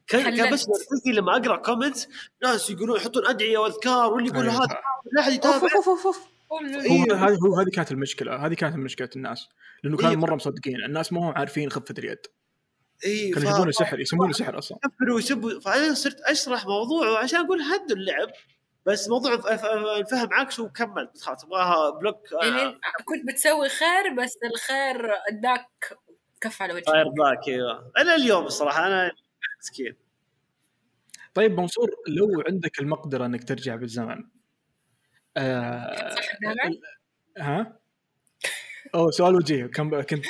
كان 0.07 0.36
كان 0.36 0.53
بس 0.53 0.66
لما 1.07 1.36
أقرأ 1.36 1.57
comments 1.57 2.09
ناس 2.43 2.70
يقولون 2.70 2.97
يحطون 2.97 3.26
أدعية 3.26 3.59
وأذكار 3.59 4.12
واللي 4.12 4.28
يقول 4.28 4.49
أيوة. 4.49 4.64
هذا 4.64 4.78
لا 5.12 5.20
أحد 5.20 5.32
أوف 5.32 5.57
يتابع 5.57 5.76
أوف 5.76 5.88
أوف 5.88 6.07
أوف. 6.07 6.18
هو 6.91 7.14
هذه 7.14 7.38
هو 7.47 7.57
هذه 7.61 7.68
كانت 7.74 7.93
المشكلة 7.93 8.47
هذه 8.47 8.55
كانت 8.55 8.76
مشكله 8.76 9.09
الناس 9.16 9.49
لأنه 9.84 9.97
كانوا 9.97 10.11
إيه. 10.11 10.16
مرة 10.18 10.34
مصدقين 10.34 10.84
الناس 10.84 11.12
ما 11.12 11.20
هم 11.20 11.32
عارفين 11.36 11.70
خفة 11.70 11.95
اليد. 11.99 12.18
اي 13.05 13.30
كانوا 13.30 13.51
يسمونه 13.51 13.70
سحر 13.70 14.01
يسمونه 14.01 14.32
سحر 14.32 14.59
أصلا. 14.59 14.78
يكفروا 14.84 15.14
ويسبوا 15.16 15.61
فانا 15.61 15.94
صرت 15.94 16.20
أشرح 16.20 16.66
موضوعه 16.66 17.18
عشان 17.18 17.40
أقول 17.40 17.61
هدوا 17.62 17.96
اللعب 17.96 18.28
بس 18.86 19.09
موضوع 19.09 19.34
انفهم 19.98 20.28
عكس 20.32 20.61
وكمل 20.61 21.11
خلاص 21.20 21.42
تبغاها 21.44 21.90
block 21.91 22.32
آه، 22.32 22.44
يعني 22.46 22.78
كنت 23.05 23.32
بتسوي 23.32 23.68
خير 23.68 24.14
بس 24.18 24.38
الخير 24.55 25.11
اداك 25.30 25.66
كف 26.40 26.62
على 26.62 26.72
وجهك. 26.74 26.86
block 26.86 27.49
إيوه. 27.48 27.92
أنا 27.98 28.14
اليوم 28.14 28.46
الصراحة 28.46 28.86
أنا 28.86 29.12
مسكين. 29.61 29.96
طيب 31.34 31.61
منصور 31.61 31.88
لو 32.09 32.42
عندك 32.46 32.80
المقدرة 32.80 33.26
إنك 33.26 33.44
ترجع 33.44 33.74
بالزمن 33.74 34.24
آه؟ 35.36 36.14
ها؟ 37.38 37.80
أوه 38.95 39.11
سؤال 39.11 39.34
وجيه. 39.34 39.66
كم 39.66 40.01
كنت 40.01 40.24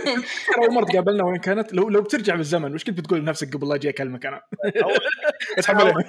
أول 0.58 0.74
مرة 0.74 0.84
تقابلنا 0.84 1.24
وين 1.24 1.36
كانت؟ 1.36 1.72
لو 1.72 1.88
لو 1.88 2.02
بترجع 2.02 2.34
بالزمن 2.34 2.74
وش 2.74 2.84
كنت 2.84 2.98
بتقول 2.98 3.20
لنفسك 3.20 3.54
قبل 3.54 3.68
لا 3.68 3.74
أجي 3.74 3.88
اكلمك 3.88 4.26
أنا؟ 4.26 4.42
اسحب 5.58 5.80
علينا. 5.80 6.04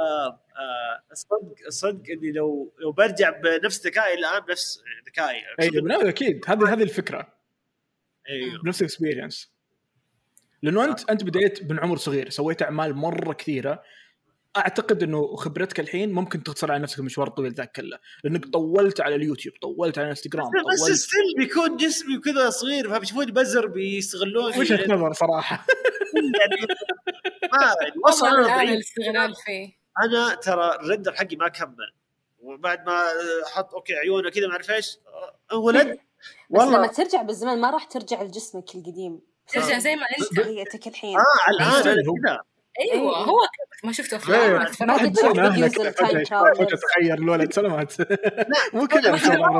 آه، 0.00 0.26
آه، 0.26 1.02
الصدق 1.12 1.54
الصدق 1.66 2.02
إني 2.10 2.32
لو 2.32 2.72
لو 2.78 2.92
برجع 2.92 3.30
بنفس 3.30 3.86
ذكائي 3.86 4.14
الان 4.14 4.40
بنفس 4.40 4.82
ذكائي. 5.06 5.42
أيوه 5.60 6.08
أكيد. 6.08 6.40
هذه 6.46 6.72
هذه 6.72 6.82
الفكرة. 6.82 7.32
أيوه. 8.28 8.62
بنفس 8.62 8.80
ال 8.80 8.86
experience 8.86 9.50
لأنه 10.62 10.84
انت 10.84 11.10
أنت 11.10 11.24
بديت 11.24 11.70
من 11.70 11.80
عمر 11.80 11.96
صغير. 11.96 12.30
سويت 12.30 12.62
أعمال 12.62 12.94
مرة 12.94 13.32
كثيرة. 13.32 13.82
أعتقد 14.56 15.02
إنه 15.02 15.36
خبرتك 15.36 15.80
الحين 15.80 16.12
ممكن 16.12 16.42
تختصر 16.42 16.72
على 16.72 16.82
نفسك 16.82 16.98
المشوار 16.98 17.28
الطويل 17.28 17.52
ذاك 17.52 17.72
كله 17.76 17.98
لأنك 18.24 18.46
طولت 18.46 19.00
على 19.00 19.14
اليوتيوب 19.14 19.54
طولت 19.62 19.98
على 19.98 20.04
الإنستغرام 20.04 20.46
بس 20.72 20.80
طولت. 20.80 20.92
still 20.92 21.34
بيكون 21.38 21.76
جسمي 21.76 22.16
وكذا 22.16 22.50
صغير 22.50 22.90
فبيشوفوني 22.94 23.32
بزر 23.32 23.66
بيستغلوني. 23.66 24.58
وجهة 24.58 24.84
نظر 24.94 25.12
صراحة؟ 25.12 25.66
يعني 26.40 26.66
ما 27.52 27.74
وصل 28.08 28.26
والله 28.26 28.62
أنا 28.62 28.72
الاستغلال 28.72 29.34
فيه. 29.46 29.72
أنا 30.04 30.34
ترى 30.34 30.74
ال 30.74 30.79
render 30.79 31.12
حقي 31.14 31.36
ما 31.36 31.48
كمل. 31.48 31.92
وبعد 32.40 32.86
ما 32.86 33.02
حط 33.52 33.74
okay 33.74 33.94
عيونه 33.94 34.30
كذا 34.30 34.46
ما 34.46 34.52
أعرف 34.52 34.70
إيش. 34.70 34.98
ولد 35.52 35.86
بس 35.90 35.98
لما 36.50 36.64
والله 36.64 36.86
ترجع 36.86 37.22
بالزمن 37.22 37.60
ما 37.60 37.70
راح 37.70 37.84
ترجع 37.84 38.22
لجسمك 38.22 38.74
القديم. 38.74 39.20
ترجع 39.48 39.78
زي 39.78 39.96
ما 39.96 40.02
أنت. 40.18 40.38
شخصيتك 40.40 40.86
الحين. 40.86 41.16
آه 41.16 41.50
الآن 41.50 41.88
أنا 41.92 42.08
هو- 42.08 42.14
كذا. 42.14 42.40
أيوه. 42.80 43.18
إيه. 43.18 43.24
هو 43.24 43.38
كذا 43.38 43.80
ما 43.84 43.92
شفته. 43.92 44.16
افلام 44.16 44.66
ترافلرز 45.12 45.74
تغير 46.80 47.18
الولد 47.18 47.52
سلامات 47.52 47.94
مو 48.74 48.86
كذا. 48.86 49.16
تفرجوا 49.16 49.58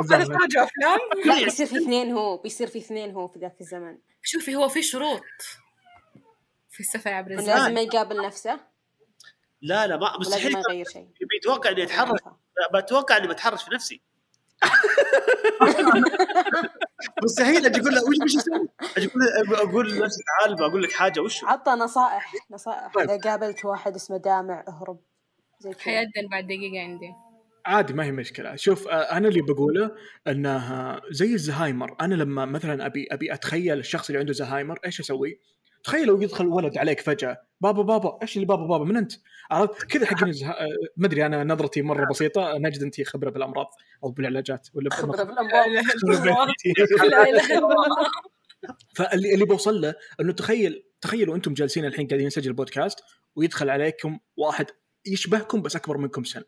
افلام 0.63 0.99
لا 1.25 1.43
بيصير 1.43 1.65
في 1.65 1.77
اثنين 1.77 2.11
هو 2.11 2.37
بيصير 2.37 2.67
في 2.67 2.77
اثنين 2.79 3.11
هو 3.11 3.27
في 3.27 3.39
ذاك 3.39 3.55
الزمن. 3.61 3.97
شوفي 4.23 4.55
هو 4.55 4.69
في 4.69 4.83
شروط 4.83 5.21
في 6.69 6.79
السفر 6.79 7.09
عبر 7.13 7.31
الزمن 7.31 7.47
لازم 7.55 7.73
ما 7.73 7.81
يقابل 7.81 8.25
نفسه؟ 8.25 8.59
لا 9.61 9.87
لا 9.87 9.97
ما 9.97 10.17
مستحيل 10.19 10.55
يغير 10.69 10.85
شيء. 10.93 11.07
بيتوقع 11.29 11.69
اني 11.69 11.83
اتحرش 11.83 12.19
لا، 12.73 12.79
بتوقع 12.79 13.17
اني 13.17 13.27
بتحرش 13.27 13.63
في 13.63 13.73
نفسي. 13.73 14.01
مستحيل 17.23 17.65
أجي 17.65 17.81
أقول 17.81 17.95
له 17.95 18.03
وش 18.03 18.15
وش 18.23 18.35
أسوي؟ 18.35 18.67
أجي 18.97 19.09
أقول 19.45 19.55
أقول 19.55 19.91
لنفسي 19.91 20.23
تعال 20.23 20.55
بقول 20.55 20.83
لك 20.83 20.91
حاجة 20.91 21.19
وش؟ 21.19 21.43
عطى 21.43 21.71
نصائح 21.71 22.33
نصائح. 22.51 22.93
طيب. 22.93 23.09
إذا 23.09 23.29
قابلت 23.29 23.65
واحد 23.65 23.95
اسمه 23.95 24.17
دامع 24.17 24.65
اهرب. 24.67 24.99
زي 25.59 25.71
كذا. 25.71 25.81
حيأذن 25.81 26.27
بعد 26.31 26.43
دقيقة 26.43 26.81
عندي. 26.81 27.13
عادي 27.65 27.93
ما 27.93 28.05
هي 28.05 28.11
مشكلة. 28.11 28.55
شوف 28.55 28.87
أنا 28.87 29.27
اللي 29.27 29.41
بقوله 29.41 29.91
إنه 30.27 30.99
زي 31.11 31.33
الزهايمر. 31.33 31.95
أنا 32.01 32.15
لما 32.15 32.45
مثلا 32.45 32.85
ابي 32.85 33.07
أبي 33.11 33.33
أتخيل 33.33 33.79
الشخص 33.79 34.09
اللي 34.09 34.19
عنده 34.19 34.33
زهايمر 34.33 34.79
إيش 34.85 34.99
أسوي؟ 34.99 35.39
تخيل 35.83 36.07
لو 36.07 36.21
يدخل 36.21 36.47
ولد 36.47 36.77
عليك 36.77 36.99
فجأة 36.99 37.37
بابا 37.61 37.81
بابا 37.81 38.19
إيش 38.21 38.35
اللي 38.35 38.45
بابا 38.47 38.65
بابا 38.65 38.85
من 38.85 38.97
أنت؟ 38.97 39.13
عرفت؟ 39.51 39.83
كذا 39.83 40.07
الزها... 40.27 40.49
آه، 40.61 40.67
ما 40.97 41.07
أدري 41.07 41.25
أنا 41.25 41.43
نظرتي 41.43 41.81
مرة 41.81 42.09
بسيطة 42.09 42.57
نجد 42.57 42.81
انت 42.83 43.01
خبرة 43.01 43.29
بالأمراض 43.29 43.67
أو 44.03 44.11
بالعلاجات 44.11 44.67
ولا 44.73 44.89
بالمخ- 44.89 45.21
بالأمراض. 45.21 45.67
فاللي 48.95 49.33
اللي 49.33 49.45
بوصل 49.45 49.81
له 49.81 49.93
إنه 50.19 50.33
تخيل 50.33 50.83
تخيلوا 51.01 51.35
أنتم 51.35 51.53
جالسين 51.53 51.85
الحين 51.85 52.07
قاعدين 52.07 52.27
نسجل 52.27 52.53
بودكاست 52.53 52.99
ويدخل 53.35 53.69
عليكم 53.69 54.19
واحد 54.37 54.65
يشبهكم 55.05 55.61
بس 55.61 55.75
أكبر 55.75 55.97
منكم 55.97 56.23
سن. 56.23 56.43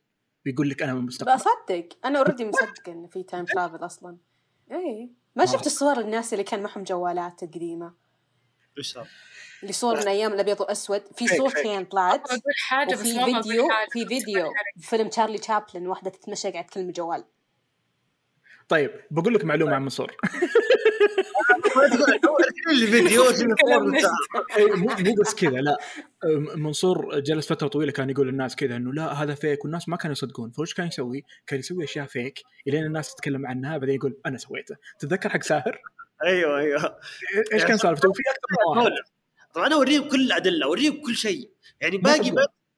بيقول 0.46 0.70
لك 0.70 0.82
أنا 0.84 0.94
من 0.94 1.00
المستقبل 1.00 1.36
بصدق 1.36 1.90
أنا 2.06 2.20
already 2.20 2.46
مصدقه 2.46 2.92
انه 2.92 3.08
في 3.08 3.24
time 3.24 3.46
travel 3.46 3.86
أصلا. 3.86 4.18
اي 4.72 5.10
ما 5.36 5.46
شفت 5.46 5.66
الصور 5.66 6.00
الناس 6.00 6.34
اللي 6.34 6.44
كان 6.44 6.64
معهم 6.64 6.84
جوالات 6.84 7.42
قديمه 7.42 7.94
وش 8.78 8.88
صار؟ 8.94 9.08
اللي 9.62 9.74
صور 9.74 9.96
من 10.00 10.08
أيام 10.08 10.34
الأبيض 10.34 10.62
والأسود. 10.62 11.02
في 11.16 11.28
fake- 11.28 11.38
صورتين 11.38 11.86
طلعت. 11.86 12.26
أقول 12.26 12.42
حاجة 12.68 12.94
بس 12.96 13.00
وفي 13.00 13.14
فيديو. 13.26 13.68
في 13.92 14.06
فيديو 14.08 14.52
فيلم 14.80 15.08
تشارلي 15.10 15.38
تشابلن 15.38 15.88
واحدة 15.88 16.10
تتمشى 16.10 16.52
قاعد 16.52 16.66
تكلم 16.66 16.88
الجوال 16.88 17.26
طيب 18.70 18.92
بقول 19.12 19.34
لك 19.34 19.46
معلومة 19.46 19.76
عن 19.76 19.82
منصور. 19.82 20.16
الفيديو 22.72 23.24
إيه، 24.58 24.74
مو 24.76 24.88
مو 25.00 25.14
بس 25.22 25.36
كذا 25.36 25.50
لا. 25.62 25.78
منصور 26.56 27.20
جلس 27.20 27.48
فترة 27.48 27.68
طويلة 27.68 27.92
كان 27.92 28.10
يقول 28.10 28.28
للناس 28.28 28.56
كذا 28.56 28.76
إنه 28.76 28.94
لا 28.94 29.14
هذا 29.24 29.36
فيك 29.36 29.64
والناس 29.66 29.90
ما 29.90 29.98
كانوا 29.98 30.12
يصدقون. 30.12 30.52
فوش 30.52 30.74
كان 30.74 30.88
يسوي؟ 30.88 31.24
كان 31.48 31.60
يسوي 31.60 31.84
أشياء 31.84 32.06
فيك 32.06 32.40
إلين 32.68 32.86
الناس 32.86 33.16
تتكلم 33.16 33.48
عنها 33.48 33.78
بعدين 33.78 33.96
يقول 33.96 34.18
أنا 34.26 34.38
سويته. 34.38 34.76
تتذكر 35.00 35.30
حق 35.30 35.44
ساهر؟ 35.44 35.82
أيوه 36.24 36.60
أيوه. 36.60 37.00
إيش 37.54 37.64
كان 37.66 37.78
سالفته؟ 37.78 38.10
وفي 38.10 38.22
أكثر 38.30 38.76
من 38.76 38.78
واحد. 38.78 38.92
طبعا 39.56 39.68
أنا 39.68 39.76
اوريهم 39.76 40.10
كل 40.10 40.22
الأدلة 40.22 40.66
اوريهم 40.66 41.02
كل 41.02 41.16
شيء. 41.16 41.50
يعني 41.82 41.98
باقي 41.98 42.34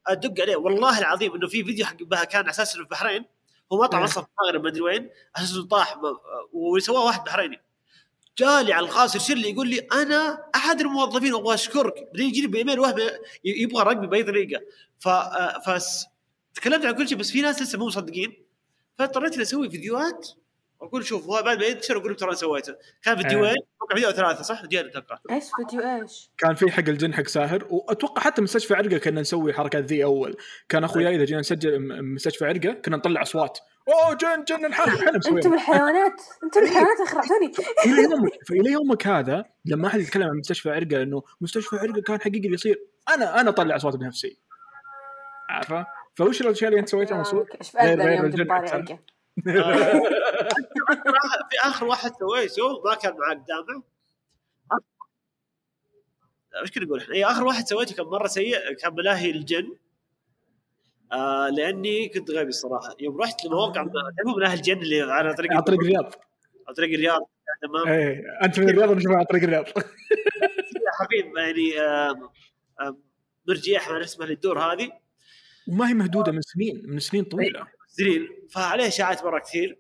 أدق 0.07 0.41
عليه. 0.41 0.55
والله 0.55 0.99
العظيم 0.99 1.35
إنه 1.35 1.47
في 1.47 1.63
فيديو 1.63 1.85
حق 1.85 2.03
بها 2.03 2.23
كان 2.23 2.49
أساسا 2.49 2.73
في 2.73 2.79
البحرين. 2.79 3.25
هو 3.73 3.83
مطعم 3.83 3.99
إيه. 3.99 4.05
أصلا 4.07 4.23
في 4.23 4.29
المغرب 4.41 4.63
ما 4.63 4.69
أدري 4.69 4.81
وين. 4.81 5.09
أساسا 5.35 5.61
طاح 5.71 5.99
وسواه 6.53 7.05
واحد 7.05 7.23
بحريني. 7.23 7.61
جالي 8.37 8.73
على 8.73 8.85
الخاص 8.85 9.15
يرسل 9.15 9.37
لي 9.37 9.49
يقول 9.51 9.69
لي 9.69 9.79
أنا 9.79 10.43
أحد 10.55 10.81
الموظفين 10.81 11.33
أبغى 11.35 11.53
أشكرك. 11.53 11.93
بعدين 12.13 12.27
يجيني 12.29 12.47
بإيميل 12.47 12.79
وهم 12.79 12.99
ي- 12.99 13.11
يبغى 13.43 13.83
رقمي 13.83 14.07
بأي 14.07 14.23
طريقة. 14.23 14.61
ف 14.99 15.07
آه، 15.07 15.59
فس 15.59 16.05
تكلمت 16.53 16.85
عن 16.85 16.93
كل 16.95 17.07
شيء 17.07 17.17
بس 17.17 17.31
في 17.31 17.41
ناس 17.41 17.61
لسه 17.61 17.79
مو 17.79 17.85
مصدقين. 17.85 18.45
فاضطريت 18.97 19.39
أسوي 19.39 19.69
فيديوهات 19.69 20.27
أقول 20.85 21.05
شوف 21.05 21.25
هو 21.25 21.43
بعد 21.43 21.57
ما 21.59 21.65
ينتشر 21.65 21.93
أقول 21.97 22.05
لهم 22.07 22.15
ترى 22.15 22.27
أنا 22.29 22.35
سويته؟ 22.37 22.75
كان 23.03 23.17
فيديوين 23.17 23.51
أتوقع 23.51 23.95
فيديو 23.95 24.09
أو 24.09 24.13
ثلاثة 24.13 24.43
صح؟ 24.43 24.61
فيديوين 24.61 24.87
أتوقع 24.87 25.17
إيش؟ 25.31 25.43
فيديو 25.57 25.81
إيش؟ 25.81 26.29
كان 26.37 26.55
في 26.55 26.71
حق 26.71 26.79
الجن 26.87 27.13
حق 27.13 27.27
ساهر 27.27 27.67
وأتوقع 27.69 28.21
حتى 28.21 28.41
مستشفى 28.41 28.73
عرقة 28.73 28.97
كنا 28.97 29.21
نسوي 29.21 29.53
حركات 29.53 29.83
ذي 29.83 30.03
أول. 30.03 30.37
كان 30.69 30.83
اخوياي 30.83 31.15
إذا 31.15 31.25
جينا 31.25 31.39
نسجل 31.39 31.79
م- 31.79 32.13
مستشفى 32.15 32.45
عرقة 32.45 32.73
كنا 32.73 32.97
نطلع 32.97 33.21
أصوات. 33.21 33.59
أوه 33.87 34.13
جن 34.13 34.43
جن 34.43 34.61
نحارب 34.69 34.93
إحنا 34.93 35.11
أنتم 35.15 35.53
الحيوانات 35.53 36.21
أنتم 36.43 36.59
الحيوانات 36.63 36.99
أخرعتوني. 37.07 37.51
إلى 37.85 38.03
يومك 38.03 38.31
فإلى 38.47 38.71
يومك 38.71 39.07
هذا 39.07 39.45
لما 39.65 39.87
أحد 39.87 39.99
يتكلم 39.99 40.23
عن 40.23 40.37
مستشفى 40.37 40.69
عرقة 40.69 41.03
إنه 41.03 41.23
مستشفى 41.41 41.75
عرقة 41.75 42.01
كان 42.01 42.21
حقيقي 42.21 42.49
يصير 42.53 42.79
أنا 43.15 43.41
أنا 43.41 43.49
أطلع 43.49 43.75
أصوات 43.75 43.95
بنفسي. 43.95 44.39
عارفة؟ 45.49 45.85
فوش 46.15 46.41
الأشياء 46.41 46.69
اللي 46.69 46.79
أنت 46.79 46.89
سويتها 46.89 47.17
مسعود؟ 47.17 47.45
إيش 47.61 47.69
في 47.69 47.77
غير- 47.77 48.01
غير 48.01 48.25
الجن 48.25 48.47
في 49.43 49.61
آخر 51.63 51.85
واحد 51.85 52.11
سويته 52.19 52.81
ما 52.85 52.95
كان 52.95 53.13
معك 53.17 53.37
دامع 53.47 53.83
إيش 56.61 56.71
كنا 56.71 56.85
نقول 56.85 57.01
إحنا؟ 57.01 57.15
اي 57.15 57.25
آخر 57.25 57.43
واحد 57.43 57.67
سويته 57.67 57.95
كان 57.95 58.05
مرة 58.05 58.27
سيء 58.27 58.73
كان 58.73 58.93
ملاهي 58.93 59.29
الجن. 59.31 59.77
آه 61.11 61.49
لأني 61.49 62.09
كنت 62.09 62.31
غبي 62.31 62.49
الصراحة. 62.49 62.95
يوم 62.99 63.21
رحت 63.21 63.45
لمواقع 63.45 63.73
تعرفون 63.73 64.35
ملاهي 64.37 64.53
الجن 64.53 64.77
اللي 64.77 65.01
على 65.01 65.33
طريق 65.33 65.53
على 65.53 65.61
طريق 65.61 65.79
الرياض. 65.79 66.13
على 66.67 66.75
طريق 66.75 66.93
الرياض. 66.93 67.29
تمام. 67.61 67.87
إيه 67.87 68.23
أنت 68.43 68.59
من 68.59 68.69
الرياض 68.69 68.89
ونشوفها 68.89 69.15
على 69.15 69.25
طريق 69.25 69.43
الرياض. 69.43 69.67
يا 69.67 70.91
حبيب 70.99 71.37
يعني 71.37 71.79
آم، 71.79 72.29
آم، 72.81 73.03
مرجيح 73.47 73.89
ما 73.89 74.01
اسمها 74.01 74.27
للدور 74.27 74.59
هذه. 74.59 74.91
وما 75.67 75.89
هي 75.89 75.93
مهدودة 75.93 76.31
من 76.31 76.41
سنين 76.41 76.83
من 76.85 76.99
سنين 76.99 77.23
طويلة. 77.23 77.67
سنين 77.97 78.47
فعليه 78.51 78.87
اشاعات 78.87 79.23
مره 79.23 79.39
كثير. 79.39 79.79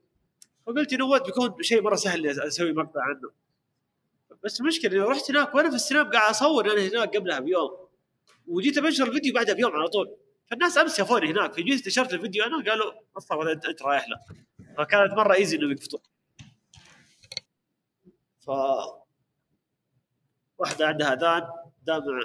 فقلت 0.65 0.93
انه 0.93 1.05
وات 1.05 1.25
بيكون 1.25 1.63
شيء 1.63 1.81
مرة 1.81 1.95
سهل 1.95 2.39
أسوي 2.39 2.73
مقطع 2.73 3.01
عنه. 3.01 3.31
بس 4.43 4.61
المشكلة 4.61 4.91
اني 4.91 4.99
رحت 4.99 5.31
هناك 5.31 5.55
وأنا 5.55 5.69
في 5.69 5.75
السناب 5.75 6.13
قاعد 6.13 6.29
أصور 6.29 6.71
أنا 6.71 6.81
هناك 6.81 7.15
قبلها 7.17 7.39
بيوم. 7.39 7.87
وجيت 8.47 8.79
بنشر 8.79 9.07
الفيديو 9.07 9.33
بعدها 9.33 9.55
بيوم 9.55 9.71
على 9.71 9.87
طول. 9.87 10.15
فالناس 10.51 10.77
أمس 10.77 10.97
شافوني 10.97 11.31
هناك 11.31 11.53
فجيت 11.53 11.87
نشرت 11.87 12.13
الفيديو 12.13 12.43
أنا 12.43 12.69
قالوا 12.69 12.91
أصلا 13.17 13.51
انت, 13.51 13.65
أنت 13.65 13.81
رايح 13.81 14.05
له. 14.09 14.17
فكانت 14.77 15.13
مرة 15.13 15.33
easy 15.33 15.57
انه 15.57 15.71
يقفطوا 15.71 15.99
ف 18.39 18.49
واحدة 20.57 20.87
عندها 20.87 21.13
اذان 21.13 21.47
دامع 21.87 22.19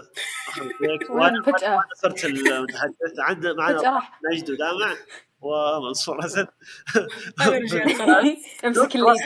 بريك 0.81 1.11
وين؟ 1.11 1.21
وأنا؟ 1.21 1.43
وأنا 1.47 1.89
صرت 2.03 2.25
المتحدث. 2.25 3.19
عندنا 3.19 3.53
معنا 3.53 4.03
نجد 4.33 4.51
ودامع. 4.51 4.97
ومنصور 5.41 6.19
اسد 6.25 6.47
أمسك 8.65 8.97
us. 8.97 9.21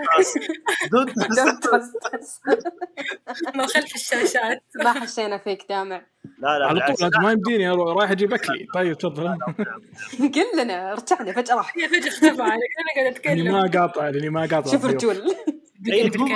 ما 3.56 3.66
خلف 3.66 3.94
الشاشات. 3.94 4.62
ما 4.76 4.92
حسينا 4.92 5.38
فيك 5.38 5.66
دامع. 5.68 6.06
لا 6.38 6.58
لا 6.58 6.66
على 6.66 6.94
طول 6.98 7.10
ما 7.22 7.32
يمديني 7.32 7.72
أروح- 7.74 7.96
رايح 7.98 8.10
أجيب 8.10 8.34
أكلي. 8.34 8.66
طيب 8.74 8.98
تفضل. 8.98 9.38
قل 10.18 10.44
لنا 10.62 10.94
رجعنا 10.94 11.32
فجأة 11.32 11.54
راح. 11.54 11.76
هي 11.76 11.88
فجأة 11.88 12.08
اختفى 12.08 12.42
عليك. 12.42 12.70
أنا 12.80 12.94
قاعد 12.96 13.06
أتكلم. 13.14 13.52
ما 13.52 13.70
قاطع 13.80 14.08
اللي 14.08 14.28
ما 14.30 14.40
قاطع. 14.40 14.72
شوف 14.72 14.86
الضيوف. 14.86 15.16
رجول. 15.16 15.34
الكلام 15.86 16.32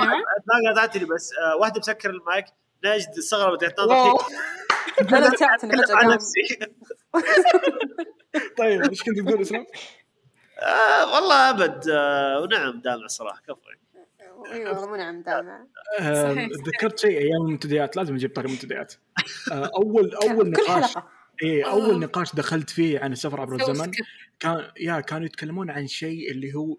ما 0.47 0.69
قاطعتني 0.69 1.05
بس 1.05 1.29
آه، 1.41 1.55
واحدة 1.55 1.79
مسكر 1.79 2.09
المايك 2.09 2.45
ناجد 2.83 3.07
استغربت 3.17 3.63
فيك. 3.63 4.37
أنا 5.01 5.31
على 5.39 5.83
قام 5.83 6.11
نفسي 6.11 6.59
طيب 8.57 8.81
إيش 8.83 9.03
كنت 9.03 9.19
تقول 9.19 9.41
اسلام؟ 9.41 9.65
آه 10.59 11.13
والله 11.13 11.49
أبد 11.49 11.89
آه 11.89 12.41
ونعم 12.41 12.81
دامع 12.81 13.07
صراحة 13.07 13.41
كفو 13.47 13.59
اي 14.51 14.65
والله 14.65 14.87
مو 14.87 14.95
نعم 14.95 15.21
دامع 15.21 15.65
آه، 15.99 16.33
صحيح. 16.33 16.49
تذكرت 16.65 16.99
شيء 16.99 17.17
أيام 17.17 17.45
المنتديات 17.45 17.97
لازم 17.97 18.15
أجيب 18.15 18.35
طاري 18.35 18.47
منتديات 18.47 18.93
آه، 19.51 19.71
أول 19.75 20.15
أول 20.29 20.49
نقاش 20.49 20.97
إيه 21.43 21.65
آه. 21.65 21.71
أول 21.71 21.99
نقاش 21.99 22.35
دخلت 22.35 22.69
فيه 22.69 22.99
عن 22.99 23.11
السفر 23.11 23.41
عبر 23.41 23.55
الزمن. 23.55 23.91
كان 24.39 24.71
يا 24.79 24.99
كانوا 24.99 25.25
يتكلمون 25.25 25.69
عن 25.69 25.87
شيء 25.87 26.31
اللي 26.31 26.53
هو 26.55 26.77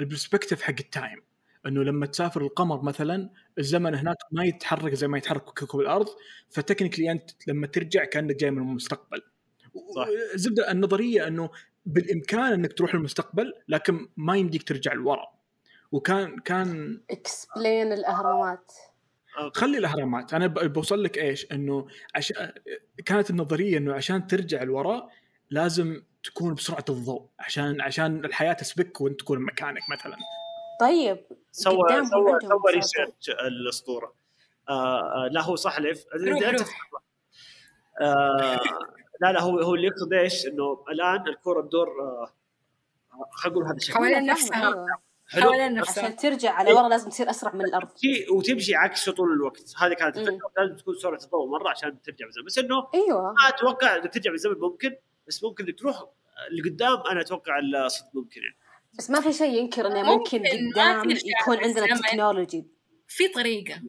ال 0.00 0.05
perspective 0.05 0.62
حق 0.62 0.74
ال 0.80 0.88
time 0.88 1.22
إنه 1.68 1.82
لما 1.82 2.06
تسافر 2.06 2.40
القمر 2.40 2.82
مثلا 2.82 3.30
الزمن 3.58 3.94
هناك 3.94 4.16
ما 4.32 4.44
يتحرك 4.44 4.94
زي 4.94 5.08
ما 5.08 5.18
يتحرك 5.18 5.42
كوكب 5.42 5.80
الأرض 5.80 6.06
ف 6.50 6.55
technically 6.55 7.10
أنت 7.10 7.30
لما 7.46 7.66
ترجع 7.66 8.04
كأنك 8.04 8.36
جاي 8.36 8.50
من 8.50 8.62
المستقبل. 8.62 9.22
صح. 9.94 10.06
الزبده 10.34 10.70
النظرية 10.70 11.26
إنه 11.28 11.50
بالإمكان 11.86 12.52
إنك 12.52 12.72
تروح 12.72 12.94
للمستقبل 12.94 13.54
لكن 13.68 14.08
ما 14.16 14.36
يمديك 14.36 14.62
ترجع 14.62 14.92
لورا. 14.92 15.26
وكان 15.92 16.38
كان 16.38 17.00
explain 17.10 17.92
الأهرامات. 17.92 18.72
خلي 19.54 19.78
الأهرامات. 19.78 20.34
أنا 20.34 20.46
بوصل 20.46 21.02
لك 21.02 21.18
إيش؟ 21.18 21.52
إنه 21.52 21.86
عش... 22.14 22.32
كانت 23.06 23.30
النظرية 23.30 23.78
إنه 23.78 23.94
عشان 23.94 24.26
ترجع 24.26 24.62
لورا 24.62 25.08
لازم 25.50 26.02
تكون 26.24 26.54
بسرعة 26.54 26.84
الضوء 26.88 27.28
عشان 27.38 27.80
عشان 27.80 28.24
الحياة 28.24 28.52
تسبك 28.52 29.00
وأنت 29.00 29.20
تكون 29.20 29.42
مكانك 29.42 29.82
مثلا. 29.92 30.16
طيب 30.80 31.24
سوى 31.52 31.88
سوى 31.88 32.38
سوى. 32.42 32.72
ريسيرش 32.74 33.30
الأسطورة. 33.30 34.14
آه 34.68 35.00
آه 35.00 35.28
لا 35.32 35.42
هو 35.42 35.56
صح 35.56 35.78
روح 35.78 35.94
آه 38.00 38.60
لا 39.20 39.32
لا 39.32 39.42
هو 39.42 39.60
هو 39.60 39.74
اللي 39.74 39.86
يقصد 39.86 40.12
إيش 40.12 40.46
إنه 40.46 40.84
الآن 40.90 41.28
الكره 41.28 41.60
تدور 41.60 41.88
آه 42.00 42.34
خلينا 43.30 43.56
نقول 43.56 43.66
هذا 43.68 43.76
الشكل. 43.76 43.94
حوالين 43.94 44.26
نفسها. 44.26 44.86
حوالين 45.26 45.74
نفسها. 45.74 46.04
عشان 46.04 46.16
ترجع 46.16 46.52
على 46.52 46.72
ورا 46.72 46.88
لازم 46.88 47.10
تصير 47.10 47.30
أسرع 47.30 47.54
من 47.54 47.64
الأرض. 47.64 47.88
تمشي 47.88 48.26
وتمشي 48.30 48.74
عكسه 48.74 49.12
طول 49.12 49.32
الوقت. 49.32 49.74
هذه 49.78 49.92
كانت. 49.94 50.16
الفكرة. 50.18 50.50
لازم 50.58 50.76
تكون 50.76 50.94
سرعة 50.94 51.20
الضوء 51.24 51.46
مرة 51.48 51.70
عشان 51.70 52.02
ترجع 52.02 52.26
بالزمن. 52.26 52.44
بس 52.44 52.58
إنه 52.58 52.88
أيوه. 52.94 53.32
ما 53.32 53.48
أتوقع 53.48 53.96
إنك 53.96 54.14
ترجع 54.14 54.30
بالزمن 54.30 54.58
ممكن 54.58 54.96
بس 55.28 55.44
ممكن 55.44 55.64
إنك 55.64 55.78
تروح 55.78 56.04
لقدام. 56.52 57.02
أنا 57.10 57.20
أتوقع 57.20 57.58
الصدق 57.58 58.08
ممكن 58.14 58.40
يعني. 58.40 58.56
بس 58.98 59.10
ما 59.10 59.20
في 59.20 59.32
شيء 59.32 59.58
ينكر 59.58 59.86
إنه 59.86 60.02
ممكن 60.02 60.42
قدام 60.46 61.02
ترجع 61.02 61.20
يكون 61.42 61.58
عندنا. 61.58 61.96
technology. 62.08 62.66
في 63.08 63.28
طريقة 63.28 63.82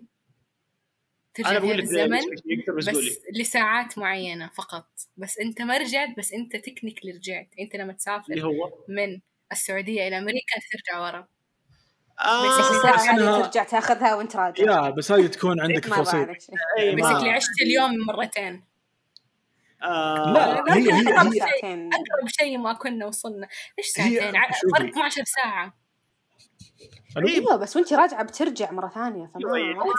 ترجع 1.33 1.49
أنا 1.49 1.59
فيها 1.59 1.67
بقول 1.75 1.77
لك 1.77 2.69
بس 2.77 2.89
بس 2.89 3.19
لساعات 3.35 3.97
معينة 3.97 4.49
فقط. 4.57 4.87
بس 5.17 5.39
أنت 5.39 5.61
ما 5.61 5.77
رجعت 5.77 6.09
بس 6.17 6.33
أنت 6.33 6.55
technically 6.55 7.11
رجعت. 7.11 7.49
أنت 7.59 7.75
لما 7.75 7.83
اللي 7.83 7.93
تسافر 7.93 8.41
هو؟ 8.41 8.71
من 8.89 9.19
السعودية 9.51 10.07
إلى 10.07 10.17
أمريكا 10.17 10.55
ترجع 10.71 10.99
ورا. 11.01 11.27
آه 12.25 12.47
بس 12.59 12.65
إنها- 12.83 13.09
هذه 13.09 13.41
ترجع 13.41 13.63
تاخذها 13.63 14.15
وأنت 14.15 14.35
راجع. 14.35 14.63
yeah 14.63 14.89
بس 14.89 15.11
هذه 15.11 15.27
تكون 15.27 15.59
عندك 15.63 15.85
أي 16.79 16.95
ما- 16.95 17.01
بس 17.19 17.23
عشت 17.23 17.61
اليوم 17.61 17.91
مرتين. 18.07 18.68
آه 19.83 20.33
لا 20.33 20.75
هي 20.75 20.93
هي 20.93 21.13
أقرب 21.17 21.27
هي. 21.27 21.31
شيء 21.31 21.39
ساعتين 21.39 21.89
أقرب 21.93 22.27
شيء 22.27 22.57
ما 22.57 22.73
كنا 22.73 23.05
وصلنا. 23.05 23.47
ليش 23.77 23.87
ساعتين. 23.87 24.31
فرق 24.77 24.89
12 24.89 25.23
ساعة. 25.25 25.73
أيوه 27.17 27.55
بس 27.55 27.75
وانت 27.75 27.93
راجعة 27.93 28.23
بترجع 28.23 28.71
مرة 28.71 28.87
ثانية 28.87 29.31
فما 29.33 29.41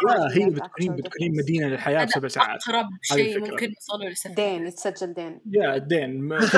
لا 0.06 0.28
هي 0.36 0.50
بتكونين 0.50 0.96
بتكونين. 0.96 1.32
مدينة 1.38 1.66
للحياة 1.68 2.04
بسبع 2.04 2.28
ساعات. 2.28 2.68
هذه 2.68 2.88
شيء. 3.02 3.40
ممكن 3.40 3.66
نوصله 3.74 4.08
للسفر 4.08 4.34
دين 4.34 4.66
يتسجل 4.66 5.12
دين. 5.14 5.40
يا 5.50 5.74
الدين. 5.76 6.32
عمري 6.32 6.48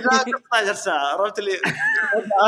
لا 0.00 0.22
12 0.22 0.74
ساعة. 0.74 1.20
عرفت 1.20 1.38
اللي 1.38 1.50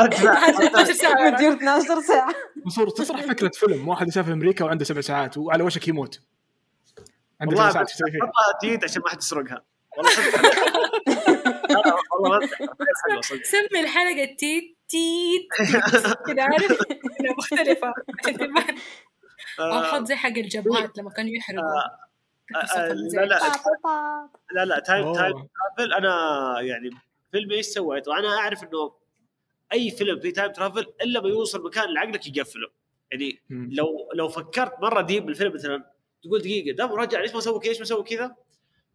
أرجع. 0.01 0.49
12 0.67 0.93
ساعة. 0.93 1.21
مدير 1.31 1.53
12 1.53 2.01
ساعة. 2.01 2.33
منصور 2.65 2.89
تطرح 2.89 3.21
فكرة 3.21 3.51
فيلم 3.53 3.87
واحد 3.87 4.07
يسافر 4.07 4.33
أمريكا 4.33 4.65
وعنده 4.65 4.85
سبع 4.85 5.01
ساعات 5.01 5.37
وعلى 5.37 5.63
وشك 5.63 5.87
يموت. 5.87 6.19
والله 7.41 7.71
فيها؟ 7.71 8.31
تيت 8.61 8.83
عشان 8.83 9.01
ما 9.01 9.09
حد 9.09 9.17
يسرقها 9.17 9.63
والله. 12.19 12.49
سمي 13.51 13.79
الحلقة 13.79 14.25
تيت 14.25 14.77
تيت. 14.89 15.47
كذا 16.27 16.43
عارف 16.43 16.77
أو 19.59 19.65
آه، 19.65 19.83
حط 19.83 20.03
زي 20.03 20.15
حق 20.15 20.29
الجبهات 20.29 20.97
لما 20.97 21.09
كانوا 21.09 21.31
يحرقوا 21.31 21.63
آه، 22.55 22.65
صوتهم 22.65 23.07
لا 23.13 23.25
لا. 23.25 23.39
لا 24.55 24.65
لا 24.65 24.79
time. 24.79 25.13
time 25.13 25.33
travel 25.33 25.93
أنا 25.93 26.55
يعني 26.61 26.89
فيلم 27.31 27.51
إيش 27.51 27.65
سويت 27.65 28.07
وأنا 28.07 28.37
أعرف 28.37 28.63
إنه 28.63 28.93
أي 29.73 29.91
فيلم 29.91 30.19
فيه 30.19 30.33
time 30.33 30.51
travel 30.51 30.85
إلا 31.01 31.21
ما 31.21 31.29
يوصل 31.29 31.63
مكان 31.63 31.83
اللي 31.83 31.99
عقلك 31.99 32.37
يقفله 32.37 32.67
يعني. 33.11 33.39
لو 33.49 34.11
لو 34.13 34.27
فكرت 34.29 34.73
مرة 34.81 35.01
deep 35.01 35.25
بالفيلم 35.25 35.53
مثلا 35.53 35.94
تقول 36.25 36.41
دقيقة 36.41 36.75
ده 36.75 36.87
مرجع 36.87 37.21
ليش 37.21 37.33
ما 37.33 37.39
سوى 37.39 37.59
كذا 37.59 37.69
ليش 37.69 37.79
ما 37.79 37.85
سوى 37.85 38.03
كذا؟ 38.03 38.35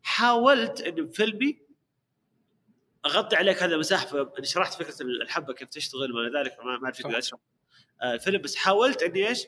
حاولت 0.02 0.80
انه 0.80 1.02
بفيلمي 1.02 1.58
أغطي 3.06 3.36
عليك 3.36 3.62
هذا 3.62 3.74
المساحة 3.74 4.06
فاني 4.06 4.46
شرحت 4.46 4.82
فكرة 4.82 5.02
الحبة 5.02 5.54
كيف 5.54 5.68
تشتغل 5.68 6.12
وما 6.12 6.40
ذلك 6.40 6.56
ما 6.64 6.84
اعرف 6.84 7.00
أقدر 7.00 7.18
اشرح 7.18 7.40
آه، 8.02 8.14
الفيلم 8.14 8.42
بس 8.42 8.56
حاولت 8.56 9.02
إني 9.02 9.28
إيش؟ 9.28 9.46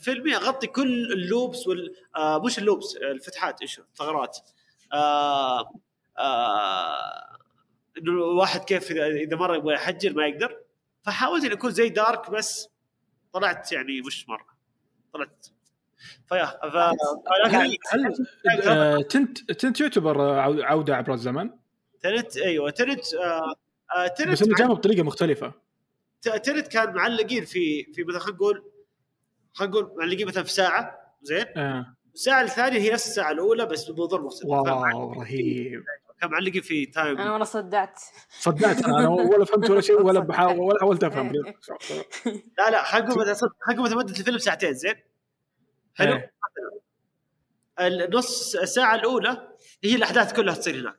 فيلمي 0.00 0.36
أغطي 0.36 0.66
كل 0.66 1.12
ال 1.12 1.21
loops 1.21 1.66
وال 1.66 1.94
آه 2.16 2.44
مش 2.44 2.58
ال 2.58 2.64
loops 2.64 2.96
الفتحات 2.96 3.62
إيش 3.62 3.78
الثغرات. 3.78 4.38
آه 4.92 5.72
آه 6.18 7.38
إنه 7.98 8.12
الواحد 8.12 8.64
كيف 8.64 8.92
إذا 8.92 9.36
مرة 9.36 9.56
يبغى 9.56 9.74
يحجر 9.74 10.14
ما 10.14 10.26
يقدر. 10.26 10.60
فحاولت 11.02 11.44
إني 11.44 11.54
أكون 11.54 11.70
زي 11.70 11.88
دارك 11.88 12.30
بس 12.30 12.68
طلعت 13.32 13.72
يعني 13.72 14.00
مش 14.00 14.28
مرة. 14.28 14.46
طلعت 15.12 15.46
فيا 16.28 16.58
هل 17.50 17.76
آه، 18.68 19.02
تنت 19.02 19.52
تنت 19.52 19.80
يعتبر 19.80 20.20
عو- 20.40 20.62
عودة 20.62 20.96
عبر 20.96 21.14
الزمن؟ 21.14 21.50
تنت 22.02 22.36
أيوه 22.36 22.70
تنت 22.70 23.14
آه 23.14 23.54
آه 23.96 24.06
تنت 24.06 24.28
بس 24.28 24.42
إنه 24.42 24.54
جابه 24.56 24.74
بطريقة 24.74 25.02
مختلفة. 25.02 25.52
تنت 26.22 26.68
كان 26.68 26.94
معلقين 26.94 27.44
في 27.44 27.84
في 27.92 28.04
مثلا 28.04 28.20
خلينا 28.20 28.36
نقول 28.36 28.64
خلينا 29.52 29.72
نقول 29.74 29.94
معلقين 29.98 30.26
مثلا 30.26 30.42
في 30.42 30.52
ساعة 30.52 30.98
زين؟ 31.22 31.46
آه. 31.56 31.96
الساعة 32.14 32.42
الثانية 32.42 32.78
هي 32.78 32.90
نفس 32.92 33.06
الساعة 33.06 33.30
الأولى 33.30 33.66
بس 33.66 33.90
بمنظور 33.90 34.22
مختلف. 34.22 34.44
واو 34.50 35.12
رهيب. 35.12 35.82
كان 36.20 36.30
معلقين 36.30 36.62
في 36.62 36.86
تايم 36.86 37.18
أنا 37.20 37.30
والله 37.32 37.44
صدعت. 37.44 38.00
صدقت 38.40 38.84
أنا 38.84 38.98
أنا 38.98 39.08
ولا 39.08 39.44
فهمت 39.44 39.70
ولا 39.70 39.80
شيء 39.80 40.02
ولا 40.02 40.20
بحاول 40.20 40.60
ولا 40.60 40.80
حاولت 40.80 41.04
أفهم. 41.04 41.32
لا 42.58 42.70
لا 42.70 42.82
خلينا 42.82 43.06
نقول 43.08 43.20
مثلا 43.20 43.34
صدق 43.34 43.52
خلينا 43.60 43.80
نقول 43.80 43.90
مثلا 43.90 43.98
مدة 44.04 44.18
الفيلم 44.20 44.38
ساعتين 44.38 44.74
زين؟ 44.74 44.94
حلو؟ 45.94 46.14
إيه. 46.14 46.32
النص 47.80 48.56
الساعة 48.56 48.94
الأولى 48.94 49.48
هي 49.84 49.94
الأحداث 49.94 50.32
كلها 50.32 50.54
تصير 50.54 50.80
هناك. 50.80 50.96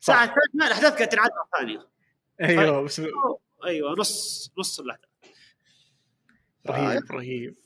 الساعة 0.00 0.24
الثانية 0.24 0.66
الأحداث 0.66 0.92
قاعدة 0.92 1.04
تنعاد 1.04 1.30
مرة 1.30 1.58
ثانية. 1.58 1.88
أيوه 2.40 2.82
بس 2.82 3.02
أيوه 3.64 3.94
نص 3.98 4.50
نص 4.58 4.80
الأحداث. 4.80 5.10
رهيب 6.66 7.12
رهيب. 7.12 7.56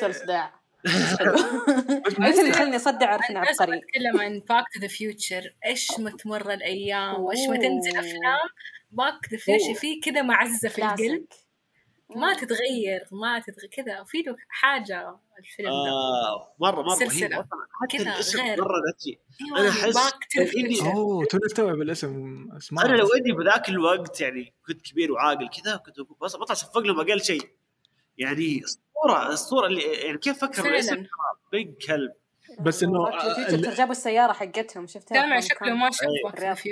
صار 0.00 0.12
صداع. 0.12 0.58
بس 2.20 2.38
اللي 2.38 2.52
خلني 2.52 2.76
أصدع 2.76 3.18
الناس 3.30 3.60
عبقري 3.60 3.78
بتتكلم 3.78 4.20
عن 4.20 4.40
Back 4.40 4.64
to 4.74 4.80
the 4.80 4.88
Future 4.88 5.54
إيش 5.66 5.98
ما 5.98 6.10
تمر 6.10 6.52
الأيام؟ 6.52 7.20
وإيش 7.20 7.48
ما 7.48 7.56
تنزل. 7.56 7.98
أفلام 7.98 8.48
Back 8.90 9.26
to 9.26 9.36
the 9.36 9.42
Future 9.42 9.74
في 9.74 10.00
كذا 10.00 10.22
معزة 10.22 10.68
في 10.68 10.78
القلب. 10.84 11.26
ما 12.16 12.34
تتغير 12.34 13.06
ما 13.12 13.38
تتغير 13.38 13.70
كذا 13.70 14.04
في 14.04 14.18
له 14.22 14.36
حاجة 14.48 15.16
الفيلم 15.38 15.68
ده. 15.68 15.90
آه 15.90 16.54
مرة 16.60 16.82
مرة 16.82 16.94
حتى 17.82 17.98
كذا 17.98 18.14
الاسم 18.14 18.40
غير. 18.40 18.60
مرة 18.60 18.80
to 20.34 20.40
the 20.42 20.46
إني- 20.46 20.50
Future 20.50 20.92
أوه 20.92 21.24
توي 21.24 21.38
استوعب 21.46 21.80
الاسم 21.82 22.46
اسمه 22.56 22.84
أنا 22.84 22.96
لو 22.96 23.06
إني 23.06 23.32
بذاك 23.32 23.68
الوقت 23.68 24.20
يعني 24.20 24.54
كنت 24.66 24.82
كبير 24.82 25.12
وعاقل 25.12 25.48
كذا 25.48 25.76
كنت 25.76 25.96
بس 26.22 26.36
بطلع 26.36 26.52
اصفق 26.52 26.78
لهم 26.78 27.00
أقل 27.00 27.20
شيء. 27.24 27.48
يعني 28.18 28.60
اسطوره 28.64 29.32
اسطوره 29.32 29.66
اللي 29.66 29.82
يعني 29.82 30.18
كيف 30.18 30.38
فكر 30.44 30.52
فعلاً. 30.62 30.68
الاسم 30.70 31.06
بيج 31.52 31.74
كلب. 31.86 32.12
بس 32.60 32.84
فيوتشر 32.84 33.74
جابوا 33.74 33.92
السيارة 33.92 34.32
حقتهم 34.32 34.86
شفتها؟ 34.86 35.14
سامع 35.20 35.40
شكله. 35.40 35.74
ما 35.74 35.90
شاف 35.90 36.64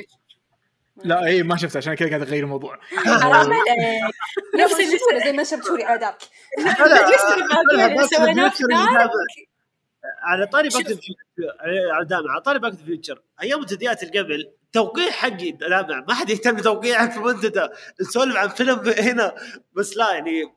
لا 1.05 1.27
اي 1.27 1.43
ما 1.43 1.57
شفته 1.57 1.79
عشان 1.79 1.95
كذا 1.95 2.09
قاعد 2.09 2.23
أغير 2.23 2.45
الموضوع. 2.45 2.79
حرام 2.97 3.33
عليك. 3.33 3.59
نفس 4.61 4.81
اللي 4.81 5.25
زي 5.25 5.33
ما 5.33 5.45
شفتوا 5.45 5.77
لي 5.77 5.85
على 5.85 5.99
دارك 5.99 6.23
على 10.23 10.47
طاري 10.47 10.69
باك. 10.69 10.87
على 11.91 12.05
دامع 12.07 12.33
على 12.33 12.41
طاري 12.41 12.59
باك 12.59 12.73
تو 12.75 12.85
فيوتشر 12.85 13.23
أيام 13.43 13.61
منتديات 13.61 14.03
اللي 14.03 14.19
قبل 14.19 14.53
توقيع 14.73 15.11
حقي 15.11 15.51
دامع 15.51 16.05
ما 16.09 16.15
حد 16.15 16.31
يهتم 16.31 16.57
بتوقيعك 16.57 17.13
في 17.13 17.19
منتدى 17.21 17.69
نسولف 18.01 18.37
عن 18.37 18.49
فيلم 18.49 18.95
هنا 18.99 19.35
بس 19.73 19.97
لا 19.97 20.13
يعني 20.15 20.53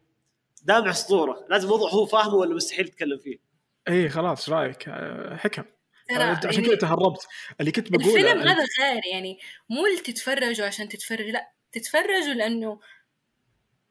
دامع 0.64 0.90
أسطورة. 0.90 1.46
لازم 1.50 1.68
موضوع 1.68 1.90
هو 1.90 2.06
فاهمه 2.06 2.36
ولا 2.36 2.56
مستحيل 2.56 2.88
تتكلم 2.88 3.18
فيه. 3.18 3.38
اي 3.88 4.10
خلاص 4.10 4.40
إيش 4.40 4.50
رأيك. 4.50 4.90
آه، 4.90 5.36
حكم. 5.36 5.64
ترى 6.10 6.24
عشان 6.24 6.64
يعني 6.64 6.68
كذا 6.68 6.76
تهربت. 6.76 7.28
اللي 7.60 7.72
كنت 7.72 7.92
بقوله 7.92 8.08
الفيلم 8.08 8.40
هذا 8.40 8.66
غير 8.80 9.02
يعني 9.14 9.40
مو 9.70 9.86
اللي 9.86 10.00
تتفرجوا 10.02 10.66
عشان 10.66 10.90
تتفرجوا 10.90 11.32
لا 11.32 11.52
تتفرجوا 11.72 12.34
لأنه 12.34 12.80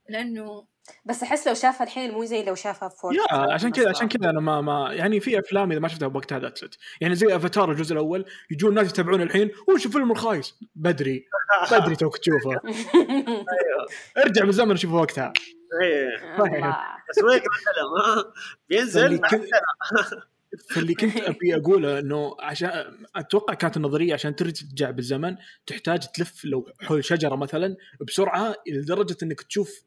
لأنه 0.09 0.67
بس 1.05 1.23
أحس 1.23 1.49
لو 1.49 1.55
شافها 1.55 1.87
الحين 1.87 2.11
مو 2.11 2.25
زي 2.25 2.45
لو 2.45 2.55
شافها 2.55 2.89
في 2.89 2.97
يا 3.07 3.53
عشان 3.53 3.73
كذا 3.73 3.89
عشان 3.89 4.09
كذا 4.09 4.31
أنا 4.31 4.41
ما 4.41 4.61
ما 4.61 4.93
يعني 4.93 5.21
في 5.21 5.39
أفلام 5.39 5.73
إذا 5.73 5.81
ما 5.81 5.89
شفتها 5.89 6.09
بوقتها 6.09 6.39
that's 6.39 6.65
it 6.65 6.75
يعني 7.01 7.15
زي 7.15 7.37
افاتار 7.37 7.71
الجزء 7.71 7.93
الأول 7.93 8.25
يجون 8.51 8.71
الناس 8.71 8.91
يتابعون 8.91 9.23
الحين 9.23 9.51
وش 9.69 9.87
الفيلم 9.87 10.13
الخايس؟ 10.13 10.55
بدري. 10.75 11.25
بدري 11.73 11.97
توك 11.97 12.19
تشوفه. 12.19 12.61
ارجع 14.25 14.45
بالزمن 14.45 14.77
شوفه 14.77 14.95
وقتها. 14.95 15.33
إيه. 15.83 16.45
الله. 16.45 16.77
تسويق 17.13 17.43
الفيلم 17.43 18.33
بينزل 18.69 19.21
فاللي 20.71 20.95
كنت- 20.95 21.17
أبي 21.37 21.57
أقوله 21.57 21.99
إنه 21.99 22.37
عشان 22.41 22.71
أتوقع 23.17 23.55
كانت 23.55 23.77
النظرية 23.77 24.15
عشان 24.15 24.37
ترجع 24.37 24.91
بالزمن 24.91 25.37
تحتاج 25.67 25.99
تلف 26.07 26.45
لو 26.45 26.73
حول 26.81 27.05
شجرة 27.05 27.37
مثلا 27.37 27.77
بسرعة 28.01 28.55
لدرجه 28.69 29.17
إنك 29.23 29.41
تشوف 29.43 29.83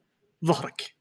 ظهرك 0.46 0.96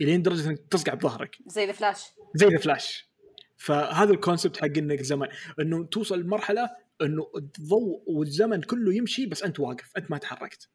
إلين 0.00 0.22
درجة 0.22 0.48
إنك 0.50 0.58
تصقع 0.70 0.94
بظهرك. 0.94 1.36
زي 1.46 1.64
الفلاش 1.64 2.04
زي 2.34 2.46
The 2.46 2.58
Flash. 2.58 3.08
فهذا 3.56 4.10
ال 4.12 4.17
concept 4.17 4.56
حق 4.56 4.64
إنك 4.78 5.02
زمن 5.02 5.28
إنه 5.60 5.84
توصل 5.84 6.20
لمرحلة 6.20 6.70
إنه 7.02 7.30
الضوء 7.36 8.02
والزمن 8.06 8.60
كله 8.62 8.94
يمشي 8.94 9.26
بس 9.26 9.42
أنت 9.42 9.60
واقف 9.60 9.90
أنت 9.96 10.10
ما 10.10 10.18
تحركت. 10.18 10.68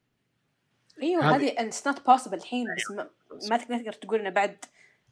إيوه 1.02 1.36
هذه- 1.36 1.54
it's 1.58 1.88
not 1.88 2.06
possible 2.06 2.38
الحين 2.38 2.66
بس 2.78 2.92
ما, 2.92 3.10
ما 3.50 3.58
تقدر 3.58 3.78
تقدر 3.78 3.94
تقول 3.94 4.20
إنه 4.20 4.30
بعد 4.30 4.58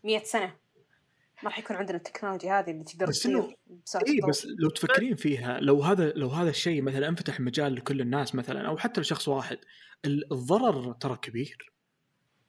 100 0.04 0.24
سنة. 0.24 0.56
ما 1.44 1.50
راح 1.50 1.60
يكون 1.60 1.76
عندنا 1.76 1.98
التكنولوجيا 1.98 2.60
هذه 2.60 2.72
اللي 2.72 2.84
تقدر 2.84 3.06
بس 3.06 3.28
بسرعة 3.28 3.50
اي. 4.08 4.20
بس 4.30 4.48
لو 4.60 4.70
تفكرين 4.70 5.16
فيها 5.16 5.60
لو 5.60 5.82
هذا 5.82 6.12
لو 6.12 6.28
هذا 6.28 6.50
الشيء 6.50 6.82
مثلا 6.82 7.08
انفتح 7.08 7.40
مجال 7.40 7.76
لكل 7.76 8.02
الناس 8.02 8.36
مثلا 8.36 8.68
أو 8.68 8.78
حتى 8.78 9.02
لشخص 9.02 9.28
واحد 9.28 9.58
ال- 10.06 10.32
الضرر 10.34 10.94
ترى 10.94 11.18
كبير. 11.18 11.74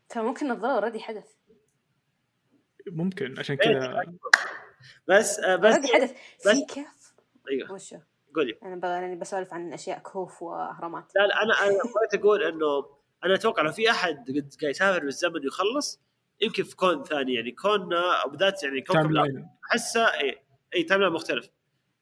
ترى 0.09 0.23
ممكن 0.23 0.51
الضرر 0.51 0.73
already 0.73 1.01
حدث. 1.01 1.27
ممكن 2.87 3.39
عشان 3.39 3.57
إيه، 3.57 3.73
كذا. 3.81 4.05
بس 5.09 5.39
آه، 5.39 5.57
بس 5.57 5.75
حدث. 5.75 6.13
في 6.43 6.65
كيف 6.75 7.15
أيوه. 7.51 7.73
وشو 7.73 7.99
قولي. 8.37 8.59
أنا 8.63 8.99
أنا 8.99 9.15
بسولف 9.15 9.53
عن 9.55 9.73
أشياء 9.73 9.99
كهوف 9.99 10.43
وأهرامات. 10.43 11.13
لا 11.17 11.27
لا 11.27 11.43
أنا 11.43 11.53
أنا 11.55 11.79
بغيت 11.95 12.15
أقول 12.25 12.43
إنه 12.45 12.87
أنا 13.25 13.35
أتوقع 13.35 13.63
لو 13.63 13.73
في 13.73 13.91
أحد 13.91 14.17
قد 14.17 14.55
قاعد 14.61 14.71
يسافر 14.75 15.05
بالزمن 15.05 15.41
ويخلص 15.45 16.01
يمكن 16.41 16.63
في 16.63 16.77
كون 16.77 17.05
ثاني 17.05 17.35
يعني 17.35 17.51
كوننا 17.51 18.27
بالذات 18.27 18.63
يعني 18.63 18.81
كوكب 18.81 19.01
time 19.01 19.11
الأرض. 19.11 19.29
line 19.29 19.49
أحسه 19.73 20.05
إي 20.05 20.39
إي 20.75 20.83
timeline 20.83 21.13
مختلف. 21.13 21.51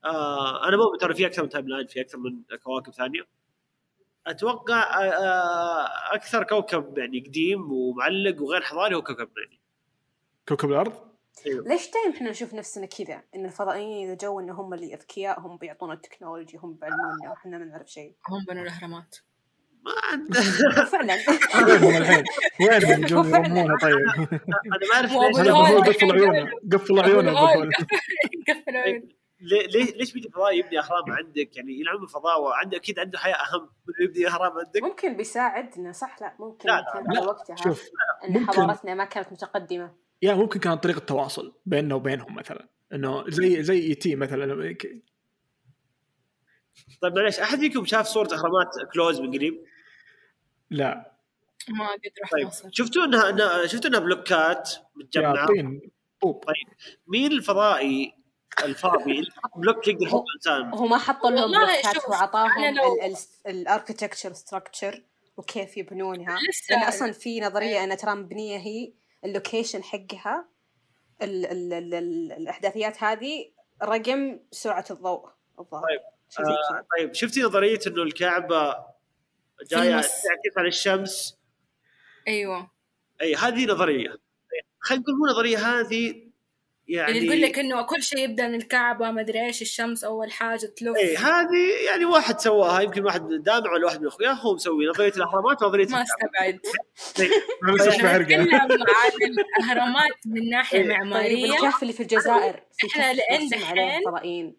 آه 0.04 0.68
أنا 0.68 0.76
مؤمن 0.76 0.98
ترى 0.98 1.14
في 1.14 1.26
أكثر 1.26 1.42
من 1.42 1.48
timeline 1.48 1.86
في 1.86 2.00
أكثر 2.00 2.18
من 2.18 2.42
كواكب 2.62 2.92
ثانية. 2.92 3.22
أتوقع 4.26 4.82
آه 4.82 5.10
آه 5.10 6.14
أكثر 6.14 6.44
كوكب 6.44 6.98
يعني 6.98 7.20
قديم 7.20 7.72
ومعلق 7.72 8.42
وغير 8.42 8.60
حضاري 8.60 8.94
هو 8.94 9.02
كوكبنا 9.02 9.44
يعني 9.44 9.60
كوكب 10.48 10.70
الأرض؟ 10.70 11.10
ليش 11.46 11.90
دايم 11.90 12.12
إحنا 12.14 12.30
نشوف 12.30 12.54
نفسنا 12.54 12.86
كذا؟ 12.86 13.22
إن 13.34 13.46
الفضائيين 13.46 14.06
إذا 14.06 14.14
جو 14.14 14.40
إن 14.40 14.50
هم 14.50 14.74
اللي 14.74 14.94
اذكياء 14.94 15.40
هم 15.40 15.56
بيعطونا 15.56 15.92
التكنولوجيا 15.92 16.60
هم 16.60 16.74
بيعلمونا 16.74 17.30
وحنا 17.30 17.58
ما 17.58 17.64
نعرف 17.64 17.90
شيء. 17.90 18.16
هم 18.28 18.44
بنوا 18.48 18.62
الأهرامات. 18.62 19.16
ما 19.84 19.92
عنده 20.12 20.40
فعلا 20.84 21.16
وينهم 21.66 21.96
الحين؟ 21.96 22.24
وينهم. 22.60 23.26
يرمونه 23.34 23.78
طيب؟ 23.78 23.94
أنا 23.94 24.86
ما 24.90 24.94
أعرف 24.94 25.12
ليش 25.12 25.48
قفل 25.96 26.12
عيونه 26.12 26.50
قفل 26.72 27.00
عيونه. 27.00 27.32
قفل 28.48 28.76
عيونه 28.76 29.08
ليه- 29.40 29.66
ليه- 29.66 29.96
ليش 29.96 30.12
بيجي 30.12 30.28
فضاء 30.28 30.58
يبني 30.58 30.78
أهرام 30.78 31.04
عندك؟ 31.12 31.56
يعني 31.56 31.80
يلعب 31.80 32.02
الفضاء 32.02 32.40
وعنده 32.42 32.76
أكيد 32.76 32.98
عنده 32.98 33.18
حياة 33.18 33.34
أهم 33.34 33.60
من 33.62 34.04
يبني 34.08 34.26
أهرام 34.26 34.52
عندك. 34.58 34.82
ممكن 34.82 35.16
بيساعدنا 35.16 35.92
صح؟ 35.92 36.16
لا 36.20 36.34
ممكن 36.38 36.68
لا، 36.68 36.74
لا، 36.74 36.92
كان 36.94 37.16
على 37.16 37.26
وقتها 37.26 37.56
شوف 37.56 37.88
إن 38.28 38.46
حضارتنا 38.46 38.94
ما 38.94 39.04
كانت 39.04 39.32
متقدمة. 39.32 39.94
yeah 40.22 40.34
ممكن 40.34 40.60
كانت 40.60 40.82
طريقة 40.82 40.98
تواصل 40.98 41.54
بيننا 41.66 41.94
وبينهم 41.94 42.34
مثلا. 42.34 42.68
إنه 42.92 43.24
زي 43.28 43.62
زي 43.62 43.78
ET 43.78 44.14
مثلا. 44.16 44.74
طيب 47.02 47.14
معليش 47.16 47.40
أحد 47.40 47.58
فيكم 47.58 47.84
شاف 47.84 48.06
صورة 48.06 48.26
أهرامات 48.26 48.68
close 48.94 49.20
من 49.20 49.30
قريب؟ 49.34 49.64
لا. 50.70 51.12
ما 51.68 51.86
قد 51.92 52.00
رحت 52.22 52.32
طيب 52.32 52.46
مصر 52.46 52.68
شفتوا 52.72 53.04
انها 53.04 53.66
شفتوا 53.66 53.90
إنها 53.90 54.00
بلوكات 54.00 54.70
متجمعة؟ 54.94 55.48
بوب 56.22 56.44
مين 57.06 57.32
الفضائي 57.32 58.14
الفاضي 58.64 59.18
اللي 59.18 59.30
حط 59.44 59.58
بلوك 59.58 59.88
يقدر 59.88 60.06
يحط 60.06 60.24
إنسان؟ 60.36 60.74
هو 60.74 60.86
ما 60.86 60.98
حطوا 60.98 61.30
لهم 61.30 61.50
بلوكات 61.50 61.94
شوف، 61.94 62.06
هو 62.08 62.14
عطاهم 62.14 62.50
أنا 62.64 62.80
لو- 62.80 63.14
ال 63.46 63.53
architecture 63.53 64.32
structure 64.32 65.02
وكيف 65.36 65.76
يبنونها. 65.76 66.38
لأن 66.70 66.82
أصلا 66.82 67.12
في 67.12 67.40
نظرية 67.40 67.84
إن 67.84 67.96
ترى 67.96 68.14
مبنية 68.14 68.58
هي 68.58 68.92
ال 69.24 69.31
location 69.31 69.82
حقها 69.82 70.48
ال 71.22 71.46
ال 71.46 71.72
ال 71.72 71.94
ال 71.94 72.32
الأحداثيات 72.32 73.02
هذه 73.02 73.50
رقم 73.82 74.38
سرعة 74.50 74.84
الضوء. 74.90 75.28
الظاهر 75.58 75.82
طيب، 75.86 76.00
آه 76.46 76.84
طيب 76.98 77.14
شفتي 77.14 77.42
نظرية 77.42 77.80
إنه 77.86 78.02
الكعبة 78.02 78.89
جاية. 79.70 79.90
تعكس 80.00 80.58
على 80.58 80.68
الشمس. 80.68 81.38
أيوه. 82.28 82.70
أي 83.22 83.34
هذه 83.34 83.66
نظرية. 83.66 84.16
خلينا 84.80 85.02
نقول 85.02 85.16
مو 85.18 85.26
نظرية 85.26 85.58
هذه 85.58 86.30
يعني 86.88 87.18
اللي 87.18 87.26
يقول 87.26 87.40
لك 87.40 87.58
إنه 87.58 87.82
كل 87.82 88.02
شيء 88.02 88.18
يبدأ 88.18 88.48
من 88.48 88.54
الكعبة 88.54 89.11
ما 89.11 89.20
أدري 89.20 89.46
إيش 89.46 89.62
الشمس 89.62 90.04
أول 90.04 90.32
حاجة 90.32 90.66
تلف. 90.66 90.96
إيه 90.96 91.18
هذه 91.18 91.86
يعني 91.86 92.04
واحد 92.04 92.40
سواها 92.40 92.80
يمكن 92.80 93.04
واحد 93.04 93.22
من 93.22 93.42
دامع 93.42 93.72
ولا 93.72 93.86
واحد 93.86 94.00
من 94.00 94.06
اخوياه 94.06 94.32
هو 94.32 94.54
مسوي 94.54 94.86
نظرية 94.86 95.12
الأهرامات 95.16 95.62
ونظرية 95.62 95.86
ما. 95.86 96.02
استبعد. 96.02 96.61
إحنا 97.88 98.18
نتكلم 98.18 98.54
عن 98.54 98.70
الأهرامات 99.58 100.26
من 100.26 100.50
ناحية. 100.50 100.78
طيب 100.78 100.88
معمارية. 100.88 101.54
الكهف 101.54 101.82
اللي 101.82 101.92
في 101.92 102.02
الجزائر 102.02 102.62
عليه 102.96 103.48
دحين 103.50 104.00
فضائيين 104.06 104.56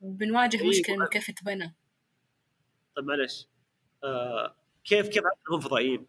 بنواجه. 0.00 0.68
مشكلة 0.68 0.96
انه 0.96 1.06
كيف 1.06 1.30
تبنى 1.30 1.76
طيب 2.96 3.04
معلش. 3.04 3.49
آه 4.04 4.54
كيف 4.84 5.08
كيف 5.08 5.22
هم 5.52 5.60
فضائيين؟ 5.60 6.06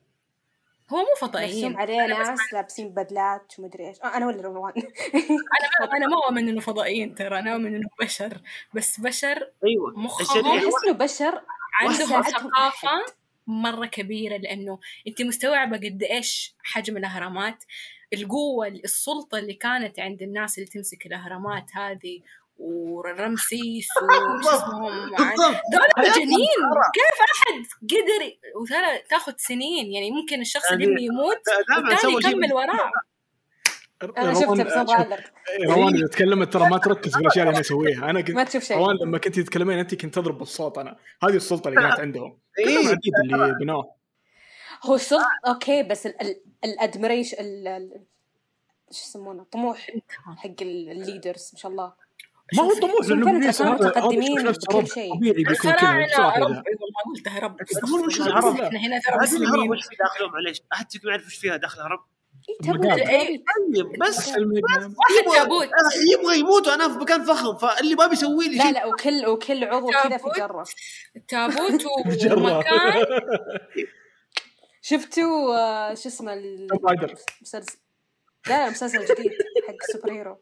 هو 0.89 0.97
مو 0.97 1.15
فضائيين. 1.21 1.75
عليه 1.75 2.05
ناس 2.07 2.53
لابسين 2.53 2.89
بدلات 2.89 3.59
ومدري 3.59 3.87
إيش. 3.87 4.01
آه 4.01 4.17
أنا 4.17 4.27
ولا 4.27 4.41
روان. 4.41 4.73
أنا 4.75 5.69
ما 5.81 5.97
أنا 5.97 6.07
ما 6.07 6.15
أؤمن 6.25 6.49
إنه 6.49 6.59
فضائيين 6.59 7.15
ترى. 7.15 7.39
أنا 7.39 7.53
أؤمن 7.53 7.75
إنه 7.75 7.89
بشر. 8.01 8.41
بس 8.73 8.99
بشر 8.99 9.51
أيوه. 9.65 9.99
مخهم 9.99 10.45
أحس 10.45 10.85
إنه 10.85 10.93
بشر 10.93 11.41
عندهم 11.81 12.21
أحد. 12.57 13.13
مرة 13.47 13.85
كبيرة 13.85 14.37
لأنه 14.37 14.79
أنت 15.07 15.21
مستوعبة 15.21 15.77
قد 15.77 16.03
إيش 16.03 16.55
حجم 16.63 16.97
الأهرامات. 16.97 17.63
القوة 18.13 18.67
السلطة 18.67 19.37
اللي 19.37 19.53
كانت 19.53 19.99
عند 19.99 20.21
الناس 20.21 20.57
اللي 20.57 20.69
تمسك 20.69 21.05
الأهرامات 21.05 21.65
هذه 21.73 22.21
ورمسيس 22.61 23.87
وش 24.03 24.47
اسمهم 24.53 25.09
بالضبط. 25.09 25.61
دول 25.71 25.87
مجانين. 25.97 26.61
كيف 26.93 27.17
أحد 27.31 27.65
قدر 27.83 28.37
وترى 28.61 28.97
تاخذ 29.09 29.33
سنين؟ 29.37 29.91
يعني 29.91 30.11
ممكن 30.11 30.41
الشخص 30.41 30.71
اللي 30.71 30.85
يعني 30.85 31.03
يموت 31.05 31.37
والثاني 31.89 32.13
يكمل 32.13 32.53
وراه. 32.53 32.91
أنا 34.17 34.33
شفته 34.33 34.63
بس 34.63 34.75
ما 34.77 34.83
بعلق 34.83 35.19
روان 35.69 35.95
اذا 35.95 36.07
تكلمت 36.07 36.53
ترى 36.53 36.69
ما 36.69 36.77
تركز 36.77 37.13
في 37.13 37.19
الأشياء 37.19 37.43
اللي 37.43 37.51
أنا 37.53 37.59
أسويها. 37.59 38.09
أنا 38.09 38.21
كنت 38.21 38.35
ما 38.35 38.43
تشوف 38.43 38.63
شيء. 38.63 38.77
روان 38.77 38.95
لما 39.01 39.17
كنت 39.17 39.39
تتكلمين 39.39 39.79
انت 39.79 39.95
كنت 39.95 40.15
تضرب 40.15 40.37
بالصوت 40.37 40.77
أنا. 40.77 40.97
هذه 41.23 41.35
السلطة 41.35 41.67
اللي 41.67 41.81
كانت 41.81 41.99
عندهم. 42.05 42.39
كلهم 42.57 42.77
إيه. 42.77 42.87
عديد 42.87 43.13
اللي 43.23 43.55
بنوه. 43.61 43.95
هو 44.85 44.95
السلطة 44.95 45.27
أوكي 45.47 45.83
بس 45.83 46.07
ال 46.63 46.71
ambition 46.71 47.29
شو 48.91 49.03
يسمونه؟ 49.05 49.41
الطموح 49.41 49.91
حق 50.37 50.61
ال 50.61 50.72
leaders 50.72 51.49
ما 51.53 51.59
شاء 51.59 51.71
الله. 51.71 51.93
ما 52.57 52.63
هو 52.63 52.73
طموح 52.73 53.07
لأنه 53.07 53.31
متقدمين 53.73 54.43
بكل 54.43 54.75
رب. 54.77 54.85
شيء. 54.85 55.15
طبيعي 55.15 55.33
بيكون 55.33 55.55
كذا 55.55 56.05
بصراحة 56.05 56.39
رب 56.39 56.49
ما 56.51 56.63
قلتها 57.15 57.39
رب 57.39 57.57
الله. 57.61 58.07
الهرم؟ 58.27 58.61
إحنا 58.61 58.79
هنا 58.79 58.99
ترى 58.99 59.17
مسلمين 59.21 59.71
وش 59.71 59.85
في 59.85 59.95
داخله 59.95 60.27
معليش 60.29 60.61
أحد 60.73 60.91
فيكم 60.91 61.07
يعرف 61.09 61.25
وش 61.27 61.35
فيها 61.35 61.57
داخل 61.57 61.79
الهرم؟ 61.81 61.99
إيه،. 62.49 63.09
إيه، 63.09 63.37
طيب 63.37 63.99
بس 63.99 64.29
المقام. 64.29 64.95
واحد 64.97 65.41
تابوت 65.43 65.69
يبغى 66.13 66.39
يموت 66.39 66.67
وأنا 66.67 66.89
في 66.89 66.97
مكان 66.99 67.23
فخم 67.23 67.57
فاللي 67.57 67.95
ما 67.95 68.07
بيسوي 68.07 68.47
لي 68.49 68.57
لا 68.57 68.63
شيء 68.63 68.73
لا 68.73 68.85
وكل 68.85 69.25
وكل 69.27 69.63
عضو 69.63 69.87
كذا 70.03 70.17
في. 70.17 70.23
جرة 70.37 70.65
تابوت. 71.27 71.85
ومكان 72.37 73.05
شفتوا 74.81 75.55
آه، 75.55 75.93
شو 75.93 76.09
اسمه 76.09 76.33
ال- 76.33 76.67
توم 76.69 76.85
رايدر. 76.87 77.15
مسلسل 77.41 77.77
لا 78.47 78.65
لا 78.65 78.69
مسلسل 78.69 79.05
جديد 79.05 79.31
حق 79.67 79.75
ال 79.89 80.11
superhero 80.13 80.37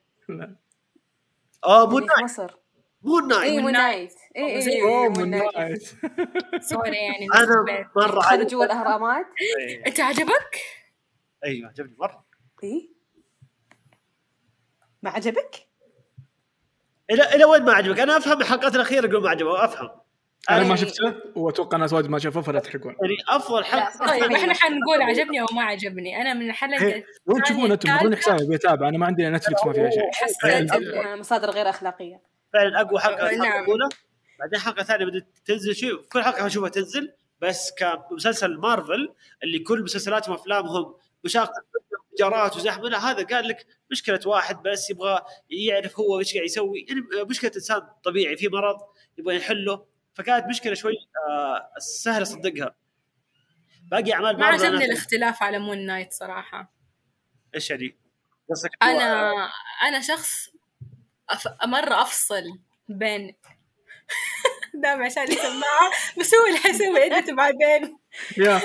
آه 1.66 1.90
Moon 1.90 2.02
في 2.02 2.08
Knight 2.08 2.24
مصر. 2.24 2.56
Moon 3.02 3.34
إي 3.34 3.40
Knight 3.40 3.52
Moon 3.52 3.62
Moon 3.64 3.72
Knight 3.72 4.14
إي 4.36 4.58
إي 4.58 5.10
Moon 5.10 5.30
Knight 5.30 5.84
sorry 6.62 6.98
يعني 6.98 7.28
أنا 7.36 7.90
مرة 7.96 8.24
عجبني. 8.24 8.46
جوا 8.46 8.66
الأهرامات. 8.66 9.26
أنت 9.88 10.00
عجبك؟ 10.00 10.62
أيوه 11.44 11.70
عجبني 11.70 11.96
مرة. 12.00 12.26
اي 12.64 12.90
ما 15.04 15.10
عجبك؟ 15.10 15.68
إلى 17.12 17.36
إلى 17.36 17.46
وين 17.46 17.64
ما 17.66 17.74
عجبك؟ 17.74 18.00
أنا 18.00 18.18
أفهم 18.18 18.42
الحلقات 18.42 18.76
الأخيرة 18.76 19.08
يقول 19.08 19.24
ما 19.24 19.30
عجبه 19.30 19.66
أفهم. 19.66 19.90
أنا 20.50 20.64
ما 20.64 20.76
شفته 20.76 21.16
وأتوقع 21.36 21.78
ناس 21.78 21.94
وايد 21.94 22.10
ما 22.10 22.20
شافوه 22.20 22.42
فلا 22.42 22.60
تحرقون. 22.60 22.96
يعني 23.02 23.16
أفضل 23.30 23.64
حلقة. 23.64 24.08
طيب. 24.08 24.32
إحنا 24.32 24.54
حنقول 24.54 25.02
عجبني 25.02 25.42
أو 25.42 25.46
ما 25.56 25.64
عجبني. 25.64 26.22
أنا 26.22 26.34
من 26.34 26.50
الحلقة 26.50 27.04
وين 27.26 27.44
تشوفون 27.44 27.72
أنتم 27.72 27.90
اعطوني 27.90 28.16
حسابي 28.16 28.48
بيتابع 28.48 28.90
أنا 28.90 28.98
ما 28.98 29.06
عندي 29.06 29.30
نتفلكس 29.30 29.66
ما 29.66 29.74
فيها 29.74 29.90
شيء. 29.90 30.12
حسيت. 30.14 30.72
آه، 30.72 31.16
مصادر 31.16 31.50
غير 31.50 31.70
أخلاقية. 31.70 32.22
فعلا 32.54 32.82
أقوى 32.82 33.00
حلقة 33.00 33.36
نعم. 33.36 33.64
الأولى. 33.64 33.90
بعدين 34.40 34.60
حلقة 34.60 34.84
ثانية 34.84 35.06
بدأت 35.06 35.28
تنزل. 35.46 35.76
شيء 35.76 35.96
كل 35.96 36.24
حلقة 36.24 36.46
اشوفها 36.46 36.70
تنزل 36.70 37.12
بس 37.42 37.74
كمسلسل 37.78 38.58
مارفل 38.58 39.14
اللي 39.44 39.60
كل 39.60 39.84
مسلسلاتهم 39.84 40.36
وافلامهم 40.36 40.96
مشاق 41.24 41.52
تجارات 42.18 42.56
وزحمه 42.56 42.90
لا 42.90 43.12
هذا 43.12 43.24
قال 43.24 43.48
لك 43.48 43.66
مشكلة 43.92 44.20
واحد 44.26 44.64
بس 44.64 44.90
يبغى 44.90 45.22
يعرف 45.50 46.00
هو 46.00 46.20
إيش 46.20 46.34
قاعد 46.34 46.46
يسوي. 46.46 46.86
يعني 46.90 47.26
مشكلة 47.30 47.52
إنسان 47.56 47.82
طبيعي 48.04 48.38
في 48.38 48.48
مرض 48.48 48.78
يبغى 49.18 49.36
يحله. 49.36 49.86
فكانت 50.20 50.46
مشكلة 50.50 50.74
شوي 50.74 50.94
آه 51.30 51.70
سهل 51.80 52.22
اصدقها 52.22 52.76
باقي 53.92 54.14
أعمال 54.14 54.40
ما 54.40 54.46
عجبني 54.46 54.86
الاختلاف 54.86 55.44
على 55.44 55.60
مون 55.60 55.86
نايت 55.86 56.14
صراحة 56.14 56.74
إيش 57.56 57.70
يعني؟ 57.70 57.98
قصدك 58.50 58.72
أنا 58.84 59.32
أنا 59.84 60.02
شخص 60.02 60.50
أف... 61.30 61.48
مرة 61.66 62.02
أفصل 62.02 62.44
بين 62.90 63.36
دام 64.84 65.04
عشان 65.04 65.26
سماعه 65.28 65.92
بسوي 66.20 66.48
اللي 66.48 66.60
حسوي 66.60 67.06
اديت 67.06 67.30
بعدين 67.34 67.98
يا. 68.38 68.60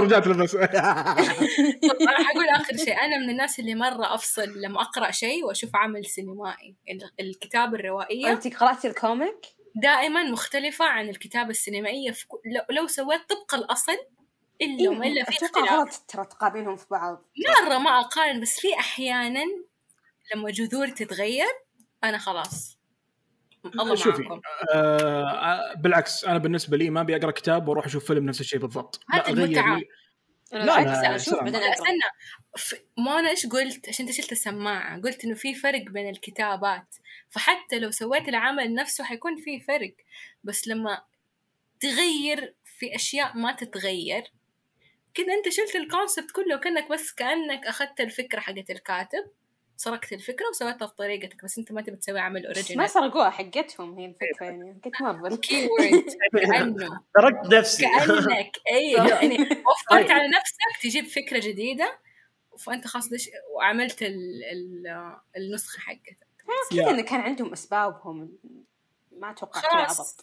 ورجعت 0.00 0.26
لبس 0.26 0.54
أنا 0.54 2.24
حقول 2.28 2.48
آخر 2.48 2.76
شيء 2.76 3.00
أنا 3.00 3.18
من 3.18 3.30
الناس 3.30 3.60
اللي 3.60 3.74
مرة 3.74 4.14
أفصل 4.14 4.60
لما 4.60 4.80
أقرأ 4.82 5.10
شيء 5.10 5.44
وأشوف 5.44 5.76
عمل 5.76 6.06
سينمائي 6.06 6.76
ال- 6.90 7.10
الكتابة 7.20 7.76
الروائية 7.76 8.30
انت 8.32 8.56
قرأتي 8.56 8.88
الكوميك؟ 8.88 9.55
دائما 9.82 10.22
مختلفة 10.22 10.84
عن 10.84 11.08
في 12.12 12.28
كل- 12.28 12.38
لو, 12.46 12.76
لو 12.76 12.86
سويت 12.86 13.20
طبق 13.28 13.54
الأصل 13.54 13.96
إلا 14.62 14.90
وما 14.90 15.06
الا 15.06 15.24
في 15.24 15.30
إيه، 15.30 15.36
اختلاف. 15.46 15.98
ترى 16.08 16.24
تقابلهم 16.26 16.76
في 16.76 16.86
بعض. 16.90 17.24
مرة 17.68 17.78
ما 17.78 18.00
أقارن 18.00 18.40
بس 18.40 18.60
في 18.60 18.74
أحيانا 18.74 19.44
لما 20.34 20.50
جذور 20.50 20.88
تتغير 20.88 21.46
أنا 22.04 22.18
خلاص. 22.18 22.78
الله 23.64 23.94
شوفي 23.94 24.22
معكم. 24.22 24.40
آه 24.74 25.74
بالعكس 25.74 26.24
أنا 26.24 26.38
بالنسبة 26.38 26.76
لي 26.76 26.90
ما 26.90 27.00
أبي 27.00 27.16
أقرأ 27.16 27.30
كتاب 27.30 27.68
وأروح 27.68 27.84
أشوف 27.86 28.06
فيلم 28.06 28.26
نفس 28.26 28.40
الشيء 28.40 28.60
بالضبط. 28.60 29.00
هذه. 29.10 29.76
لي- 29.78 29.88
أنا 30.52 30.64
لا، 30.64 30.76
بالعكس 30.78 30.98
أنا 31.04 31.16
أشوف. 31.16 31.34
بعدين 31.34 31.62
استنى 31.62 32.00
ف- 32.58 32.74
ما 32.98 33.18
أنا 33.18 33.30
إيش 33.30 33.46
قلت؟ 33.46 33.88
عشان 33.88 34.06
أنت 34.06 34.14
شلت 34.14 34.32
السماعة. 34.32 35.00
قلت 35.00 35.24
إنه 35.24 35.34
في 35.34 35.54
فرق 35.54 35.82
بين 35.82 36.08
الكتابات. 36.08 36.96
فحتى 37.30 37.78
لو 37.78 37.90
سويت 37.90 38.28
العمل 38.28 38.74
نفسه 38.74 39.04
حيكون 39.04 39.36
في 39.36 39.60
فرق. 39.60 39.94
بس 40.44 40.68
لما 40.68 41.02
تغير 41.80 42.54
في 42.78 42.94
أشياء 42.94 43.36
ما 43.36 43.52
تتغير 43.52 44.32
كذا 45.14 45.32
أنت 45.34 45.48
شلت 45.48 45.76
ال 45.76 45.83
concept 45.83 46.30
كله 46.30 46.56
كانك 46.56 46.88
بس 46.90 47.12
كأنك 47.12 47.66
أخذت 47.66 48.00
الفكرة 48.00 48.40
حقت 48.40 48.70
الكاتب. 48.70 49.30
سرقت 49.76 50.12
الفكرة 50.12 50.48
وسويتها 50.50 50.86
بطريقتك 50.86 51.44
بس 51.44 51.58
أنت 51.58 51.72
ما 51.72 51.82
تبي 51.82 51.96
تسوي 51.96 52.20
عمل 52.20 52.42
ما 52.42 52.48
original 52.48 52.90
سرقوها 52.90 53.30
حقتهم 53.30 53.98
هي 53.98 54.06
الفكرة 54.06 54.46
يعني 54.46 54.80
حقت 54.84 55.02
مارفل 55.02 55.36
keyword 55.36 56.04
كأنه. 56.32 57.00
تركت 57.14 57.54
نفسي. 57.54 57.82
كأنك 57.82 58.56
اي 58.72 58.92
يعني 58.92 59.34
وفرت 59.42 60.10
على 60.10 60.28
نفسك 60.28 60.82
تجيب 60.82 61.04
فكرة 61.04 61.38
جديدة 61.38 61.98
فأنت 62.58 62.86
خلاص 62.86 63.08
دش 63.08 63.30
وعملت 63.56 64.02
ال 64.02 64.44
ال 64.44 64.86
النسخة 65.36 65.80
حقتك. 65.80 66.26
كذا 66.70 66.90
انه 66.90 67.02
كان 67.02 67.20
عندهم 67.20 67.52
أسبابهم 67.52 68.38
ما 69.12 69.26
عبط 69.26 69.56
خلاص. 69.56 70.16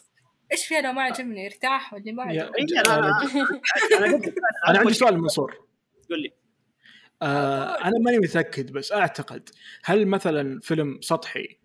إيش 0.52 0.66
فيها 0.66 0.80
لو 0.80 0.92
ما 0.92 1.02
عجبني؟ 1.02 1.46
ارتاح 1.46 1.94
واللي 1.94 2.12
ما 2.12 2.22
عجبني. 2.22 2.42
إيه، 2.42 2.48
قلت 2.48 4.34
أنا 4.68 4.78
عندي 4.78 4.94
سؤال 4.94 5.14
لمنصور 5.14 5.66
قول 6.10 6.22
لي. 6.22 6.43
آه 7.24 7.84
أنا 7.84 7.98
ماني 8.04 8.18
متأكد 8.18 8.72
بس 8.72 8.92
أعتقد 8.92 9.48
هل 9.84 10.06
مثلا 10.06 10.60
فيلم 10.60 11.00
سطحي 11.00 11.58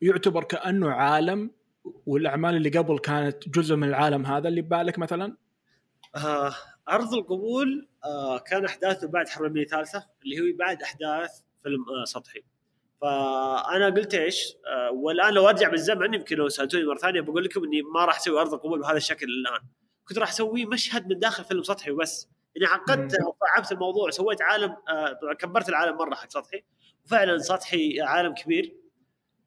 يعتبر 0.00 0.44
كأنه 0.44 0.90
عالم 0.90 1.50
والأعمال 2.06 2.56
اللي 2.56 2.68
قبل 2.68 2.98
كانت 2.98 3.48
جزء 3.48 3.76
من 3.76 3.88
العالم 3.88 4.26
هذا 4.26 4.48
اللي 4.48 4.62
ببالك 4.62 4.98
مثلا؟ 4.98 5.36
آه 6.16 6.54
ارض 6.88 7.14
القبول 7.14 7.88
آه 8.04 8.38
كان 8.38 8.64
أحداثه 8.64 9.08
بعد 9.08 9.28
حرب 9.28 9.42
العالميه 9.42 9.62
الثالثه 9.62 10.06
اللي 10.24 10.40
هو 10.40 10.56
بعد 10.56 10.82
أحداث 10.82 11.30
فيلم 11.62 11.84
آه 12.00 12.04
سطحي. 12.04 12.42
فأنا 13.00 13.86
قلت 13.86 14.14
إيش 14.14 14.56
آه 14.66 14.92
والآن 14.92 15.34
لو 15.34 15.48
أرجع 15.48 15.68
بالزمن 15.68 16.14
يمكن 16.14 16.36
لو 16.36 16.48
سألتوني 16.48 16.84
مرة 16.84 16.96
ثانية 16.98 17.20
بقول 17.20 17.44
لكم 17.44 17.64
إني 17.64 17.82
ما 17.82 18.04
راح 18.04 18.16
أسوي 18.16 18.40
ارض 18.40 18.54
القبول 18.54 18.80
بهذا 18.80 18.96
الشكل 18.96 19.26
الآن. 19.26 19.68
كنت 20.08 20.18
راح 20.18 20.28
أسوي 20.28 20.64
مشهد 20.64 21.06
من 21.06 21.18
داخل 21.18 21.44
فيلم 21.44 21.62
سطحي 21.62 21.90
وبس. 21.90 22.28
يعني 22.54 22.74
عقدت 22.74 23.12
وصعبت 23.12 23.72
الموضوع 23.72 24.10
سويت 24.10 24.42
عالم 24.42 24.76
آه 24.88 25.12
طبعاً 25.12 25.34
كبرت 25.34 25.68
العالم 25.68 25.96
مرة 25.96 26.14
حق 26.14 26.30
سطحي. 26.30 26.64
وفعلا 27.04 27.38
سطحي 27.38 28.00
عالم 28.00 28.34
كبير. 28.34 28.76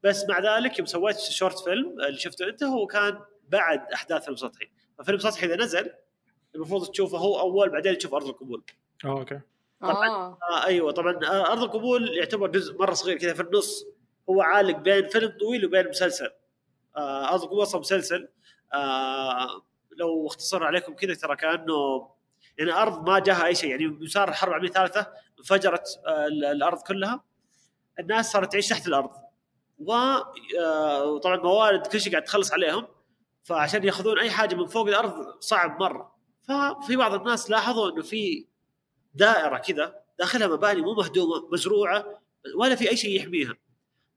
بس 0.03 0.25
مع 0.29 0.39
ذلك 0.39 0.79
يوم 0.79 0.85
سويت 0.85 1.19
short 1.19 1.59
film 1.59 2.01
اللي 2.01 2.17
شفته 2.17 2.47
أنت 2.49 2.63
هو 2.63 2.87
كان 2.87 3.19
بعد 3.49 3.91
أحداث 3.93 4.23
فيلم 4.25 4.35
سطحي. 4.35 4.69
ففيلم 4.97 5.19
سطحي 5.19 5.45
إذا 5.45 5.55
نزل 5.55 5.91
المفروض 6.55 6.91
تشوفه 6.91 7.17
هو 7.17 7.39
أول 7.39 7.69
بعدين 7.69 7.97
تشوف 7.97 8.13
أرض 8.13 8.27
القبول. 8.27 8.63
أوه، 9.05 9.19
أوكي. 9.19 9.39
طبعا 9.81 10.09
آه. 10.09 10.37
آه 10.51 10.65
أيوه 10.65 10.91
طبعا 10.91 11.19
آه 11.25 11.51
أرض 11.51 11.63
القبول 11.63 12.17
يعتبر 12.17 12.47
جزء 12.47 12.77
مرة 12.79 12.93
صغير 12.93 13.17
كذا 13.17 13.33
في 13.33 13.41
النص. 13.41 13.85
هو 14.29 14.41
عالق 14.41 14.77
بين 14.77 15.07
فيلم 15.07 15.37
طويل 15.39 15.65
وبين 15.65 15.89
مسلسل. 15.89 16.29
آه 16.97 17.31
أرض 17.31 17.43
القبول 17.43 17.63
أصلا 17.63 17.79
مسلسل. 17.81 18.29
آه 18.73 19.63
لو 19.91 20.27
اختصر 20.27 20.63
عليكم 20.63 20.93
كذا 20.93 21.13
ترى 21.13 21.35
كأنه 21.35 22.09
يعني 22.57 22.71
ارض 22.71 23.09
ما 23.09 23.19
جاها 23.19 23.45
أي 23.45 23.55
شيء. 23.55 23.69
يعني 23.69 24.07
صار 24.07 24.29
الحرب 24.29 24.49
العالمية 24.49 24.69
الثالثة 24.69 25.07
انفجرت 25.39 25.87
ال- 26.07 26.45
الأرض 26.45 26.81
كلها. 26.81 27.23
الناس 27.99 28.31
صارت 28.31 28.51
تعيش 28.51 28.67
تحت 28.69 28.87
الأرض. 28.87 29.09
آه، 30.59 31.05
وطبعا 31.05 31.37
موارد 31.37 31.87
كل 31.87 32.01
شيء 32.01 32.11
قاعد 32.11 32.23
تخلص 32.23 32.51
عليهم. 32.53 32.87
فعشان 33.43 33.83
يأخذون 33.83 34.19
أي 34.19 34.31
حاجة 34.31 34.55
من 34.55 34.65
فوق 34.65 34.87
الأرض 34.87 35.39
صعب 35.39 35.79
مرة. 35.79 36.15
ففي 36.47 36.95
بعض 36.95 37.13
الناس 37.13 37.49
لاحظوا 37.49 37.91
إنه 37.91 38.01
في 38.01 38.45
دائرة 39.15 39.57
كذا 39.57 39.99
داخلها 40.19 40.47
مباني 40.47 40.81
مو 40.81 40.93
مهدومة 40.93 41.49
مزروعة 41.51 42.05
ولا 42.55 42.75
في 42.75 42.89
أي 42.91 42.97
شيء 42.97 43.19
يحميها. 43.19 43.53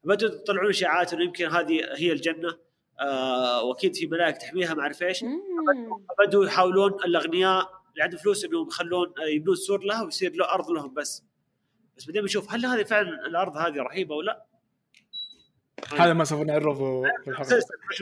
بدوا 0.03 0.29
يطلعون 0.29 0.69
إشاعات 0.69 1.13
إنه 1.13 1.23
يمكن 1.23 1.45
هذه 1.49 1.79
هي 1.95 2.11
الجنة. 2.11 2.57
آه 2.99 3.63
وأكيد 3.63 3.95
في 3.95 4.07
ملائكه 4.07 4.37
تحميها 4.37 4.73
ما 4.73 4.81
أعرف 4.81 5.03
إيش. 5.03 5.25
بدوا 6.27 6.45
يحاولون 6.45 6.93
الأغنياء 6.93 7.76
اللي 7.97 8.03
عندهم 8.03 8.19
فلوس 8.19 8.45
إنهم 8.45 8.67
يخلون 8.67 9.13
آه، 9.19 9.27
يبنون 9.27 9.55
سور 9.55 9.83
لها 9.83 10.03
ويصير 10.03 10.35
له 10.35 10.53
أرض 10.53 10.71
لهم 10.71 10.93
بس. 10.93 11.23
بس 11.97 12.05
بعدين 12.05 12.21
بنشوف 12.21 12.51
هل 12.51 12.65
هذه 12.65 12.83
فعلا 12.83 13.09
الأرض 13.27 13.57
هذه 13.57 13.75
رهيبة 13.75 14.15
ولا 14.15 14.25
لا؟ 14.25 14.45
هذا 15.99 16.13
ما 16.13 16.23
سوف 16.23 16.41
نعرفه 16.41 17.03
في 17.23 17.29
الحلقة. 17.29 17.59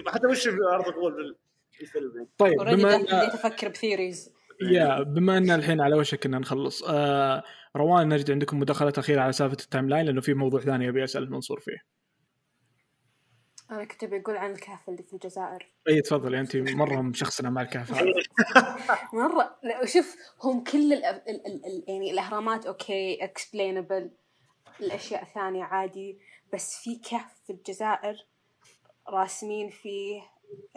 حتى 0.08 0.28
وش 0.28 0.48
في 0.48 0.58
ارض 0.74 0.88
القبول 0.88 1.36
في 1.72 1.82
الفيلم 1.82 2.12
يعني. 2.16 2.30
طيب 2.38 2.58
بما 2.58 2.98
بديت 2.98 3.10
ان 3.10 3.20
أفكر 3.20 3.70
ب 3.70 3.77
theories 3.77 4.34
yeah 4.62 5.04
بما 5.04 5.38
أن 5.38 5.52
الحين 5.52 5.82
على 5.82 5.96
وشك 5.96 6.26
ان 6.26 6.40
نخلص 6.40 6.84
آه 6.84 7.44
روان 7.76 8.14
نجد 8.14 8.32
عندكم 8.32 8.60
مداخلات 8.60 8.98
أخيرة 8.98 9.22
على 9.22 9.32
سالفة 9.32 9.58
ال 9.64 9.90
timeline 9.90 10.06
لأنه 10.06 10.22
في 10.22 10.34
موضوع 10.34 10.62
ثاني 10.62 10.90
أبي 10.90 11.04
أسأل 11.04 11.32
منصور 11.32 11.60
فيه. 11.60 11.95
أنا 13.72 13.86
كنت 13.86 14.06
بقول 14.06 14.38
عن 14.38 14.52
الكهف 14.52 14.90
اللي 14.90 15.04
في 15.04 15.14
الجزائر. 15.14 15.72
إي 15.88 16.02
تفضلي 16.02 16.40
أنت 16.40 16.56
مره 16.56 17.02
مشخصنه 17.02 17.50
مع 17.50 17.62
الكهف. 17.62 17.92
هذا 17.94 18.14
مرة. 19.14 19.60
لا 19.64 19.86
شوف 19.86 20.16
هم 20.44 20.64
كل 20.64 20.94
ال 20.94 21.06
ال 21.06 21.46
ال 21.46 21.66
ال 21.66 21.84
يعني 21.88 22.12
الأهرامات 22.12 22.66
أوكي 22.66 23.24
explainable 23.24 24.12
الأشياء 24.80 25.22
الثانية 25.24 25.64
عادي. 25.64 26.20
بس 26.54 26.78
في 26.78 26.96
كهف 26.96 27.42
في 27.48 27.54
الجزائر 27.54 28.26
راسمين 29.10 29.70
فيه 29.70 30.22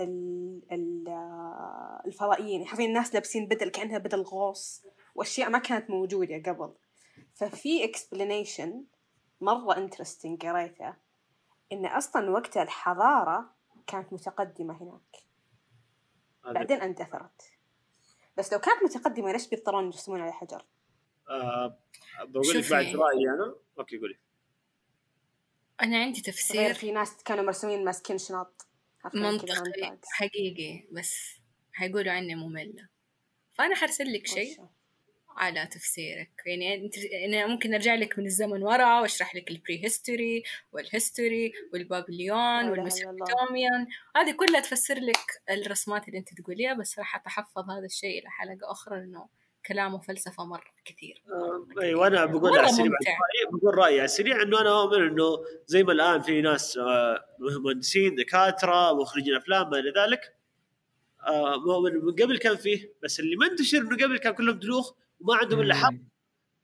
ال 0.01 0.63
ال 0.73 1.09
آه، 1.09 2.03
الفضائيين 2.07 2.67
حرفيا 2.67 2.87
الناس 2.87 3.15
لابسين 3.15 3.47
بدل 3.49 3.69
كأنها 3.69 3.99
بدل 3.99 4.23
غوص. 4.23 4.85
وأشياء 5.15 5.51
ما 5.51 5.59
كانت 5.59 5.91
موجودة 5.91 6.53
قبل. 6.53 6.75
ففي 7.35 7.85
explanation 7.85 8.85
مرة 9.41 9.77
interesting 9.77 10.47
قريته. 10.47 11.08
إن 11.73 11.87
أصلا 11.87 12.31
وقتها 12.31 12.63
الحضارة 12.63 13.55
كانت 13.87 14.13
متقدمة 14.13 14.83
هناك. 14.83 15.23
بعدين 16.55 16.81
اندثرت. 16.81 17.43
بس 18.37 18.53
لو 18.53 18.59
كانت 18.59 18.83
متقدمة 18.83 19.33
ليش 19.33 19.49
بيضطرون 19.49 19.85
يرسمون 19.85 20.21
على 20.21 20.33
حجر؟ 20.33 20.65
آه 21.29 21.79
بقول 22.23 22.59
لك. 22.59 22.71
بعد 22.71 22.85
رأيي 22.85 23.31
أنا. 23.31 23.57
أوكي 23.79 23.99
قولي. 23.99 24.19
أنا 25.83 25.99
عندي 25.99 26.21
تفسير. 26.21 26.75
في 26.75 26.93
ناس 26.93 27.23
كانوا 27.23 27.45
مرسومين 27.45 27.85
ماسكين 27.85 28.19
شنط. 28.19 28.67
منطقي. 29.15 29.99
حقيقي 30.05 30.87
بس 30.93 31.41
حيقولوا 31.73 32.13
عني 32.13 32.35
مملة. 32.35 32.89
فأنا 33.53 33.75
حرسل 33.75 34.13
لك 34.13 34.27
شيء؟ 34.27 34.67
على 35.39 35.67
تفسيرك. 35.67 36.31
يعني 36.47 36.75
أنت 36.75 36.95
أنا 37.29 37.47
ممكن 37.47 37.75
أرجع 37.75 37.95
لك 37.95 38.19
من 38.19 38.27
الزمن 38.27 38.63
ورا 38.63 39.01
وأشرح 39.01 39.35
لك 39.37 39.51
ال 39.51 39.85
prehistory 39.85 40.43
وال 40.73 40.91
history 40.91 41.53
وال 41.73 41.89
Babylonian 41.89 42.71
وال 42.71 42.86
Mesopotamian. 42.86 43.87
هذه 44.17 44.33
كلها 44.37 44.61
تفسر 44.61 44.95
لك 44.95 45.43
الرسمات 45.51 46.09
اللي 46.09 46.19
أنت 46.19 46.41
تقوليها 46.41 46.75
بس 46.75 46.99
راح 46.99 47.17
أتحفظ 47.17 47.71
هذا 47.71 47.87
الشيء 47.87 48.19
إلى 48.23 48.31
حلقة 48.31 48.73
أخرى 48.73 48.99
انه 48.99 49.29
كلامه 49.67 49.99
فلسفه 49.99 50.45
مرة 50.45 50.71
كثير. 50.85 51.23
آه 51.29 51.83
أيوه 51.83 52.07
أنا 52.07 52.25
بقول 52.25 52.59
على 52.59 52.67
السريع 52.67 52.91
بقول 53.53 53.79
رأيي 53.79 53.99
على 53.99 54.05
السريع 54.05 54.43
إنه 54.43 54.61
أنا 54.61 54.81
اؤمن 54.81 55.07
إنه 55.07 55.25
زي 55.67 55.83
ما 55.83 55.93
الآن 55.93 56.23
في 56.23 56.41
ناس 56.41 56.77
آه 56.79 57.25
مهندسين 57.65 58.15
دكاترة 58.15 59.01
مخرجين 59.01 59.35
أفلام 59.35 59.71
ما 59.71 59.79
إلى 59.79 59.93
ذلك 59.97 60.35
آه 61.27 61.57
مؤمن. 61.67 62.05
من 62.05 62.13
قبل 62.13 62.39
كان 62.39 62.57
فيه 62.57 62.93
بس 63.03 63.21
اللي 63.21 63.37
منتشر 63.37 63.79
انه 63.79 63.97
قبل 63.97 64.19
كان 64.19 64.35
كلهم 64.35 64.59
دلوخ 64.59 64.95
وما 65.21 65.35
عندهم 65.35 65.61
إلا 65.61 65.75
حق 65.75 65.95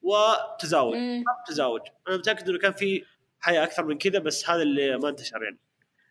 وتزاوج. 0.02 0.96
مم. 0.96 1.24
تزاوج. 1.48 1.80
أنا 2.08 2.16
متأكد 2.16 2.48
إنه 2.48 2.58
كان 2.58 2.72
في 2.72 3.04
حياة 3.40 3.64
أكثر 3.64 3.84
من 3.84 3.98
كذا 3.98 4.18
بس 4.18 4.50
هذا 4.50 4.62
اللي 4.62 4.98
ما 4.98 5.08
انتشر 5.08 5.42
يعني. 5.42 5.58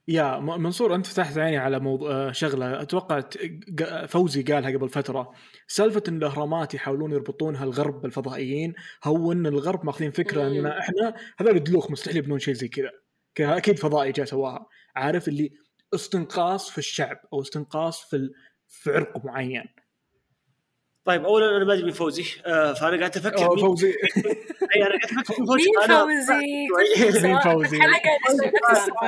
يا 0.08 0.40
منصور 0.40 0.96
أنت 0.96 1.06
فتحت 1.06 1.38
عيني 1.38 1.58
على 1.58 1.80
موضوع 1.80 2.12
آه، 2.12 2.32
شغلة. 2.32 2.82
أتوقع 2.82 3.24
فوزي 4.06 4.44
قالها 4.44 4.78
قبل 4.78 4.90
فترة. 4.90 5.34
سالفة 5.68 6.04
إن 6.08 6.18
الأهرامات 6.18 6.74
يحاولون 6.74 7.12
يربطونها 7.12 7.64
الغرب 7.64 8.02
بالفضائيين 8.02 8.74
هو 9.04 9.32
إن 9.32 9.46
الغرب 9.46 9.86
ماخذين 9.86 10.12
فكرة 10.12 10.48
إن. 10.48 10.66
إحنا 10.66 11.16
هذول 11.38 11.64
دلوخ 11.64 11.92
مستحيل 11.92 12.18
يبنون 12.18 12.40
شيء 12.40 12.54
زي 12.54 12.68
كذا. 12.68 12.92
أكيد 13.40 13.80
فضائي 13.80 14.12
جاء 14.12 14.26
سواها. 14.26 14.68
عارف 14.96 15.28
اللي 15.28 15.52
استنقاص 15.94 16.70
في 16.70 16.78
الشعب 16.78 17.18
أو 17.34 17.42
استنقاص 17.42 18.10
في. 18.10 18.30
في 18.68 18.92
عرق 18.92 19.26
معين. 19.26 19.66
طيب 21.06 21.26
اولا 21.26 21.58
أنا 21.58 21.66
ما 21.66 21.74
ادري 21.74 21.84
مين 21.84 21.94
فوزي. 21.94 22.26
آه 22.46 22.74
فأنا 22.74 22.98
قاعد 22.98 23.18
أفكر 23.18 23.50
مين 23.56 23.66
فوزي. 23.66 23.88
أي 24.76 24.82
أنا 24.84 24.98
قاعد 24.98 25.04
أفكر 25.20 25.36
مين 25.40 25.48
فوزي. 25.48 26.34
مين 27.22 27.40
فوزي؟ 27.44 27.80
مين 27.80 28.52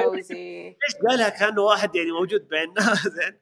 فوزي؟ 0.03 0.63
ليش 0.63 0.95
قالها؟ 1.09 1.29
كأنه 1.29 1.61
واحد 1.61 1.95
يعني 1.95 2.11
موجود 2.11 2.47
بيننا. 2.47 2.93
زين. 2.95 3.39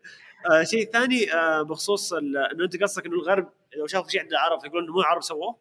آه 0.51 0.63
شيء 0.63 0.89
ثاني 0.91 1.33
آه 1.33 1.61
بخصوص 1.61 2.13
ال- 2.13 2.37
إنه 2.37 2.63
أنت 2.63 2.83
قصدك 2.83 3.05
إنه 3.05 3.15
الغرب 3.15 3.49
لو 3.77 3.87
شافوا 3.87 4.09
شيء 4.09 4.21
عند 4.21 4.31
العرب 4.31 4.65
يقولون 4.65 4.83
إنه 4.83 4.93
مو 4.93 4.99
العرب 5.01 5.21
سووه؟ 5.23 5.59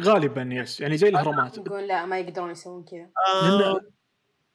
غالبا 0.00 0.48
yes 0.52 0.80
يعني 0.80 0.96
زي 0.96 1.08
الاهرامات 1.08 1.56
يقول 1.58 1.86
لا 1.88 2.06
ما 2.06 2.18
يقدرون 2.18 2.50
يسوون 2.50 2.84
كذا. 2.84 3.08
آه. 3.34 3.58
لأن 3.58 3.80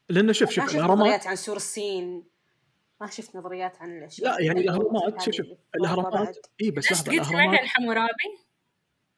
لأن 0.10 0.34
شوف 0.34 0.49
شوف 0.49 0.76
الاهرامات 0.76 1.28
عن 1.28 1.36
سور 1.36 1.55
الصين. 1.55 2.24
ما 3.02 3.08
شفت 3.08 3.36
نظريات 3.36 3.82
عن 3.82 3.97
الأشياء 3.97 4.32
لا 4.32 4.45
يعني 4.45 4.60
الأهرامات 4.60 5.22
شوف 5.22 5.36
شوف 5.36 5.45
الأهرامات. 5.76 6.38
إي 6.62 6.72
بس 6.72 6.91
لحظة 6.91 7.12
قلت 7.12 7.24
سمعت 7.24 7.32
الاهرامات 7.32 7.60
عن 7.60 7.68
حمورابي؟ 7.68 8.50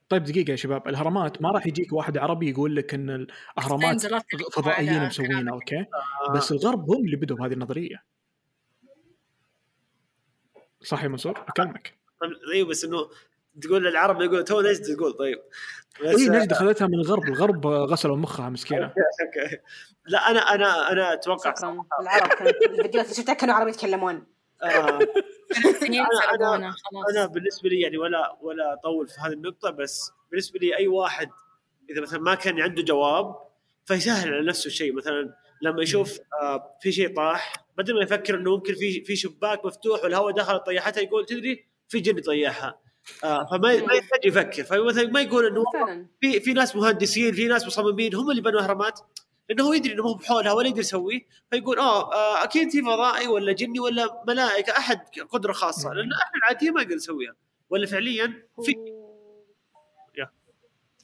طيب 0.10 0.24
دقيقة 0.24 0.52
يا 0.52 0.56
شباب 0.56 0.88
الأهرامات 0.88 1.42
ما 1.42 1.52
راح 1.52 1.68
يجيك 1.68 1.94
واحد 1.94 2.18
عربي 2.18 2.50
يقول 2.50 2.76
لك 2.76 2.94
إن 2.94 3.10
الأهرامات 3.10 3.96
استنزلت 3.96 4.26
فضائيين 4.54 5.06
مسوينها 5.06 5.56
آه 6.28 6.32
بس 6.34 6.52
الغرب 6.52 6.92
هم 6.92 7.06
اللي 7.06 7.16
بدوا 7.16 7.38
بهذه 7.38 7.54
النظرية 7.54 8.04
صح 10.84 11.04
يا 11.04 11.08
منصور؟ 11.08 11.46
أكلمك 11.48 11.94
طيب، 12.22 12.32
أيوه 12.54 12.68
بس 12.68 12.86
إنه 12.86 13.10
تقول 13.62 13.88
العرب 13.88 14.22
يقول 14.22 14.44
تو 14.44 14.62
نجد 14.62 14.96
تقول؟ 14.96 15.14
طيب. 15.14 15.38
بس 16.04 16.20
إي 16.20 16.30
نجد 16.30 16.54
خذتها 16.54 16.88
من 16.88 16.94
الغرب؟ 16.94 17.24
الغرب 17.24 17.68
غسلوا 17.68 18.18
مخها 18.18 18.50
مسكينة. 18.50 18.86
أوكي 18.86 19.58
لا 20.06 20.32
أنا 20.32 20.40
أنا 20.40 20.92
أنا 20.92 21.14
أتوقع 21.14 21.54
شكرا 21.56 21.84
العرب 22.02 22.28
كانت 22.28 22.56
الفيديوهات 22.64 23.06
اللي 23.06 23.16
شفتها 23.18 23.34
كانوا 23.34 23.56
عرب 23.56 23.68
يتكلمون. 23.68 24.28
آه. 24.64 25.00
أنا- 26.60 26.62
خلاص. 26.62 27.16
أنا 27.16 27.26
بالنسبة 27.26 27.70
لي 27.70 27.82
يعني 27.82 27.98
ولا 27.98 28.38
ولا 28.42 28.74
أطول 28.74 29.08
في 29.08 29.14
هذه 29.22 29.34
النقطة 29.34 29.70
بس 29.70 30.12
بالنسبة 30.32 30.60
لي 30.60 30.78
أي 30.78 30.88
واحد 30.88 31.30
إذا 31.90 32.02
مثلا 32.02 32.20
ما 32.20 32.36
كان 32.36 32.60
عنده 32.62 32.82
جواب 32.84 33.36
فيسهل 33.86 34.34
على 34.34 34.48
نفسه 34.48 34.68
الشيء 34.68 34.94
مثلا 34.94 35.34
لما 35.62 35.82
يشوف 35.84 36.20
آه 36.42 36.78
في 36.82 36.92
شيء 36.92 37.16
طاح 37.16 37.54
بدل 37.78 37.96
ما 37.96 38.02
يفكر 38.04 38.36
إنه 38.36 38.52
ممكن 38.52 38.74
في 38.74 39.04
في 39.04 39.16
شباك 39.16 39.66
مفتوح 39.66 40.04
والهواء 40.04 40.34
دخل 40.34 40.60
طيحتها 40.60 41.02
يقول 41.02 41.26
تدري 41.26 41.66
في 41.88 42.00
جن 42.00 42.22
طيحها 42.22 42.80
آه 43.24 43.46
فما 43.46 43.60
ما 43.60 43.94
يحتاج 43.94 44.26
يفكر. 44.26 44.64
فمثلا 44.64 45.12
ما 45.12 45.22
يقول 45.22 45.46
إنه 45.46 45.64
في 46.22 46.40
في 46.40 46.54
ناس 46.54 46.76
مهندسين 46.76 47.34
في 47.34 47.48
ناس 47.48 47.68
مصممين 47.68 48.16
هم 48.16 48.32
اللي 48.32 48.42
بنوا 48.42 48.62
أهرامات 48.62 49.00
لأنه 49.50 49.64
هو 49.64 49.74
يدري 49.74 49.94
إنه 49.94 50.04
هو 50.04 50.14
بحولها 50.14 50.52
ولا 50.52 50.68
يقدر 50.68 50.80
يسويه 50.80 51.20
فيقول 51.52 51.80
آه, 51.80 52.14
آه 52.14 52.44
أكيد 52.44 52.72
في 52.72 52.82
فضائي 52.82 53.28
ولا 53.28 53.54
جني 53.54 53.80
ولا 53.80 54.24
ملائكة 54.28 54.72
أحد 54.72 55.00
قدرة 55.30 55.54
خاصة 55.54 55.94
لأن 55.94 56.10
إحنا 56.14 56.38
العاديين 56.38 56.74
ما 56.74 56.82
نقدر 56.82 56.96
نسويها 56.96 57.36
ولا 57.70 57.86
فعليا 57.88 58.34
في 58.62 58.76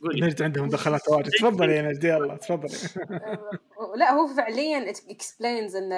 نجد 0.04 0.42
عندهم 0.42 0.68
مداخلات 0.68 1.10
واجد. 1.10 1.30
تفضل 1.40 1.70
يا 1.70 1.82
نجد 1.82 2.04
يلا 2.04 2.36
تفضل. 2.36 2.70
لا 4.00 4.12
هو 4.14 4.28
فعليا 4.28 4.92
اكسبلينز 5.10 5.76
إن 5.76 5.94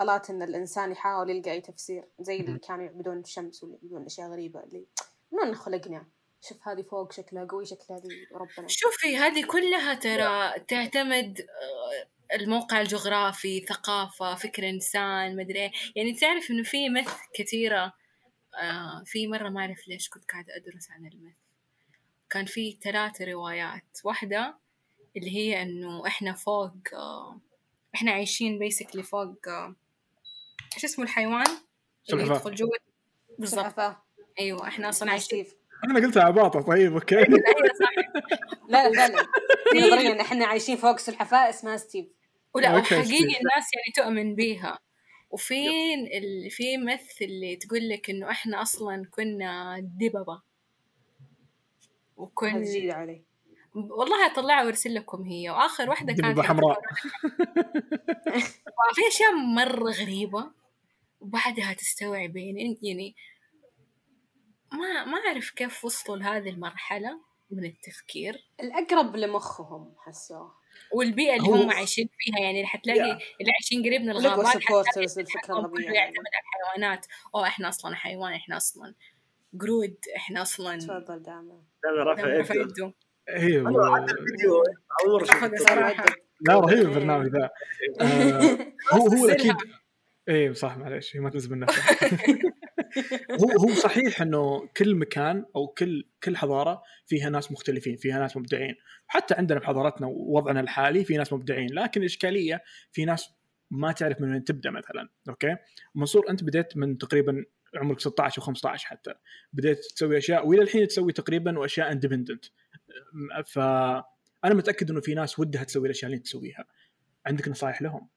الات 0.00 0.30
إن 0.30 0.42
الإنسان 0.42 0.92
يحاول 0.92 1.30
يلقى 1.30 1.52
أي 1.52 1.60
تفسير 1.60 2.04
زي 2.20 2.40
اللي 2.40 2.58
كانوا 2.58 2.84
يعبدون 2.84 3.18
الشمس 3.18 3.62
يعبدون 3.62 4.04
أشياء 4.04 4.30
غريبة 4.30 4.60
اللي 4.64 4.84
من 5.32 5.54
خلقنا 5.54 6.06
شوف 6.40 6.68
هذه 6.68 6.82
فوق 6.82 7.12
شكلها 7.12 7.44
قوي 7.44 7.66
شكلها 7.66 8.00
ذي 8.00 8.26
ربنا. 8.32 8.68
شوفي 8.68 9.16
هذه 9.16 9.46
كلها 9.46 9.94
ترى 9.94 10.60
تعتمد 10.68 11.40
آه، 11.40 12.36
الموقع 12.36 12.80
الجغرافي 12.80 13.60
ثقافة 13.60 14.34
فكر 14.34 14.68
إنسان 14.68 15.36
مدري 15.36 15.60
إيه. 15.60 15.72
يعني 15.96 16.14
تعرف 16.14 16.50
إنه 16.50 16.62
في 16.62 16.88
مث 16.88 17.12
كثيرة 17.34 17.92
آه، 18.62 19.02
في 19.06 19.26
مرة 19.26 19.48
ما 19.48 19.60
أعرف 19.60 19.88
ليش 19.88 20.08
كنت 20.08 20.30
قاعدة 20.30 20.56
أدرس 20.56 20.90
عن 20.90 21.06
ال 21.06 21.12
myth 21.12 21.34
كان 22.30 22.44
في 22.44 22.78
ثلاث 22.82 23.22
روايات. 23.22 24.00
واحدة 24.04 24.58
اللي 25.16 25.36
هي 25.36 25.62
إنه 25.62 26.06
إحنا 26.06 26.32
فوق 26.32 26.72
آه، 26.92 27.40
إحنا 27.94 28.12
عايشين 28.12 28.58
basically 28.58 29.02
فوق 29.02 29.48
آه، 29.48 29.74
إيش 30.74 30.84
اسمه 30.84 31.04
الحيوان؟ 31.04 31.46
اللي 31.46 32.24
سلحفاة. 32.24 32.36
يدخل 32.36 32.54
جوا. 32.54 32.76
بالضبط. 33.38 33.96
سلحفاة 34.38 34.44
أيوة 34.44 34.68
إحنا 34.68 34.88
أصلا 34.88 35.10
عايشين 35.10 35.18
ستيف 35.18 35.54
أنا 35.84 36.06
قلتها 36.06 36.22
عباطة 36.22 36.60
طيب 36.60 36.92
أوكي. 36.92 37.18
أيوة 37.26 37.38
لا 38.68 38.88
لا 38.88 38.96
فعلا 38.96 39.26
في 39.72 39.78
نظرية 39.86 40.12
إن 40.12 40.20
إحنا 40.20 40.46
عايشين 40.46 40.76
فوق 40.76 40.98
سلحفاة 40.98 41.50
اسمها 41.50 41.76
ستيف. 41.76 42.06
ولا 42.54 42.68
ستيف. 43.04 43.12
الناس 43.12 43.70
يعني 43.74 43.92
تؤمن 43.96 44.34
بيها. 44.34 44.78
وفين 45.30 46.06
ال... 46.06 46.50
في 46.50 46.76
مث 46.76 47.22
اللي 47.22 47.56
تقول 47.56 47.88
لك 47.88 48.10
إنه 48.10 48.30
إحنا 48.30 48.62
أصلا 48.62 49.06
كنا 49.10 49.78
دببة. 49.80 50.32
هذا 50.32 50.42
وكن 52.16 52.62
جديد 52.62 52.90
علي. 52.90 53.22
والله 53.74 54.26
اطلعها 54.26 54.64
وأرسل 54.64 54.94
لكم 54.94 55.22
هي. 55.22 55.50
وآخر 55.50 55.90
واحدة 55.90 56.12
كانت 56.12 56.26
دببة 56.26 56.42
حمراء. 56.42 56.80
في 58.94 59.08
أشياء 59.08 59.34
مرة 59.34 59.90
غريبة. 59.90 60.50
وبعدها 61.20 61.72
تستوعبين 61.72 62.78
يعني 62.82 63.14
ما 64.72 65.04
ما 65.04 65.18
أعرف 65.28 65.50
كيف 65.50 65.84
وصلوا 65.84 66.16
لهذه 66.16 66.48
المرحلة 66.48 67.20
من 67.50 67.64
التفكير. 67.64 68.48
الأقرب 68.60 69.16
لمخهم 69.16 69.94
حسوه 69.98 70.54
والبيئة 70.92 71.36
اللي 71.36 71.48
هم 71.48 71.70
عايشين 71.70 72.08
فيها 72.18 72.38
يعني 72.38 72.66
حتلاقي 72.66 73.10
اللي 73.40 73.52
عايشين 73.52 73.82
قريب 73.82 74.02
من 74.02 74.10
الغابات 74.10 74.56
كله 75.70 75.92
يعتمد 75.92 76.26
على 76.34 76.42
الحيوانات. 76.44 77.06
أو 77.34 77.44
إحنا 77.44 77.68
أصلا 77.68 77.94
حيوان 77.94 78.32
إحنا 78.32 78.56
أصلا 78.56 78.94
قرود 79.60 79.96
إحنا 80.16 80.42
أصلا 80.42 80.78
تفضل 80.78 81.22
دائما 81.22 81.62
دائما 81.82 82.02
رافع 82.02 82.54
يده. 82.54 82.92
أيوه 83.28 83.98
الفيديو 83.98 84.62
أول 85.04 85.26
صراحة. 85.58 86.04
لا 86.40 86.60
رهيب 86.60 86.78
البرنامج 86.78 87.26
ذا 87.26 87.50
آه، 88.00 88.72
هو 88.92 89.06
هو. 89.06 89.28
أكيد 89.28 89.56
إيه 90.28 90.52
صح 90.52 90.76
معلش 90.76 91.16
هي 91.16 91.20
ما 91.20 91.30
تنزل 91.30 91.50
من 91.50 91.58
نفسها 91.58 91.98
هو 93.40 93.50
هو 93.50 93.74
صحيح 93.74 94.22
إنه 94.22 94.68
كل 94.76 94.94
مكان 94.94 95.44
أو 95.56 95.66
كل 95.66 96.08
كل 96.22 96.36
حضارة 96.36 96.82
فيها 97.06 97.30
ناس 97.30 97.52
مختلفين 97.52 97.96
فيها 97.96 98.18
ناس 98.18 98.36
مبدعين. 98.36 98.74
حتى 99.06 99.34
عندنا 99.34 99.58
بحضارتنا 99.58 100.06
ووضعنا 100.06 100.60
الحالي 100.60 101.04
في 101.04 101.16
ناس 101.16 101.32
مبدعين 101.32 101.74
لكن 101.74 102.00
الاشكاليه 102.00 102.62
في 102.92 103.04
ناس 103.04 103.30
ما 103.70 103.92
تعرف 103.92 104.20
من 104.20 104.32
وين 104.32 104.44
تبدأ 104.44 104.70
مثلا 104.70 105.08
أوكي؟ 105.28 105.56
منصور 105.94 106.30
أنت 106.30 106.44
بديت 106.44 106.76
من 106.76 106.98
تقريبا 106.98 107.44
عمرك 107.76 108.00
16 108.00 108.42
و15 108.42 108.66
حتى. 108.66 109.14
بديت 109.52 109.78
تسوي 109.78 110.18
أشياء 110.18 110.48
وإلى 110.48 110.62
الحين 110.62 110.88
تسوي 110.88 111.12
تقريبا 111.12 111.58
واشياء 111.58 111.92
independent 111.92 112.44
فانا 113.46 114.04
متأكد 114.44 114.90
إنه 114.90 115.00
في 115.00 115.14
ناس 115.14 115.38
ودها 115.38 115.64
تسوي 115.64 115.86
الأشياء 115.86 116.06
اللي 116.06 116.16
أنت 116.16 116.26
تسويها. 116.26 116.64
عندك 117.26 117.48
نصائح 117.48 117.82
لهم؟ 117.82 118.08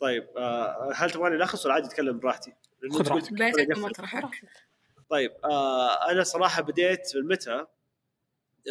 طيب 0.00 0.28
آه، 0.36 0.92
هل 0.94 1.10
تبغاني 1.10 1.36
الخص 1.36 1.66
ولا 1.66 1.74
عادي 1.74 1.86
اتكلم 1.86 2.18
براحتي؟ 2.18 2.54
خذ 2.92 3.08
راحتك. 3.08 3.30
طيب 5.10 5.32
آه 5.44 6.10
أنا 6.10 6.22
صراحة 6.22 6.62
بديت 6.62 7.16
من 7.16 7.28
متى؟ 7.28 7.66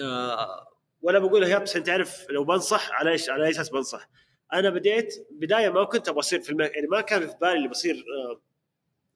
آه 0.03 0.67
ولا 1.01 1.19
بقولها 1.19 1.49
يا 1.49 1.57
بس 1.57 1.75
أنت 1.75 1.87
تعرف 1.87 2.25
لو 2.29 2.43
بنصح 2.43 2.91
على 2.91 3.11
إيش 3.11 3.29
على 3.29 3.45
أي 3.45 3.49
أساس 3.49 3.69
بنصح؟ 3.69 4.09
أنا 4.53 4.69
بديت 4.69 5.27
بداية 5.31 5.69
ما 5.69 5.83
كنت 5.83 6.09
أبغى 6.09 6.19
أصير 6.19 6.41
فيلم 6.41 6.61
يعني 6.61 6.87
ما 6.91 7.01
كان 7.01 7.27
في 7.27 7.35
بالي 7.41 7.53
اللي 7.53 7.67
بصير 7.67 7.95
آه 7.95 8.41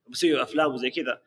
بصير 0.08 0.42
أفلام 0.44 0.74
وزي 0.74 0.90
كذا. 0.90 1.22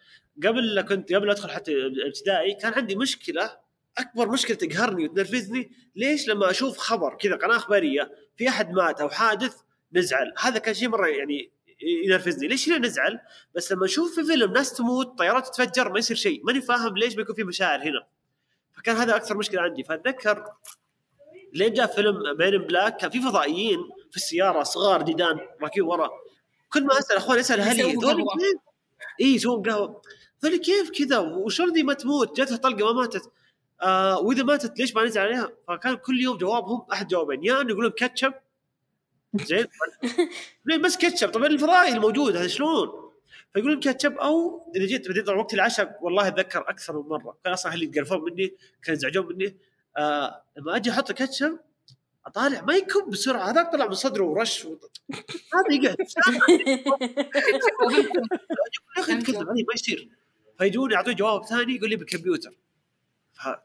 قبل 0.45 0.75
لا 0.75 0.83
كنت 0.83 1.13
قبل 1.13 1.27
لا 1.27 1.33
أدخل 1.33 1.51
حتى 1.51 1.73
ابتدائي 2.07 2.55
كان 2.55 2.73
عندي 2.73 2.97
مشكلة 2.97 3.59
أكبر 3.99 4.29
مشكلة 4.29 4.57
تقهرني 4.57 5.05
وتنرفزني. 5.05 5.71
ليش؟ 5.97 6.29
لما 6.29 6.51
أشوف 6.51 6.79
خبر 6.79 7.15
كذا 7.15 7.37
قناة 7.37 7.57
أخبارية 7.57 8.13
في 8.37 8.49
أحد 8.49 8.71
مات 8.71 9.01
أو 9.01 9.09
حادث 9.09 9.57
نزعل. 9.93 10.35
هذا 10.39 10.59
كان 10.59 10.75
شيء 10.75 10.89
مرة 10.89 11.07
يعني 11.07 11.51
ينرفزني. 12.05 12.49
ليش 12.49 12.69
هنا 12.69 12.79
نزعل؟ 12.79 13.21
بس 13.55 13.73
لما 13.73 13.85
أشوف 13.85 14.15
في 14.15 14.25
فيلم 14.25 14.53
ناس 14.53 14.73
تموت 14.73 15.19
طيارات 15.19 15.47
تتفجر 15.47 15.93
ما 15.93 15.99
يصير 15.99 16.17
شيء. 16.17 16.41
ماني 16.45 16.61
فاهم 16.61 16.97
ليش 16.97 17.15
بيكون 17.15 17.35
في 17.35 17.45
مشاعر 17.45 17.83
هنا. 17.83 18.07
فكان 18.77 18.97
هذا 18.97 19.17
أكثر 19.17 19.37
مشكلة 19.37 19.61
عندي. 19.63 19.85
فأتذكر 19.85 20.45
لين 21.53 21.73
جاء 21.73 21.87
فيلم 21.87 22.37
Men 22.37 22.50
in 22.50 22.59
Black 22.59 22.97
كان 22.97 23.11
في 23.11 23.21
فضائيين 23.21 23.79
في 24.11 24.17
السيارة 24.17 24.63
صغار 24.63 25.03
ديدان 25.03 25.39
راكبين 25.63 25.83
ورا. 25.83 26.11
كل 26.73 26.85
ما 26.85 26.99
أسأل 26.99 27.17
اخوان 27.17 27.39
أسأل 27.39 27.61
أهلي. 27.61 27.83
كيف؟ 27.83 28.61
إي 29.21 29.35
يسوون 29.35 29.63
قهوة. 29.63 30.03
ذولي 30.45 30.59
كيف 30.59 30.91
كذا؟ 30.91 31.19
وشلون 31.19 31.85
ما 31.85 31.95
تموت؟ 31.95 32.37
جاتها 32.37 32.57
طلقة 32.57 32.85
ما 32.85 33.01
ماتت. 33.01 33.33
آه 33.83 34.21
وإذا 34.21 34.43
ماتت 34.43 34.79
ليش 34.79 34.95
ما 34.95 35.05
نزل 35.05 35.21
عليها؟ 35.21 35.53
فكان 35.69 35.95
كل 35.95 36.21
يوم 36.21 36.37
جوابهم 36.37 36.87
أحد 36.93 37.09
جوابين. 37.09 37.45
يا 37.45 37.61
إنه 37.61 37.71
يقولون 37.71 37.91
كاتشب 37.91 38.33
زين. 39.35 39.67
ليه 40.67 40.77
بس 40.77 40.97
كاتشب. 40.97 41.31
طب 41.31 41.45
الفضائي 41.45 41.93
الموجود 41.93 42.37
هذا 42.37 42.47
شلون؟ 42.47 43.11
فيقولون 43.55 43.81
كاتشب 43.81 44.13
أو 44.13 44.63
إذا 44.77 44.87
جيت 44.87 45.09
بديت 45.09 45.29
وقت 45.29 45.55
العشاء 45.55 45.99
والله 46.03 46.29
أتذكر 46.29 46.61
أكثر 46.61 47.03
من 47.03 47.09
مرة. 47.09 47.37
كان 47.45 47.53
أصلا 47.53 47.73
أهلي 47.73 47.85
يتقرفون 47.85 48.25
مني 48.25 48.55
كانوا 48.83 48.99
يزعجون 48.99 49.27
مني. 49.27 49.57
آه 49.97 50.43
لما 50.57 50.77
أجي 50.77 50.91
أحط 50.91 51.13
كاتشب 51.13 51.59
أطالع 52.27 52.61
ما 52.61 52.75
يكب 52.75 53.11
بسرعة. 53.11 53.51
هذاك 53.51 53.73
طلع 53.73 53.87
من 53.87 53.95
صدره 53.95 54.25
ورش. 54.25 54.67
هذا 54.67 55.71
يقعد 55.71 55.97
يا 58.97 59.03
أخي 59.03 59.19
تكذب 59.19 59.49
علي 59.49 59.63
ما 59.63 59.75
يصير. 59.75 60.09
فيجون 60.59 60.93
يعطوني 60.93 61.17
جواب 61.17 61.45
ثاني 61.45 61.77
يقول 61.77 61.91
لي 61.91 61.97
بالكمبيوتر 61.97 62.51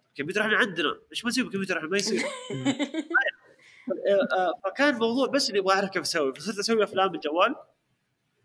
الكمبيوتر 0.10 0.42
إحنا 0.42 0.58
عندنا. 0.58 0.90
ما 1.24 1.30
نسوي 1.30 1.44
بالكمبيوتر 1.44 1.78
إحنا 1.78 1.90
ما 1.90 1.98
يصير. 1.98 2.24
فكان 4.64 4.94
الموضوع 4.94 5.28
بس 5.28 5.50
اني 5.50 5.60
أبغى 5.60 5.76
اعرف 5.76 5.90
كيف 5.90 6.02
أسوي 6.02 6.34
فصرت 6.36 6.60
أسوي 6.60 6.84
أفلام 6.84 7.08
بالجوال. 7.08 7.56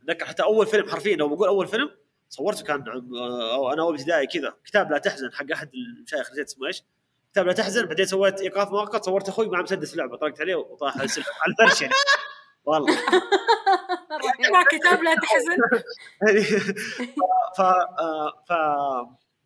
اتذكر 0.02 0.26
حتى 0.26 0.42
أول 0.42 0.66
فيلم 0.66 0.88
حرفيا 0.88 1.16
لو 1.16 1.28
بقول 1.28 1.48
أول 1.48 1.66
فيلم 1.66 1.90
صورته 2.28 2.64
كان 2.64 2.84
آه، 2.88 3.54
أو 3.54 3.72
أنا 3.72 3.82
أول 3.82 3.94
ابتدائي 3.94 4.26
كذا. 4.26 4.54
كتاب 4.64 4.90
لا 4.90 4.98
تحزن 4.98 5.32
حق 5.32 5.44
أحد 5.52 5.70
المشايخ 5.74 6.30
نسيت 6.32 6.46
اسمه 6.46 6.66
إيش. 6.66 6.82
كتاب 7.32 7.46
لا 7.46 7.52
تحزن 7.52 7.86
بعدين 7.86 8.06
سويت 8.06 8.40
إيقاف 8.40 8.70
مؤقت 8.72 9.04
صورت 9.04 9.28
أخوي 9.28 9.48
مع 9.48 9.62
مسدس 9.62 9.96
لعبة. 9.96 10.16
طلقت 10.16 10.40
عليه 10.40 10.54
وطاح 10.54 10.96
على 10.96 11.08
الفرش 11.48 11.82
يعني 11.82 11.94
والله. 12.64 12.96
مع 14.52 14.64
كتاب 14.70 15.02
لا 15.02 15.14
تحزن. 15.14 15.56
ف 17.56 17.60
آه، 17.60 18.32
ف 18.48 18.50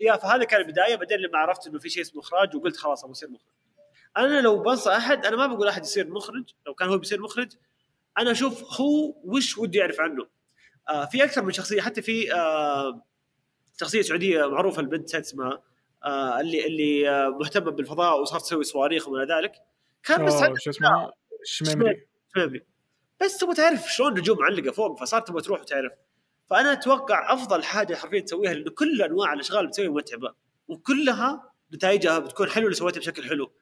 يا 0.01 0.17
فهذا 0.17 0.45
كان 0.45 0.61
البداية. 0.61 0.97
بعدين 0.97 1.19
لما 1.19 1.39
عرفت 1.39 1.67
إنه 1.67 1.79
في 1.79 1.89
شيء 1.89 2.03
اسمه 2.03 2.21
إخراج 2.23 2.57
وقلت 2.57 2.77
خلاص 2.77 3.01
أبغى 3.05 3.13
اصير 3.13 3.29
مخرج. 3.31 3.47
أنا 4.17 4.41
لو 4.41 4.63
بنصح 4.63 4.93
أحد 4.93 5.27
أنا 5.27 5.37
ما 5.37 5.47
بقول 5.47 5.69
أحد 5.69 5.83
يصير 5.85 6.11
مخرج 6.11 6.45
لو 6.67 6.75
كان 6.75 6.89
هو 6.89 6.99
بيصير 6.99 7.21
مخرج 7.21 7.53
أنا 8.19 8.31
أشوف 8.31 8.81
هو 8.81 9.15
وش 9.25 9.59
وده 9.59 9.81
يعرف 9.81 10.01
عنه. 10.01 10.27
آه 10.89 11.05
في 11.05 11.25
أكثر 11.25 11.43
من 11.43 11.53
شخصية 11.53 11.81
حتى 11.81 12.03
في 12.03 12.35
آه 12.35 13.03
شخصية 13.81 14.03
سعودية 14.03 14.47
معروفة 14.47 14.81
البنت 14.81 15.15
اسمها 15.15 15.63
آه 16.05 16.41
اللي 16.41 16.67
اللي 16.67 17.11
آه 17.11 17.29
مهتمة 17.29 17.71
بالفضاء 17.71 18.21
وصارت 18.21 18.43
تسوي 18.43 18.65
صواريخ 18.65 19.09
وما 19.09 19.25
ذلك. 19.25 19.53
كان 20.03 20.25
بس 20.25 20.33
شو 20.59 20.71
اسمه؟ 20.71 21.13
شميمري. 21.45 22.07
بس 23.21 23.39
تبغى 23.39 23.55
تعرف 23.55 23.93
شلون 23.93 24.13
النجوم 24.13 24.39
معلقه 24.39 24.71
فوق 24.73 25.01
فصارت 25.01 25.29
تبغى 25.29 25.43
تروح 25.43 25.61
وتعرف. 25.61 25.93
فأنا 26.51 26.73
أتوقع 26.73 27.33
أفضل 27.33 27.65
حاجة 27.65 27.95
حرفيا 27.95 28.21
تسويها 28.21 28.55
لأنه 28.55 28.71
كل 28.71 29.03
أنواع 29.03 29.33
الأشغال 29.33 29.67
بتسويها 29.67 29.91
متعبة 29.91 30.35
وكلها 30.69 31.53
نتائجها 31.75 32.19
بتكون 32.19 32.51
حلوة 32.51 32.67
اللي 32.67 32.77
سويتها 32.77 33.01
بشكل 33.01 33.25
حلو. 33.25 33.53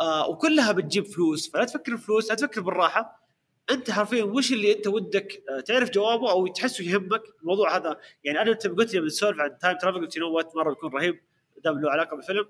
آه 0.00 0.28
وكلها 0.28 0.72
بتجيب 0.72 1.06
فلوس. 1.06 1.50
فلا 1.50 1.64
تفكر 1.64 1.94
بفلوس 1.94 2.28
لا 2.28 2.34
تفكر 2.34 2.60
بالراحة. 2.60 3.28
أنت 3.70 3.90
حرفيا 3.90 4.24
وش 4.24 4.52
اللي 4.52 4.72
أنت 4.72 4.86
ودك؟ 4.86 5.42
آه، 5.50 5.60
تعرف 5.60 5.90
جوابه 5.90 6.30
أو 6.30 6.46
تحسه 6.46 6.84
يهمك. 6.84 7.22
الموضوع 7.42 7.76
هذا 7.76 8.00
يعني 8.24 8.42
أنا 8.42 8.52
قلت 8.52 8.94
لي 8.94 9.00
بنسولف 9.00 9.40
عن 9.40 9.58
time 9.58 9.76
travel 9.78 10.00
قلت 10.00 10.18
you 10.18 10.24
know 10.24 10.32
what 10.32 10.56
مرة 10.56 10.70
بيكون 10.70 10.92
رهيب. 10.92 11.20
دام 11.64 11.80
له 11.80 11.90
علاقة 11.90 12.16
بالفيلم. 12.16 12.48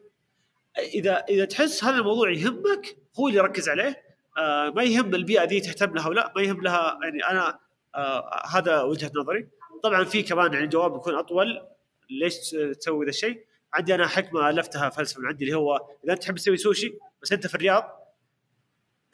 إذا 0.79 1.25
إذا 1.29 1.45
تحس 1.45 1.85
هذا 1.85 1.97
الموضوع 1.97 2.31
يهمك 2.31 2.97
هو 3.19 3.29
اللي 3.29 3.41
ركز 3.41 3.69
عليه. 3.69 4.03
آه 4.39 4.71
ما 4.71 4.83
يهم 4.83 5.15
البيئة 5.15 5.45
دي 5.45 5.61
تهتم 5.61 5.95
لها 5.95 6.09
ولا 6.09 6.33
ما 6.37 6.43
يهم 6.43 6.63
لها 6.63 6.99
يعني 7.03 7.25
أنا 7.25 7.59
هذا 8.51 8.83
وجهة 8.83 9.11
نظري. 9.15 9.49
طبعا 9.83 10.05
في 10.05 10.23
كمان 10.23 10.53
يعني 10.53 10.67
جواب 10.67 10.97
يكون 10.97 11.15
أطول. 11.15 11.63
ليش 12.11 12.35
تسوي 12.81 13.05
ذا 13.05 13.11
الشيء؟ 13.11 13.45
عندي 13.75 13.95
أنا 13.95 14.07
حكمة 14.07 14.51
الفتها 14.51 14.89
فلسفة 14.89 15.21
من 15.21 15.27
عندي 15.27 15.45
اللي 15.45 15.57
هو 15.57 15.77
إذا 16.05 16.13
أنت 16.13 16.23
تحب 16.23 16.35
تسوي 16.35 16.57
سوشي 16.57 16.99
بس 17.23 17.33
انت 17.33 17.47
في 17.47 17.55
الرياض 17.55 17.99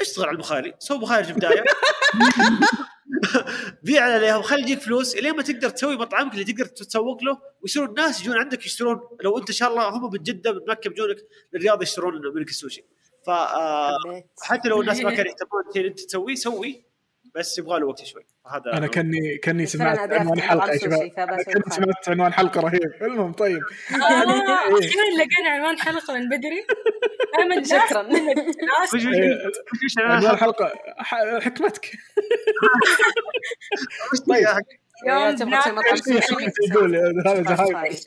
اشتغل 0.00 0.24
على 0.24 0.34
البخاري 0.34 0.74
سوي 0.78 0.98
بخاري 0.98 1.24
في 1.24 1.30
البداية. 1.30 1.64
بيع 3.82 4.02
عليها 4.02 4.36
وخلي 4.36 4.62
يجيك 4.62 4.78
فلوس 4.78 5.14
الين 5.14 5.36
ما 5.36 5.42
تقدر 5.42 5.70
تسوي 5.70 5.96
مطعمك 5.96 6.32
اللي 6.32 6.44
تقدر 6.44 6.66
تسوق 6.66 7.24
له 7.24 7.38
ويصيروا 7.62 7.88
الناس 7.88 8.20
يجون 8.20 8.36
عندك 8.36 8.66
يشترون. 8.66 9.00
لو 9.24 9.38
أنت 9.38 9.48
إن 9.48 9.54
شاء 9.54 9.70
الله 9.70 9.88
هم 9.88 10.10
من 10.12 10.22
جدة 10.22 10.52
من 10.52 10.60
مكه 10.68 10.90
بيجونك 10.90 11.16
للرياض 11.52 11.82
يشترون 11.82 12.34
منك 12.34 12.48
السوشي. 12.48 12.84
ف 13.26 13.30
آه، 13.30 13.98
حتى 14.42 14.68
لو 14.68 14.80
الناس 14.80 15.00
ما 15.00 15.10
كانوا 15.16 15.32
يهتمون 15.32 15.86
أنت 15.86 16.00
تسويه 16.00 16.34
سوي. 16.34 16.84
بس 17.34 17.58
يبغى 17.58 17.80
له 17.80 17.86
وقت 17.86 18.04
شوي. 18.04 18.22
فهذا 18.44 18.72
أنا 18.72 18.86
كاني 18.86 19.36
كأني 19.38 19.62
بس 19.64 19.76
أنا 19.76 19.94
سمعت 19.94 20.12
عنوان 20.12 20.40
حلقة 20.40 20.72
يا 20.72 20.78
شباب. 20.78 20.98
كاني 20.98 21.10
فعل. 21.46 21.62
سمعت 21.72 22.08
عنوان 22.08 22.32
حلقة 22.32 22.60
رهيب. 22.60 23.02
المهم 23.02 23.32
طيب. 23.32 23.60
آه، 23.94 24.78
أخيرا 24.78 25.04
لقينا 25.18 25.50
عنوان 25.50 25.78
حلقة 25.78 26.14
من 26.14 26.28
بدري؟ 26.28 26.66
أنا 27.38 27.62
شكراً. 27.64 28.02
إيه، 28.16 28.34
وش- 28.94 29.04
وش- 29.84 29.98
عنوان 29.98 30.30
الحلقة 30.34 30.72
ح- 30.98 31.38
حكمتك. 31.40 31.90
طيب. 34.28 34.46
يوم 35.06 35.34
بناكل 35.34 35.70
هذا. 37.48 37.82
إيش 37.84 38.00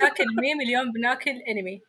ناكل؟ 0.00 0.24
ميم 0.40 0.60
اليوم 0.60 0.92
بناكل 0.92 1.30
أنمي. 1.30 1.80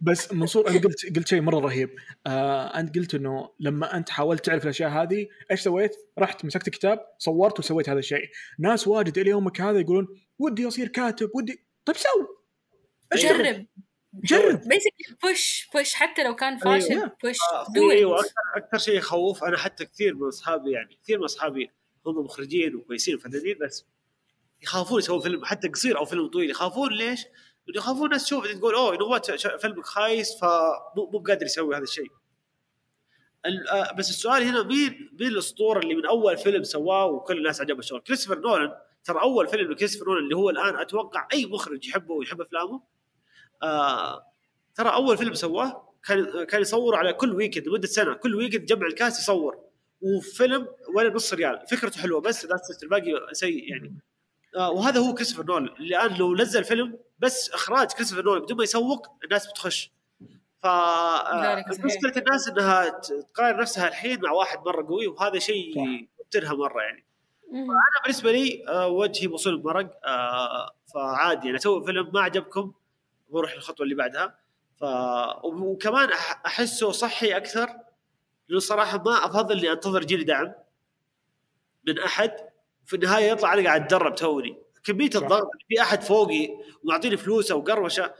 بس 0.00 0.32
منصور 0.32 0.68
انت 0.68 0.84
قلت 0.84 1.16
قلت 1.16 1.28
شيء 1.28 1.40
مرة 1.40 1.58
رهيب. 1.58 1.90
آه 2.26 2.80
أنت 2.80 2.98
قلت 2.98 3.14
إنه 3.14 3.50
لما 3.60 3.96
أنت 3.96 4.08
حاولت 4.08 4.44
تعرف 4.44 4.64
الأشياء 4.64 4.90
هذه 4.90 5.26
إيش 5.50 5.60
سويت؟ 5.60 5.96
رحت 6.18 6.44
مسكت 6.44 6.68
كتاب 6.68 7.06
صورت 7.18 7.58
وسويت 7.58 7.88
هذا 7.88 7.98
الشيء. 7.98 8.30
ناس 8.58 8.88
واجد 8.88 9.18
إلى 9.18 9.30
يومك 9.30 9.60
هذا 9.60 9.80
يقولون 9.80 10.08
ودي 10.38 10.68
أصير 10.68 10.88
كاتب 10.88 11.30
ودي 11.34 11.66
طيب 11.84 11.96
سو. 11.96 12.08
جرب. 13.14 13.66
جرب. 14.24 14.60
بيسكلي 14.68 15.16
بوش 15.22 15.68
بوش 15.74 15.94
حتى 15.94 16.24
لو 16.24 16.34
كان 16.36 16.52
أيوة. 16.52 16.80
فاشل 16.80 17.10
push 17.22 17.36
do 17.74 17.90
أيوه. 17.90 18.20
it 18.20 18.24
أكثر 18.24 18.32
أكثر 18.56 18.78
شيء 18.78 18.94
يخوف 18.94 19.44
أنا 19.44 19.56
حتى 19.56 19.84
كثير 19.84 20.14
من 20.14 20.26
أصحابي 20.26 20.70
يعني 20.70 20.98
كثير 21.02 21.18
من 21.18 21.24
أصحابي 21.24 21.70
هم 22.06 22.24
مخرجين 22.24 22.74
وكويسين 22.74 23.14
وفنانين 23.14 23.58
بس 23.62 23.86
يخافون 24.62 24.98
يسوون 24.98 25.20
فيلم 25.20 25.44
حتى 25.44 25.68
قصير 25.68 25.98
أو 25.98 26.04
فيلم 26.04 26.26
طويل 26.26 26.50
يخافون 26.50 26.92
ليش؟ 26.92 27.24
يخافون 27.74 28.06
الناس 28.06 28.24
تشوف. 28.24 28.46
تقول 28.46 28.74
oh 28.74 29.02
what 29.02 29.30
فيلمك 29.60 29.86
خايس 29.86 30.38
فمو 30.40 31.10
مو 31.12 31.18
قادر 31.18 31.44
يسوي 31.46 31.76
هذا 31.76 31.82
الشيء. 31.82 32.10
ال- 33.46 33.68
آه، 33.68 33.92
بس 33.92 34.10
السؤال 34.10 34.42
هنا 34.42 34.62
مين 34.62 35.10
مين 35.20 35.28
الأسطورة 35.28 35.78
اللي 35.78 35.94
من 35.94 36.06
أول 36.06 36.36
فيلم 36.36 36.62
سواه 36.62 37.06
وكل 37.06 37.36
الناس 37.38 37.60
عجبها؟ 37.60 37.78
الشغل؟ 37.78 38.00
كريستوفر 38.00 38.38
نولان. 38.40 38.72
ترى 39.04 39.20
أول 39.20 39.48
فيلم 39.48 39.70
لكريستوفر 39.72 40.06
نولان 40.06 40.24
اللي 40.24 40.36
هو 40.36 40.50
الآن 40.50 40.76
أتوقع 40.76 41.28
أي 41.32 41.46
مخرج 41.46 41.86
يحبه 41.88 42.14
ويحب 42.14 42.40
أفلامه 42.40 42.82
آه 43.62 44.26
ترى 44.74 44.88
أول 44.94 45.18
فيلم 45.18 45.34
سواه 45.34 45.92
كان 46.04 46.44
كان 46.44 46.60
يصور 46.60 46.94
على 46.96 47.12
كل 47.12 47.32
weekend 47.32 47.68
لمدة 47.68 47.86
سنة 47.86 48.14
كل 48.14 48.34
weekend 48.34 48.64
جمع 48.64 48.86
ال 48.86 48.93
cast 48.93 49.20
يصور. 49.20 49.58
وفيلم 50.00 50.68
ولا 50.94 51.14
نص 51.14 51.34
ريال. 51.34 51.66
فكرته 51.70 52.00
حلوة 52.00 52.20
بس 52.20 52.46
الباقي 52.82 53.26
سيء 53.32 53.70
يعني. 53.70 53.96
وهذا 54.56 55.00
هو 55.00 55.14
كريستوفر 55.14 55.44
نولان. 55.44 55.64
الآن 55.80 56.14
لو 56.14 56.34
نزل 56.34 56.64
فيلم 56.64 56.98
بس 57.18 57.50
إخراج 57.50 57.92
كريستوفر 57.92 58.22
نولان 58.22 58.42
بدون 58.42 58.56
ما 58.56 58.64
يسوق 58.64 59.06
الناس 59.24 59.46
بتخش. 59.46 59.92
ف 60.62 60.66
آه،. 60.66 61.64
مشكله 61.68 62.12
الناس 62.16 62.48
إنها 62.48 62.88
تقارن 62.88 63.60
نفسها 63.60 63.88
الحين 63.88 64.20
مع 64.22 64.30
واحد 64.30 64.58
مرة 64.58 64.86
قوي 64.86 65.06
وهذا 65.06 65.38
شيء 65.38 65.78
يوترها 66.18 66.54
مرة 66.54 66.82
يعني. 66.82 67.06
أنا 67.52 68.02
بالنسبة 68.02 68.32
لي 68.32 68.64
آه، 68.68 68.86
وجهي 68.88 69.28
موصول 69.28 69.58
بمرق 69.58 70.06
آه، 70.06 70.70
فعادي. 70.94 71.46
يعني 71.46 71.58
أسوي 71.58 71.84
فيلم 71.84 72.10
ما 72.14 72.20
عجبكم 72.20 72.72
بروح 73.28 73.52
الخطوة 73.52 73.84
اللي 73.84 73.94
بعدها. 73.94 74.38
ف 74.80 74.84
وكمان 75.44 76.08
أحسه 76.46 76.92
صحي 76.92 77.36
أكثر 77.36 77.68
لأنه 78.48 78.60
صراحة 78.60 79.02
ما 79.06 79.24
أفضل 79.26 79.58
إني 79.58 79.72
أنتظر 79.72 80.04
جيلي 80.04 80.24
دعم 80.24 80.52
من 81.86 81.98
أحد. 81.98 82.32
في 82.86 82.96
النهاية 82.96 83.30
يطلع 83.30 83.52
أنا 83.54 83.64
قاعد 83.64 83.82
اتدرب 83.82 84.14
توني. 84.14 84.56
كمية 84.84 85.10
الضغط 85.14 85.50
في 85.68 85.82
أحد 85.82 86.02
فوقي 86.02 86.48
ومعطيني 86.84 87.16
فلوسه 87.16 87.54
وقروشه. 87.54 88.14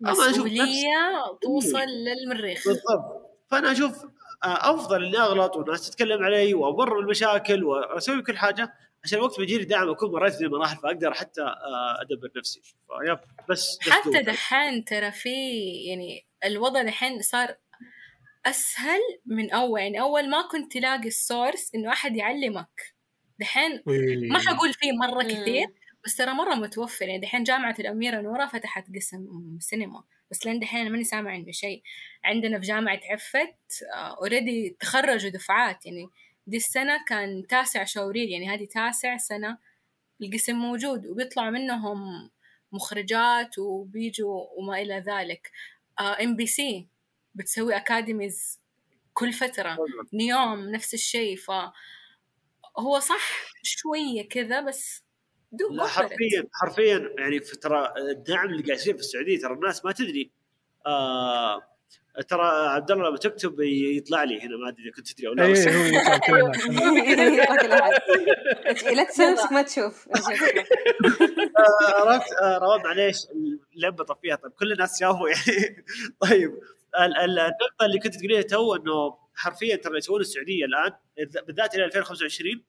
مسؤولية 0.00 1.38
توصل 1.42 1.86
للمريخ. 1.86 2.64
بالضبط. 2.66 3.28
فأنا 3.50 3.72
أشوف 3.72 4.04
آه، 4.44 4.74
أفضل 4.74 5.04
إني 5.04 5.18
أغلط 5.18 5.56
والناس 5.56 5.90
تتكلم 5.90 6.22
علي 6.24 6.54
وأمر 6.54 6.94
بالمشاكل 6.94 7.64
وأسوي 7.64 8.22
كل 8.22 8.36
حاجة. 8.38 8.74
عشان 9.04 9.20
وقت 9.20 9.38
ما 9.38 9.44
يجيني 9.44 9.64
دعم 9.64 9.90
أكون 9.90 10.12
مريت 10.12 10.40
من 10.40 10.46
المراحل 10.46 10.76
فأقدر 10.76 11.14
حتى 11.14 11.42
آه، 11.42 12.02
أدبر 12.02 12.30
نفسي. 12.36 12.60
فيب 12.60 13.18
بس 13.48 13.78
بس 13.78 13.90
حتى. 13.90 14.22
دحين 14.22 14.84
ترى 14.84 15.10
في 15.10 15.60
يعني 15.88 16.26
الوضع 16.44 16.82
دحين 16.82 17.22
صار 17.22 17.56
أسهل 18.46 19.00
من 19.26 19.50
أول. 19.50 19.80
يعني 19.80 20.00
أول 20.00 20.30
ما 20.30 20.42
كنت 20.42 20.72
تلاقي 20.72 21.08
ال 21.08 21.17
source 21.17 21.74
إنه 21.74 21.92
أحد 21.92 22.16
يعلمك. 22.16 22.97
دحين 23.38 23.82
ما 24.30 24.38
حقول 24.38 24.72
فيه 24.72 24.92
مرة. 24.92 25.22
كثير 25.22 25.66
بس 26.04 26.16
ترى 26.16 26.32
مرة 26.32 26.54
متوفر. 26.54 27.08
يعني 27.08 27.20
دحين 27.20 27.42
جامعة 27.42 27.76
الأميرة 27.78 28.20
نوره 28.20 28.46
فتحت 28.46 28.86
قسم 28.94 29.58
سينما 29.60 30.04
بس 30.30 30.46
لين 30.46 30.58
دحين 30.60 30.80
أنا 30.80 30.90
ماني 30.90 31.04
سامع 31.04 31.30
عنه 31.30 31.50
شيء. 31.50 31.82
عندنا 32.24 32.60
في 32.60 32.66
جامعة 32.66 33.00
عفت 33.10 33.82
already 33.92 34.76
تخرجوا 34.80 35.30
دفعات. 35.30 35.86
يعني 35.86 36.08
دي 36.46 36.56
السنة 36.56 37.04
كان 37.08 37.46
تاسع 37.46 37.84
showreel 37.84 38.30
يعني 38.30 38.48
هذه 38.48 38.64
تاسع 38.64 39.16
سنة 39.16 39.58
القسم 40.22 40.56
موجود 40.56 41.06
وبيطلع 41.06 41.50
منهم 41.50 42.30
مخرجات 42.72 43.58
وبيجوا 43.58 44.46
وما 44.56 44.80
إلى 44.80 45.04
ذلك. 45.06 45.50
MBC 46.00 46.86
بتسوي 47.34 47.76
academies 47.76 48.60
كل 49.14 49.32
فترة. 49.32 49.78
نيوم 50.12 50.70
نفس 50.70 50.94
الشيء. 50.94 51.36
ف 51.36 51.50
هو 52.78 52.98
صح 52.98 53.52
شوية 53.62 54.28
كذا 54.28 54.60
بس 54.60 55.02
لا. 55.70 55.86
حرفيا 55.86 56.48
حرفيا 56.52 57.14
يعني 57.18 57.38
ترى 57.38 57.92
الدعم 58.10 58.48
اللي 58.48 58.62
قاعد 58.62 58.78
يصير 58.78 58.94
في 58.94 59.00
السعودية 59.00 59.40
ترى 59.40 59.52
الناس 59.52 59.84
ما 59.84 59.92
تدري 59.92 60.30
آه 60.86 61.62
ترى 62.28 62.46
عبد 62.68 62.90
الله 62.90 63.08
لما 63.08 63.16
تكتب 63.16 63.60
يطلع 63.60 64.24
لي 64.24 64.40
هنا 64.40 64.56
ما 64.56 64.68
أدري 64.68 64.82
إذا 64.84 64.92
كنت 64.92 65.12
تدري 65.12 65.28
أو 65.28 65.32
لا 65.32 65.44
اي 65.44 65.52
بس 65.52 65.68
هو. 65.68 65.72
لا 68.96 69.04
تمسك 69.04 69.52
ما 69.52 69.62
تشوف. 69.62 70.08
آه، 70.08 72.08
عرفت؟ 72.08 72.32
آه، 72.42 72.58
روان 72.58 72.82
معليش 72.84 73.16
اللمبة 73.76 74.04
طفيها. 74.04 74.36
طيب 74.36 74.52
كل 74.52 74.72
الناس 74.72 75.00
شافوا 75.00 75.28
يعني. 75.28 75.84
طيب 76.20 76.58
النقطة 77.04 77.84
اللي 77.84 77.98
كنت 77.98 78.14
تقوليها 78.16 78.42
تو 78.42 78.74
إنه 78.74 79.18
حرفيا 79.34 79.76
ترى 79.76 79.88
اللي 79.88 79.98
يسوون 79.98 80.20
السعودية 80.20 80.64
الآن 80.64 80.92
بالذات 81.46 81.74
إلى 81.74 81.84
2025 81.84 82.64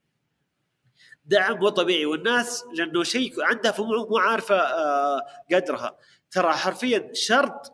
دعم 1.25 1.57
مو 1.59 1.69
طبيعي. 1.69 2.05
والناس 2.05 2.65
لأنه 2.73 3.03
شيء 3.03 3.43
عندها 3.43 3.75
مو 3.79 4.17
عارفة 4.17 4.55
آه، 4.55 5.21
قدرها. 5.53 5.97
ترى 6.31 6.51
حرفيا 6.51 7.11
شرط 7.13 7.73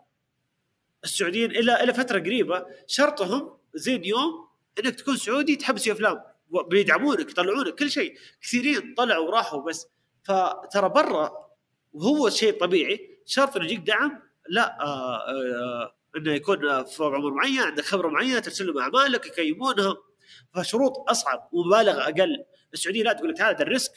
السعوديين 1.03 1.51
إلى 1.51 1.83
إلى 1.83 1.93
فترة 1.93 2.19
قريبة 2.19 2.65
شرطهم 2.87 3.57
زين 3.73 4.05
يوم 4.05 4.47
إنك 4.79 4.95
تكون 4.95 5.17
سعودي 5.17 5.55
تحب 5.55 5.75
تسوي 5.75 5.93
أفلام. 5.93 6.21
بيدعمونك 6.69 7.31
يطلعونك 7.31 7.75
كل 7.75 7.91
شيء. 7.91 8.17
كثيرين 8.41 8.93
طلعوا 8.97 9.27
وراحوا 9.27 9.61
بس. 9.61 9.87
فترى 10.23 10.89
برا 10.89 11.49
وهو 11.93 12.29
شيء 12.29 12.59
طبيعي. 12.59 13.19
شرط 13.25 13.55
إنه 13.55 13.65
يجيك 13.65 13.79
دعم 13.79 14.21
لا 14.49 14.81
آه 14.81 15.29
آه 15.29 15.95
إنه 16.17 16.31
يكون 16.31 16.83
فوق 16.83 17.13
عمر 17.13 17.33
معين 17.33 17.59
عندك 17.59 17.83
خبرة 17.83 18.07
معينة 18.07 18.39
ترسل 18.39 18.67
لهم 18.67 18.77
أعمالك 18.77 19.25
يقيمونها 19.25 19.95
فشروط 20.55 21.09
أصعب 21.09 21.49
ومبالغ 21.51 22.01
أقل. 22.01 22.45
السعودية 22.73 23.03
لا 23.03 23.13
تقول 23.13 23.29
لك 23.29 23.41
هذا 23.41 23.61
ال 23.61 23.67
risk 23.67 23.91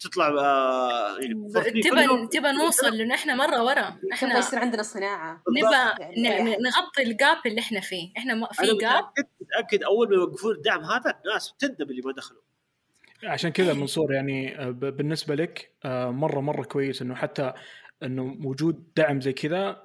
تطلع 0.00 0.28
آه 0.28 1.18
يعني 1.18 1.82
تبى. 1.82 2.26
تبى 2.26 2.52
نوصل 2.52 2.96
لأنه 2.96 3.14
إحنا 3.14 3.34
مرة 3.34 3.64
ورا. 3.64 3.96
إحنا 4.12 4.38
يصير 4.38 4.58
عندنا 4.58 4.82
صناعة. 4.82 5.42
نبى 5.48 6.02
يعني 6.22 6.52
أحد. 6.52 6.60
نغطي 6.60 7.02
ال 7.02 7.11
gap 7.11 7.36
اللي 7.46 7.60
إحنا 7.60 7.80
فيه. 7.80 8.12
إحنا 8.18 8.48
في 8.52 8.66
gap 8.80 9.04
متاكد 9.40 9.82
أول 9.82 10.08
ما 10.08 10.14
يوقفون 10.14 10.54
الدعم 10.54 10.84
هذا 10.84 11.14
الناس 11.26 11.54
تندم 11.58 11.90
اللي 11.90 12.02
ما 12.04 12.12
دخلوا. 12.12 12.40
عشان 13.24 13.50
كذا 13.50 13.74
منصور 13.74 14.12
يعني 14.12 14.60
آه، 14.60 14.70
بالنسبة 14.70 15.34
لك 15.34 15.72
آه، 15.84 16.10
مره 16.10 16.40
مرة 16.40 16.64
كويس 16.64 17.02
إنه 17.02 17.14
حتى 17.14 17.52
إنه 18.02 18.36
وجود 18.44 18.92
دعم 18.96 19.20
زي 19.20 19.32
كذا 19.32 19.83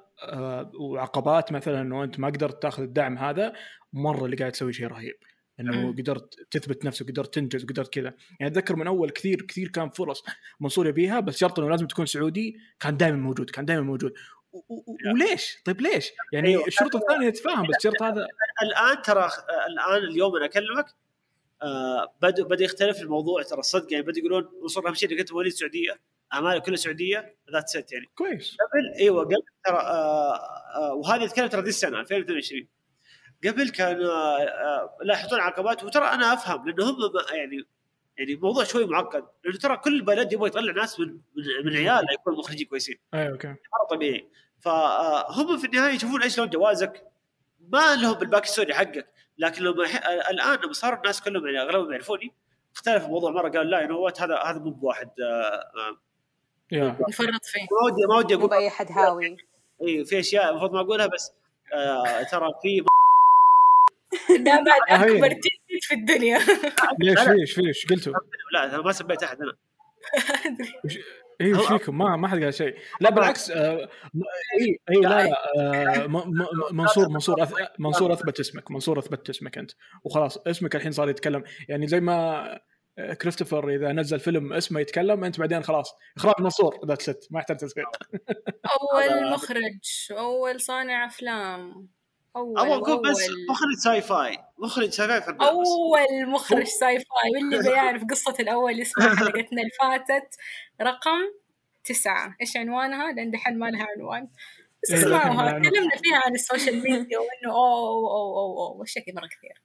وعقبات 0.80 1.52
مثلا 1.52 1.80
إنه 1.80 2.04
أنت 2.04 2.20
ما 2.20 2.28
قدرت 2.28 2.62
تأخذ 2.62 2.82
الدعم 2.82 3.18
هذا 3.18 3.52
مرة 3.92 4.24
اللي 4.24 4.36
قاعد 4.36 4.52
تسوي 4.52 4.72
شيء 4.72 4.86
رهيب 4.86 5.14
إنه. 5.60 5.92
قدرت 5.92 6.34
تثبت 6.50 6.84
نفسك 6.84 7.10
قدرت 7.10 7.34
تنجز 7.34 7.64
قدرت 7.64 7.92
كذا 7.94 8.14
يعني 8.40 8.52
أتذكر 8.52 8.76
من 8.76 8.86
أول 8.86 9.10
كثير 9.10 9.42
كثير 9.42 9.68
كان 9.68 9.90
فرص 9.90 10.22
منصور 10.60 10.86
يبيها 10.86 11.20
بس 11.20 11.38
شرط 11.38 11.58
إنه 11.58 11.70
لازم 11.70 11.86
تكون 11.86 12.06
سعودي 12.06 12.56
كان 12.80 12.96
دائما 12.96 13.16
موجود 13.16 13.50
كان 13.50 13.64
دائما 13.64 13.82
موجود 13.82 14.12
وليش؟ 15.14 15.62
طيب 15.64 15.80
ليش؟ 15.80 16.10
يعني 16.32 16.48
أيوة. 16.48 16.66
الشرط 16.66 16.96
الثاني 16.96 17.28
نتفاهم 17.28 17.66
بس 17.66 17.76
الشرط 17.76 18.02
هذا 18.02 18.26
الآن 18.62 19.02
ترى 19.02 19.24
آه، 19.24 19.66
الآن 19.66 20.10
اليوم 20.10 20.36
أنا 20.36 20.44
أكلمك 20.44 20.86
آه 21.62 22.14
بدا 22.22 22.42
بدا 22.42 22.64
يختلف 22.64 23.02
الموضوع 23.02 23.42
ترى 23.42 23.58
الصدق 23.58 23.92
يعني 23.92 24.04
بدا 24.04 24.18
يقولون 24.18 24.48
وصل 24.62 24.86
اهم 24.86 24.94
شيء 24.94 25.10
انك 25.10 25.20
انت 25.20 25.32
مواليد 25.32 25.52
سعودية 25.52 26.00
اعمالك 26.32 26.62
كلها 26.62 26.76
سعودية 26.76 27.36
ذات 27.52 27.68
ست 27.68 27.92
يعني. 27.92 28.06
كويس. 28.14 28.56
قبل 28.56 29.00
إيوه 29.00 29.24
قبل 29.24 29.42
ترى 29.64 29.76
آه 29.76 30.34
آه 30.74 30.94
وهذه 30.94 31.24
أتكلم 31.24 31.46
ترى 31.46 31.62
ذي 31.62 31.68
السنة 31.68 32.00
2022 32.00 32.68
قبل 33.44 33.68
كان 33.68 34.02
آه 34.02 34.96
لا 35.02 35.14
يحطون 35.14 35.40
عقبات 35.40 35.84
وترى 35.84 36.04
أنا 36.04 36.32
أفهم 36.32 36.68
لأنه 36.68 36.90
هم 36.90 36.96
يعني 37.32 37.64
يعني 38.18 38.32
الموضوع 38.32 38.64
شوي 38.64 38.86
معقد 38.86 39.24
لأنه 39.44 39.58
ترى 39.58 39.76
كل 39.76 40.02
بلد 40.02 40.32
يبغى 40.32 40.48
يطلع 40.48 40.72
ناس 40.72 41.00
من 41.00 41.06
من, 41.06 41.44
من 41.64 41.76
عياله 41.76 42.12
يكونوا 42.12 42.38
مخرجين 42.38 42.66
كويسين. 42.66 42.98
أيوه 43.14 43.32
أوكي. 43.32 43.48
مره 43.48 43.88
طبيعي. 43.90 44.28
فهم 44.60 45.58
في 45.58 45.66
النهاية 45.66 45.94
يشوفون 45.94 46.22
إيش 46.22 46.38
لون 46.38 46.48
جوازك. 46.48 47.06
ما 47.60 47.96
لهم 47.96 48.14
بالباك 48.14 48.44
ستوري 48.44 48.74
حقك 48.74 49.06
لكن 49.38 49.64
لما 49.64 49.84
الآن 50.30 50.58
لما 50.64 50.72
صار 50.72 50.94
الناس 50.94 51.20
كلهم 51.22 51.46
يعني 51.46 51.60
أغلبهم 51.60 51.92
يعرفوني 51.92 52.34
اختلف 52.74 53.04
الموضوع 53.04 53.30
مرة 53.30 53.48
قال 53.48 53.70
لا 53.70 53.84
انه 53.84 54.08
هذا 54.20 54.36
هذا 54.36 54.58
مو 54.58 54.70
بواحد 54.70 55.10
نفرط 56.72 57.44
فيه. 57.44 57.60
ما 57.60 57.92
ودي 57.92 58.06
ما 58.08 58.16
ودي 58.16 58.34
أقول 58.34 58.50
باي 58.50 58.70
حد 58.70 58.92
هاوي. 58.92 59.36
اي 59.82 60.04
في 60.04 60.20
أشياء 60.20 60.50
المفروض 60.50 60.72
ما 60.72 60.80
أقولها 60.80 61.06
بس 61.06 61.32
آه 61.74 62.22
ترى 62.22 62.48
في 62.62 62.84
ده 64.38 64.52
بعد 64.66 65.00
آه،. 65.00 65.04
اكبر 65.04 65.28
تيت 65.28 65.84
في 65.84 65.94
الدنيا. 65.94 66.38
ليش 67.00 67.20
فيش 67.20 67.52
فيش 67.52 67.86
قلتوا. 67.86 68.12
لا 68.52 68.64
أنا 68.64 68.82
ما 68.82 68.92
سبيت 68.92 69.22
أحد 69.22 69.38
أنا. 69.42 69.56
اي 71.40 71.52
وش 71.54 71.66
فيكم؟ 71.66 71.98
ما 71.98 72.16
ما 72.16 72.28
حد 72.28 72.42
قال 72.42 72.54
شيء. 72.54 72.76
لا 73.00 73.10
بالعكس 73.10 73.50
آه 73.50 73.88
اي 74.60 74.78
اي 74.90 75.00
لا 75.00 75.08
لا 75.08 75.36
آه 75.58 76.06
منصور 76.72 77.08
منصور 77.08 77.36
منصور 77.78 78.12
أثبت 78.12 78.40
اسمك 78.40 78.70
منصور 78.70 78.98
أثبت 78.98 79.30
اسمك 79.30 79.58
أنت. 79.58 79.70
وخلاص 80.04 80.38
اسمك 80.38 80.76
الحين 80.76 80.92
صار 80.92 81.08
يتكلم. 81.08 81.44
يعني 81.68 81.86
زي 81.86 82.00
ما 82.00 82.58
كريستوفر 83.20 83.68
إذا 83.68 83.92
نزل 83.92 84.20
فيلم 84.20 84.52
اسمه 84.52 84.80
يتكلم 84.80 85.24
أنت 85.24 85.40
بعدين 85.40 85.62
خلاص 85.62 85.94
إخراج 86.16 86.34
منصور 86.40 86.80
that's 86.86 87.02
it 87.02 87.28
ما 87.30 87.38
يحتاج 87.38 87.56
تسويق 87.56 87.86
أول 88.64 89.30
مخرج 89.34 89.78
أول 90.10 90.60
صانع 90.60 91.06
أفلام 91.06 91.88
أول 92.36 92.58
أبغى 92.58 92.74
أقول 92.74 93.10
بس 93.10 93.28
أول 93.28 93.46
مخرج 93.50 93.74
sci-fi 93.84 94.38
مخرج 94.58 94.88
sci-fi 94.90 95.22
في. 95.22 95.36
أول 95.40 96.30
مخرج 96.30 96.66
sci-fi 96.66 97.30
واللي 97.34 97.58
بيعرف 97.70 98.04
قصة 98.04 98.34
الأول 98.40 98.80
اسمها 98.80 99.14
حلقتنا 99.20 99.62
اللي 99.62 99.70
فاتت 99.80 100.36
رقم 100.82 101.20
تسعة 101.84 102.36
إيش 102.40 102.56
عنوانها؟ 102.56 103.12
لأن 103.12 103.30
دحين 103.30 103.58
ما 103.58 103.66
لها 103.66 103.86
عنوان 103.96 104.28
بس 104.82 104.90
إيه، 104.90 104.98
اسمعوها. 104.98 105.50
تكلمنا 105.50 105.96
فيها 106.02 106.20
عن 106.26 106.34
ال 106.34 106.40
social 106.40 106.74
media 106.74 107.18
وإنه 107.18 107.52
اوه 107.54 107.88
اوه 107.88 108.10
اوه 108.10 108.68
اوه 108.68 108.76
واشياء 108.76 109.04
مرة 109.14 109.26
كثير 109.26 109.62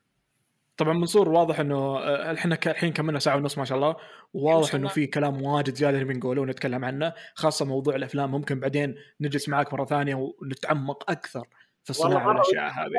طبعا 0.78 0.94
منصور 0.94 1.30
واضح 1.30 1.60
انه 1.60 1.98
آه، 1.98 2.34
إحنا 2.34 2.60
الحين 2.66 2.94
كملنا 2.94 3.20
ساعه 3.20 3.36
ونص 3.36 3.58
ما 3.58 3.66
شاء 3.66 3.78
الله 3.78 3.96
وواضح 4.34 4.72
شاء 4.72 4.76
انه. 4.76 4.88
في 4.88 5.08
كلام 5.08 5.42
واجد 5.42 5.76
زياده 5.76 6.04
بنقوله 6.04 6.42
ونتكلم 6.42 6.86
عنه 6.86 7.14
خاصه 7.36 7.66
موضوع 7.66 7.96
الافلام 7.96 8.32
ممكن 8.32 8.60
بعدين 8.60 8.96
نجلس 9.22 9.50
معاك 9.50 9.74
مره 9.74 9.86
ثانية 9.86 10.16
ونتعمق 10.42 11.12
أكثر 11.12 11.48
في 11.84 11.90
الصناعه 11.90 12.28
والاشياء 12.28 12.64
هذه 12.64 12.92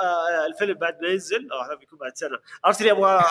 آه 0.00 0.46
الفيلم 0.46 0.74
بعد 0.74 0.98
ما 1.02 1.08
ينزل 1.08 1.48
آه 1.52 1.66
هذا 1.66 1.78
بيكون 1.78 1.98
بعد 1.98 2.16
سنه 2.16 2.38
عرفت 2.64 2.80
اللي 2.80 2.92
أبغى 2.92 3.10
آه، 3.10 3.22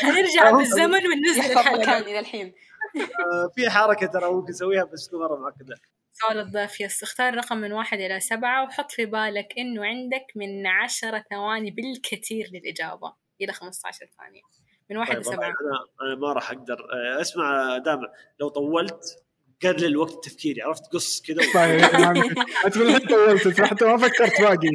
حنرجع 0.00 0.50
بالزمن 0.50 1.00
وننزل 1.06 1.50
يحفظ 1.52 1.80
مكان 1.80 2.02
في 3.54 3.70
حركة 3.70 4.06
ترى 4.06 4.30
ممكن 4.32 4.50
اسويها 4.52 4.84
بس 4.84 5.06
تكون 5.06 5.20
مره 5.20 5.36
معقده 5.36 5.76
سؤال 6.12 6.38
الضيف 6.38 6.80
يس 6.80 7.02
اختار 7.02 7.34
رقم 7.34 7.56
من 7.58 7.72
واحد 7.72 7.98
إلى 8.00 8.20
سبعة 8.20 8.64
وحط 8.64 8.92
في 8.92 9.06
بالك 9.06 9.48
إنه 9.58 9.84
عندك 9.86 10.26
من 10.36 10.66
عشرة 10.66 11.24
ثواني 11.30 11.70
بالكثير 11.70 12.50
للإجابة 12.52 13.12
إلى 13.40 13.52
15 13.52 14.06
ثانية. 14.18 14.40
من 14.90 14.96
واحد 14.96 15.12
طيب 15.12 15.20
لسبعة 15.20 15.46
أنا 15.46 15.54
أنا 16.02 16.14
ما 16.20 16.32
راح 16.32 16.50
أقدر. 16.50 16.74
آه، 16.92 17.20
اسمع 17.20 17.78
دامع 17.78 18.08
لو 18.40 18.48
طولت 18.48 19.04
قلل 19.62 19.96
وقت 19.96 20.24
تفكيري 20.24 20.62
عرفت؟ 20.62 20.82
قص 20.92 21.22
كذا 21.22 21.42
طيب 21.54 21.80
انت 22.66 22.78
من 22.78 22.86
الحين 22.86 23.08
طولت 23.08 23.60
حتى 23.60 23.84
ما 23.84 23.96
فكرت 23.96 24.40
باقي. 24.40 24.68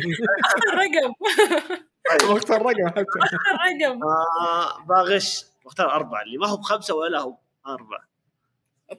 الرقم. 0.73 1.13
أختار 2.37 2.61
رقم 2.61 2.87
حتى. 2.89 3.01
آه 4.03 4.85
باغش. 4.85 5.45
بختار 5.65 5.91
أربعة 5.91 6.21
اللي 6.23 6.37
ما 6.37 6.47
هو 6.47 6.57
بخمسة 6.57 6.95
ولا 6.95 7.19
هو 7.19 7.37
أربعة. 7.67 8.07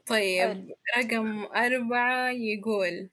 طيب 0.07 0.75
رقم 0.99 1.43
أربعة 1.45 2.31
يقول. 2.31 3.09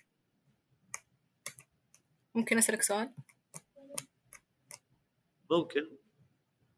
ممكن 2.35 2.57
أسألك 2.57 2.81
سؤال؟ 2.81 3.11
ممكن. 5.51 5.89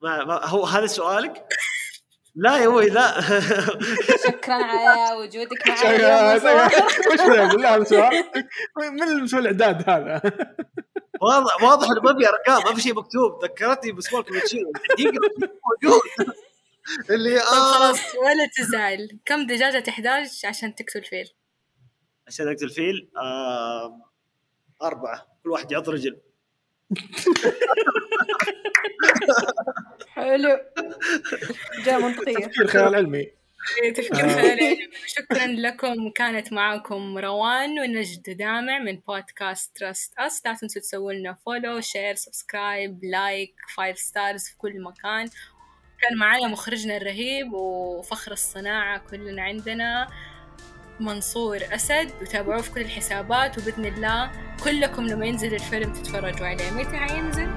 ما, 0.01 0.25
ما 0.25 0.45
هو 0.45 0.65
هذا 0.65 0.87
سؤالك؟ 0.87 1.47
لا 2.35 2.57
يا 2.57 2.67
أبوي 2.67 2.89
لا. 2.89 3.21
شكرا 4.27 4.53
على 4.53 5.13
وجودك. 5.17 5.67
منصور. 5.67 5.93
وش 7.13 7.21
بالله 7.53 7.75
هذا 7.75 7.83
سؤال. 7.83 8.23
من 8.77 9.03
اللي 9.03 9.21
مسوي 9.21 9.39
الإعداد 9.39 9.89
هذا؟ 9.89 10.21
واضح 11.21 11.63
واضح 11.63 11.87
إنه 11.91 12.01
ما 12.01 12.19
في 12.19 12.27
أرقام 12.29 12.63
ما 12.63 12.75
في 12.75 12.81
شيء 12.81 12.93
مكتوب. 12.95 13.43
ذكرتني 13.43 13.91
بسمول 13.91 14.23
كوميتشينو 14.23 14.71
دقيقة 14.71 15.19
موجود. 15.39 16.01
اللي 17.09 17.29
طيب 17.29 17.39
آه. 17.39 17.73
خلاص 17.73 18.15
ولا 18.15 18.49
تزعل 18.57 19.19
كم 19.25 19.47
دجاجة 19.47 19.79
تحتاج 19.79 20.41
عشان 20.45 20.75
تقتل 20.75 21.03
فيل؟ 21.03 21.33
عشان 22.27 22.47
أقتل 22.47 22.69
فيل 22.69 23.11
آه 23.17 24.01
أربعة. 24.81 25.27
كل 25.43 25.49
واحد 25.49 25.71
يعض 25.71 25.89
رجل. 25.89 26.21
حلو. 30.07 30.59
جاء 31.85 31.99
منطقية. 31.99 32.47
تفكير 32.47 32.67
خيال 32.67 32.95
علمي. 32.95 33.31
إيه، 33.83 33.93
تفكير 33.93 34.29
خيالي 34.29 34.89
شكرا 35.05 35.47
لكم. 35.47 36.09
كانت 36.11 36.53
معكم 36.53 37.17
روان 37.17 37.79
ونجد 37.79 38.37
دامع 38.37 38.79
من 38.79 38.99
بودكاست 38.99 39.77
Trust 39.77 40.13
Us 40.17 40.41
لا 40.45 40.53
تنسوا 40.53 40.81
تسووا 40.81 41.13
لنا 41.13 41.33
follow 41.33 41.81
share 41.81 42.15
subscribe 42.15 42.99
like 43.03 43.55
five 43.75 43.97
stars 43.99 44.43
في 44.43 44.57
كل 44.57 44.81
مكان. 44.81 45.29
كان 46.09 46.17
معنا 46.17 46.47
مخرجنا 46.47 46.97
الرهيب 46.97 47.53
وفخر 47.53 48.31
الصناعة 48.31 49.01
كلنا 49.11 49.41
عندنا 49.41 50.07
منصور 50.99 51.59
أسد 51.71 52.11
وتابعوه 52.21 52.61
في 52.61 52.71
كل 52.71 52.81
الحسابات 52.81 53.57
وبإذن 53.57 53.85
الله 53.85 54.31
كلكم 54.63 55.05
لما 55.05 55.25
ينزل 55.25 55.53
الفيلم 55.53 55.93
تتفرجوا 55.93 56.47
عليه 56.47 56.71
متى 56.71 56.97
حينزل؟ 56.97 57.49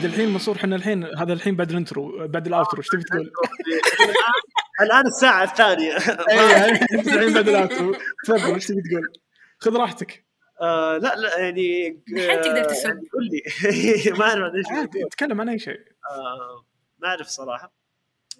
عاد 0.00 0.08
الحين 0.08 0.28
منصور 0.32 0.56
إحنا 0.56 0.76
الحين 0.76 1.04
هذا 1.04 1.32
الحين 1.32 1.56
بعد 1.56 1.70
ال 1.70 1.80
intro 1.80 2.28
بعد 2.28 2.46
ال 2.46 2.51
outro 2.51 2.78
إيش 2.78 2.88
تبي 2.88 3.02
تقول؟ 3.02 3.32
الآن 4.80 5.06
الساعة 5.06 5.44
الثانية. 5.44 5.96
اي 6.30 6.70
انت 6.70 7.08
الحين 7.08 7.34
بعد 7.34 7.48
ال 7.48 7.56
outro 7.56 7.96
تفضل 8.24 8.54
إيش 8.54 8.66
تبي 8.66 8.82
تقول؟ 8.82 9.12
خذ 9.58 9.76
راحتك. 9.76 10.26
آه 10.60 10.96
لا 10.96 11.16
لا 11.16 11.38
يعني 11.38 11.88
الحين 12.12 12.40
تقدر. 12.40 12.74
يعني 12.84 13.08
قول 13.12 13.28
لي. 13.30 13.42
ما 14.18 14.24
اعرف 14.24 14.88
تكلم 15.10 15.40
عن 15.40 15.48
أي 15.48 15.58
شيء. 15.58 15.80
آه 16.10 16.64
ما 16.98 17.08
أعرف 17.08 17.26
صراحة. 17.26 17.79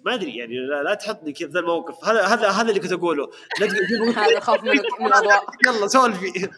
ما 0.05 0.13
أدري 0.13 0.37
يعني 0.37 0.59
لا, 0.59 0.83
لا 0.83 0.93
تحطني 0.93 1.33
كذا 1.33 1.49
ذا 1.49 1.59
الموقف. 1.59 2.05
هذا 2.05 2.21
هذا 2.21 2.49
هذا 2.49 2.69
اللي 2.69 2.79
كنت 2.79 2.91
أقوله. 2.91 3.29
لا 3.59 3.67
تقول 3.67 4.09
هذا 4.25 4.39
خوف 4.39 4.63
من 4.63 4.69
من 4.99 5.07
الاضواء 5.07 5.45
يلا 5.67 5.87
سولفي. 5.87 6.27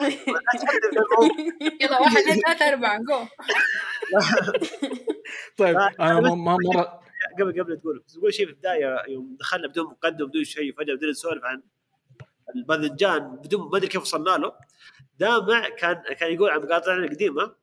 يلا 1.81 1.99
واحد 2.01 2.17
اثنين 2.17 2.41
ثلاثة 2.41 2.69
أربعة 2.69 2.99
جو 2.99 3.25
طيب 5.57 5.77
أنا 5.77 6.19
ما 6.19 6.35
ما 6.35 6.57
مره 6.65 7.01
قبل 7.39 7.61
قبل 7.61 7.77
تقول 7.77 8.03
بس 8.07 8.13
تقول 8.13 8.33
شيء 8.33 8.45
في 8.45 8.51
البداية. 8.51 9.03
يوم 9.07 9.35
دخلنا 9.39 9.67
بدون 9.67 9.85
مقدم 9.85 10.25
بدون 10.25 10.43
شيء 10.43 10.73
فجأة 10.73 10.95
بدينا 10.95 11.11
نسولف 11.11 11.43
عن 11.43 11.63
الباذنجان 12.55 13.35
بدون 13.35 13.69
ما 13.71 13.77
أدري 13.77 13.87
كيف 13.87 14.01
وصلنا 14.01 14.37
له. 14.37 14.53
دامع 15.19 15.69
كان 15.69 16.03
كان 16.19 16.33
يقول 16.33 16.49
عن 16.49 16.59
مقاطعنا 16.59 17.05
القديمة. 17.05 17.55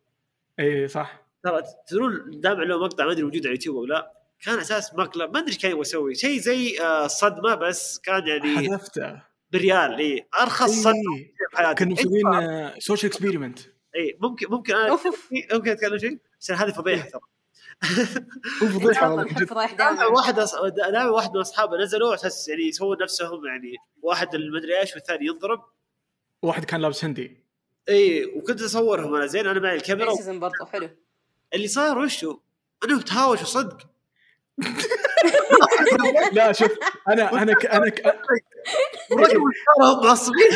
اي 0.61 0.89
صح. 0.89 1.23
ترى 1.43 1.63
تدرون 1.87 2.41
دامع 2.41 2.63
له 2.63 2.79
مقطع 2.79 3.05
ما 3.05 3.13
أدري 3.13 3.23
موجود 3.23 3.41
على 3.41 3.49
اليوتيوب 3.49 3.77
أو 3.77 3.85
لا. 3.85 4.20
كان 4.45 4.59
أساس 4.59 4.95
مقلب 4.95 5.33
ما 5.33 5.39
أدري 5.39 5.49
إيش 5.49 5.59
كان 5.59 5.71
يبغى 5.71 5.81
يسوي 5.81 6.15
شيء 6.15 6.41
زي 6.41 6.81
آه، 6.81 7.07
صدمة 7.07 7.55
بس 7.55 7.99
كان 7.99 8.27
يعني 8.27 8.69
حذفته. 8.69 9.23
بريال 9.53 9.99
إي 9.99 10.27
أرخص 10.41 10.71
صدمة. 10.71 11.17
في 11.51 11.57
حياتي. 11.57 11.75
كانوا 11.75 11.93
مسوين 11.93 12.81
social 12.81 13.13
experiment 13.13 13.59
إي 13.97 14.19
ممكن 14.21 14.47
ممكن 14.51 14.75
أنا 14.75 14.91
أوف 14.91 15.07
أوف. 15.07 15.29
ممكن 15.53 15.71
أتكلم 15.71 15.99
شيء؟ 15.99 16.19
بس 16.41 16.51
هذه 16.51 16.71
فضيحة 16.71 17.09
ترى. 17.09 17.21
وفضيحه 18.63 19.11
والله. 19.15 19.25
دائما. 19.79 20.07
واحد. 20.07 20.35
دائما 20.77 21.11
واحد 21.11 21.31
من 21.31 21.41
أصحابه 21.41 21.77
نزلوا 21.77 22.15
أساس 22.15 22.49
يعني 22.49 22.63
يسوون 22.63 22.97
نفسهم 23.03 23.47
يعني 23.47 23.77
واحد 24.03 24.35
المدري 24.35 24.81
إيش 24.81 24.95
والثاني 24.95 25.27
ينضرب 25.27 25.65
واحد 26.43 26.65
كان 26.65 26.81
لابس 26.81 27.05
هندي. 27.05 27.45
إي 27.89 28.25
وكنت 28.25 28.63
أصورهم 28.63 29.15
أنا 29.15 29.27
زين 29.27 29.47
أنا 29.47 29.61
معي 29.61 29.77
الكاميرا. 29.77 30.15
برضو 30.39 30.65
حلو. 30.73 30.89
اللي 31.55 31.69
صار 31.69 31.99
وشو؟ 31.99 32.39
انهم 32.85 33.01
تهاوشوا 33.01 33.47
صدق. 33.47 33.91
لا 36.33 36.53
شوف 36.53 36.71
أنا 37.09 37.43
أنا 37.43 37.53
ك... 37.53 37.67
أنا 37.67 37.89
ك... 37.89 38.03
صاروا 39.79 40.05
معصبين 40.05 40.51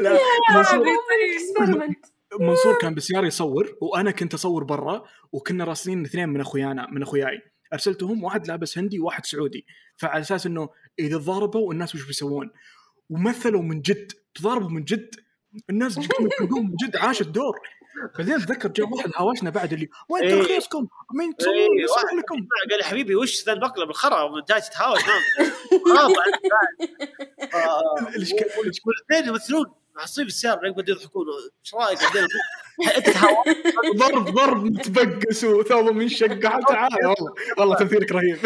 لا 0.00 0.18
منصور 0.54 0.86
اكسبيرمنت 1.34 2.04
منصور 2.40 2.78
كان 2.78 2.94
بسيارة 2.94 3.26
يصور 3.26 3.76
وأنا 3.80 4.10
كنت 4.10 4.34
أصور 4.34 4.64
برا 4.64 5.04
وكنا 5.32 5.64
راسلين 5.64 6.04
اثنين 6.04 6.28
من 6.28 6.40
اخويانا 6.40 6.86
من 6.90 7.02
أخوياي. 7.02 7.40
أرسلتهم 7.72 8.24
واحد 8.24 8.48
لابس 8.48 8.78
هندي 8.78 9.00
وواحد 9.00 9.26
سعودي. 9.26 9.66
فعلى 9.96 10.20
أساس 10.20 10.46
إنه 10.46 10.68
إذا 10.98 11.16
ضاربوا 11.16 11.72
الناس 11.72 11.94
وش 11.94 12.06
بيسوون؟ 12.06 12.50
ومثلوا 13.10 13.62
من 13.62 13.80
جد 13.80 14.12
تضاربوا 14.34 14.70
من 14.70 14.84
جد 14.84 15.10
الناس 15.70 15.98
قامت 16.08 16.32
تقوم 16.38 16.74
جد 16.84 16.96
عاشت 16.96 17.28
دور. 17.28 17.60
بعدين 18.18 18.34
اتذكر 18.34 18.68
جاء 18.68 18.88
واحد 18.88 19.10
هاوشنا 19.16 19.50
بعد 19.50 19.72
اللي 19.72 19.88
وين. 20.08 20.30
ترخيصكم؟ 20.30 20.86
مين 21.14 21.36
تسوون 21.36 21.54
لكم؟ 22.18 22.34
قال 22.70 22.80
يا 22.80 22.84
حبيبي 22.84 23.14
وش 23.14 23.44
ذا 23.46 23.52
المقلب 23.52 23.90
الخرا 23.90 24.44
جاي 24.48 24.60
تتهاوش؟ 24.60 25.00
نعم. 25.08 26.12
خراب 27.52 28.08
الإشكال- 28.08 28.58
والأثنين 28.86 29.28
يمثلون 29.34 29.66
معصيب 29.96 30.26
السيارة 30.26 30.54
بعدين 30.56 30.72
بدوا 30.72 30.94
يضحكون. 30.94 31.26
إيش 31.64 31.74
رأيك؟ 31.74 31.98
بعدين 32.02 32.26
ضرب 33.96 34.24
ضرب 34.34 34.64
متبقس 34.64 35.44
وثوبه 35.44 35.92
منشق 35.92 36.38
تعال 36.68 36.90
والله 37.06 37.34
والله 37.58 37.76
تمثيلك 37.76 38.12
رهيب. 38.12 38.38